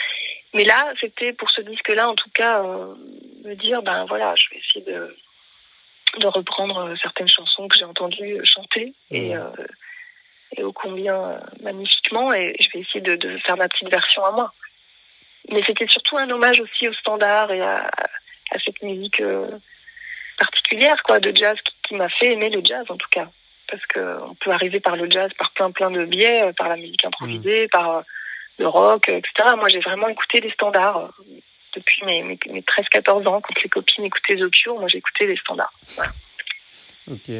Mais 0.54 0.66
là, 0.66 0.92
c'était 1.00 1.32
pour 1.32 1.50
ce 1.50 1.62
disque-là, 1.62 2.10
en 2.10 2.16
tout 2.16 2.30
cas, 2.34 2.62
me 2.62 3.54
dire, 3.54 3.82
ben 3.84 4.04
voilà, 4.10 4.36
je 4.36 4.50
vais 4.50 4.58
essayer 4.58 4.84
de, 4.84 5.16
de 6.20 6.28
reprendre 6.28 6.94
certaines 7.02 7.30
chansons 7.30 7.70
que 7.70 7.78
j'ai 7.78 7.86
entendues 7.86 8.42
chanter 8.44 8.94
et, 9.12 9.34
euh, 9.34 9.48
et 10.58 10.62
ô 10.62 10.74
combien 10.74 11.40
magnifiquement, 11.62 12.34
et 12.34 12.54
je 12.60 12.68
vais 12.74 12.82
essayer 12.82 13.00
de, 13.00 13.16
de 13.16 13.38
faire 13.38 13.56
ma 13.56 13.70
petite 13.70 13.90
version 13.90 14.26
à 14.26 14.32
moi 14.32 14.54
mais 15.50 15.62
c'était 15.66 15.88
surtout 15.88 16.18
un 16.18 16.30
hommage 16.30 16.60
aussi 16.62 16.88
au 16.88 16.94
standard 16.94 17.52
et 17.52 17.62
à, 17.62 17.90
à 18.52 18.60
cette 18.64 18.82
musique 18.82 19.22
euh, 19.22 19.50
particulière 20.38 21.02
quoi 21.04 21.20
de 21.20 21.36
jazz 21.36 21.58
qui, 21.64 21.74
qui 21.88 21.96
m'a 21.96 22.10
fait 22.10 22.34
aimer 22.34 22.50
le 22.50 22.62
jazz 22.64 22.86
en 22.90 22.98
tout 22.98 23.10
cas. 23.12 23.30
Parce 23.70 23.86
que 23.88 24.22
on 24.24 24.36
peut 24.36 24.52
arriver 24.52 24.80
par 24.80 24.96
le 24.96 25.10
jazz 25.10 25.32
par 25.38 25.52
plein 25.52 25.72
plein 25.72 25.92
de 25.92 26.06
biais 26.06 26.44
euh, 26.44 26.54
par 26.54 26.70
la 26.70 26.76
musique 26.76 27.06
improvisée 27.06 27.66
mmh. 27.66 27.70
par 27.70 27.98
euh, 27.98 28.02
le 28.60 28.68
rock 28.68 29.10
etc 29.10 29.56
moi 29.58 29.68
j'ai 29.68 29.80
vraiment 29.80 30.08
écouté 30.08 30.40
les 30.40 30.52
standards 30.52 31.12
depuis 31.76 32.06
mes, 32.06 32.22
mes, 32.24 32.40
mes 32.52 32.62
13-14 32.62 33.28
ans. 33.28 33.42
Quand 33.42 33.64
les 33.64 33.70
copines 33.70 34.06
écoutaient 34.06 34.36
The 34.36 34.68
moi 34.68 34.88
j'écoutais 34.88 35.26
les 35.26 35.38
standards. 35.38 35.74
Voilà. 35.96 36.12
ok. 37.12 37.32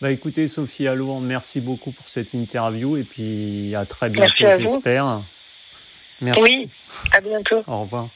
Bah 0.00 0.10
écoutez 0.10 0.46
Sophie 0.46 0.88
Allouan 0.88 1.20
merci 1.20 1.60
beaucoup 1.60 1.92
pour 1.92 2.08
cette 2.08 2.34
interview. 2.34 2.96
Et 2.96 3.04
puis 3.04 3.74
à 3.74 3.86
très 3.86 4.08
bientôt 4.08 4.32
j'espère 4.36 5.22
Merci. 6.20 6.42
Oui, 6.42 6.70
à 7.12 7.20
bientôt. 7.20 7.62
Au 7.66 7.82
revoir. 7.82 8.06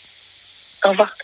Au 0.85 0.91
revoir. 0.91 1.15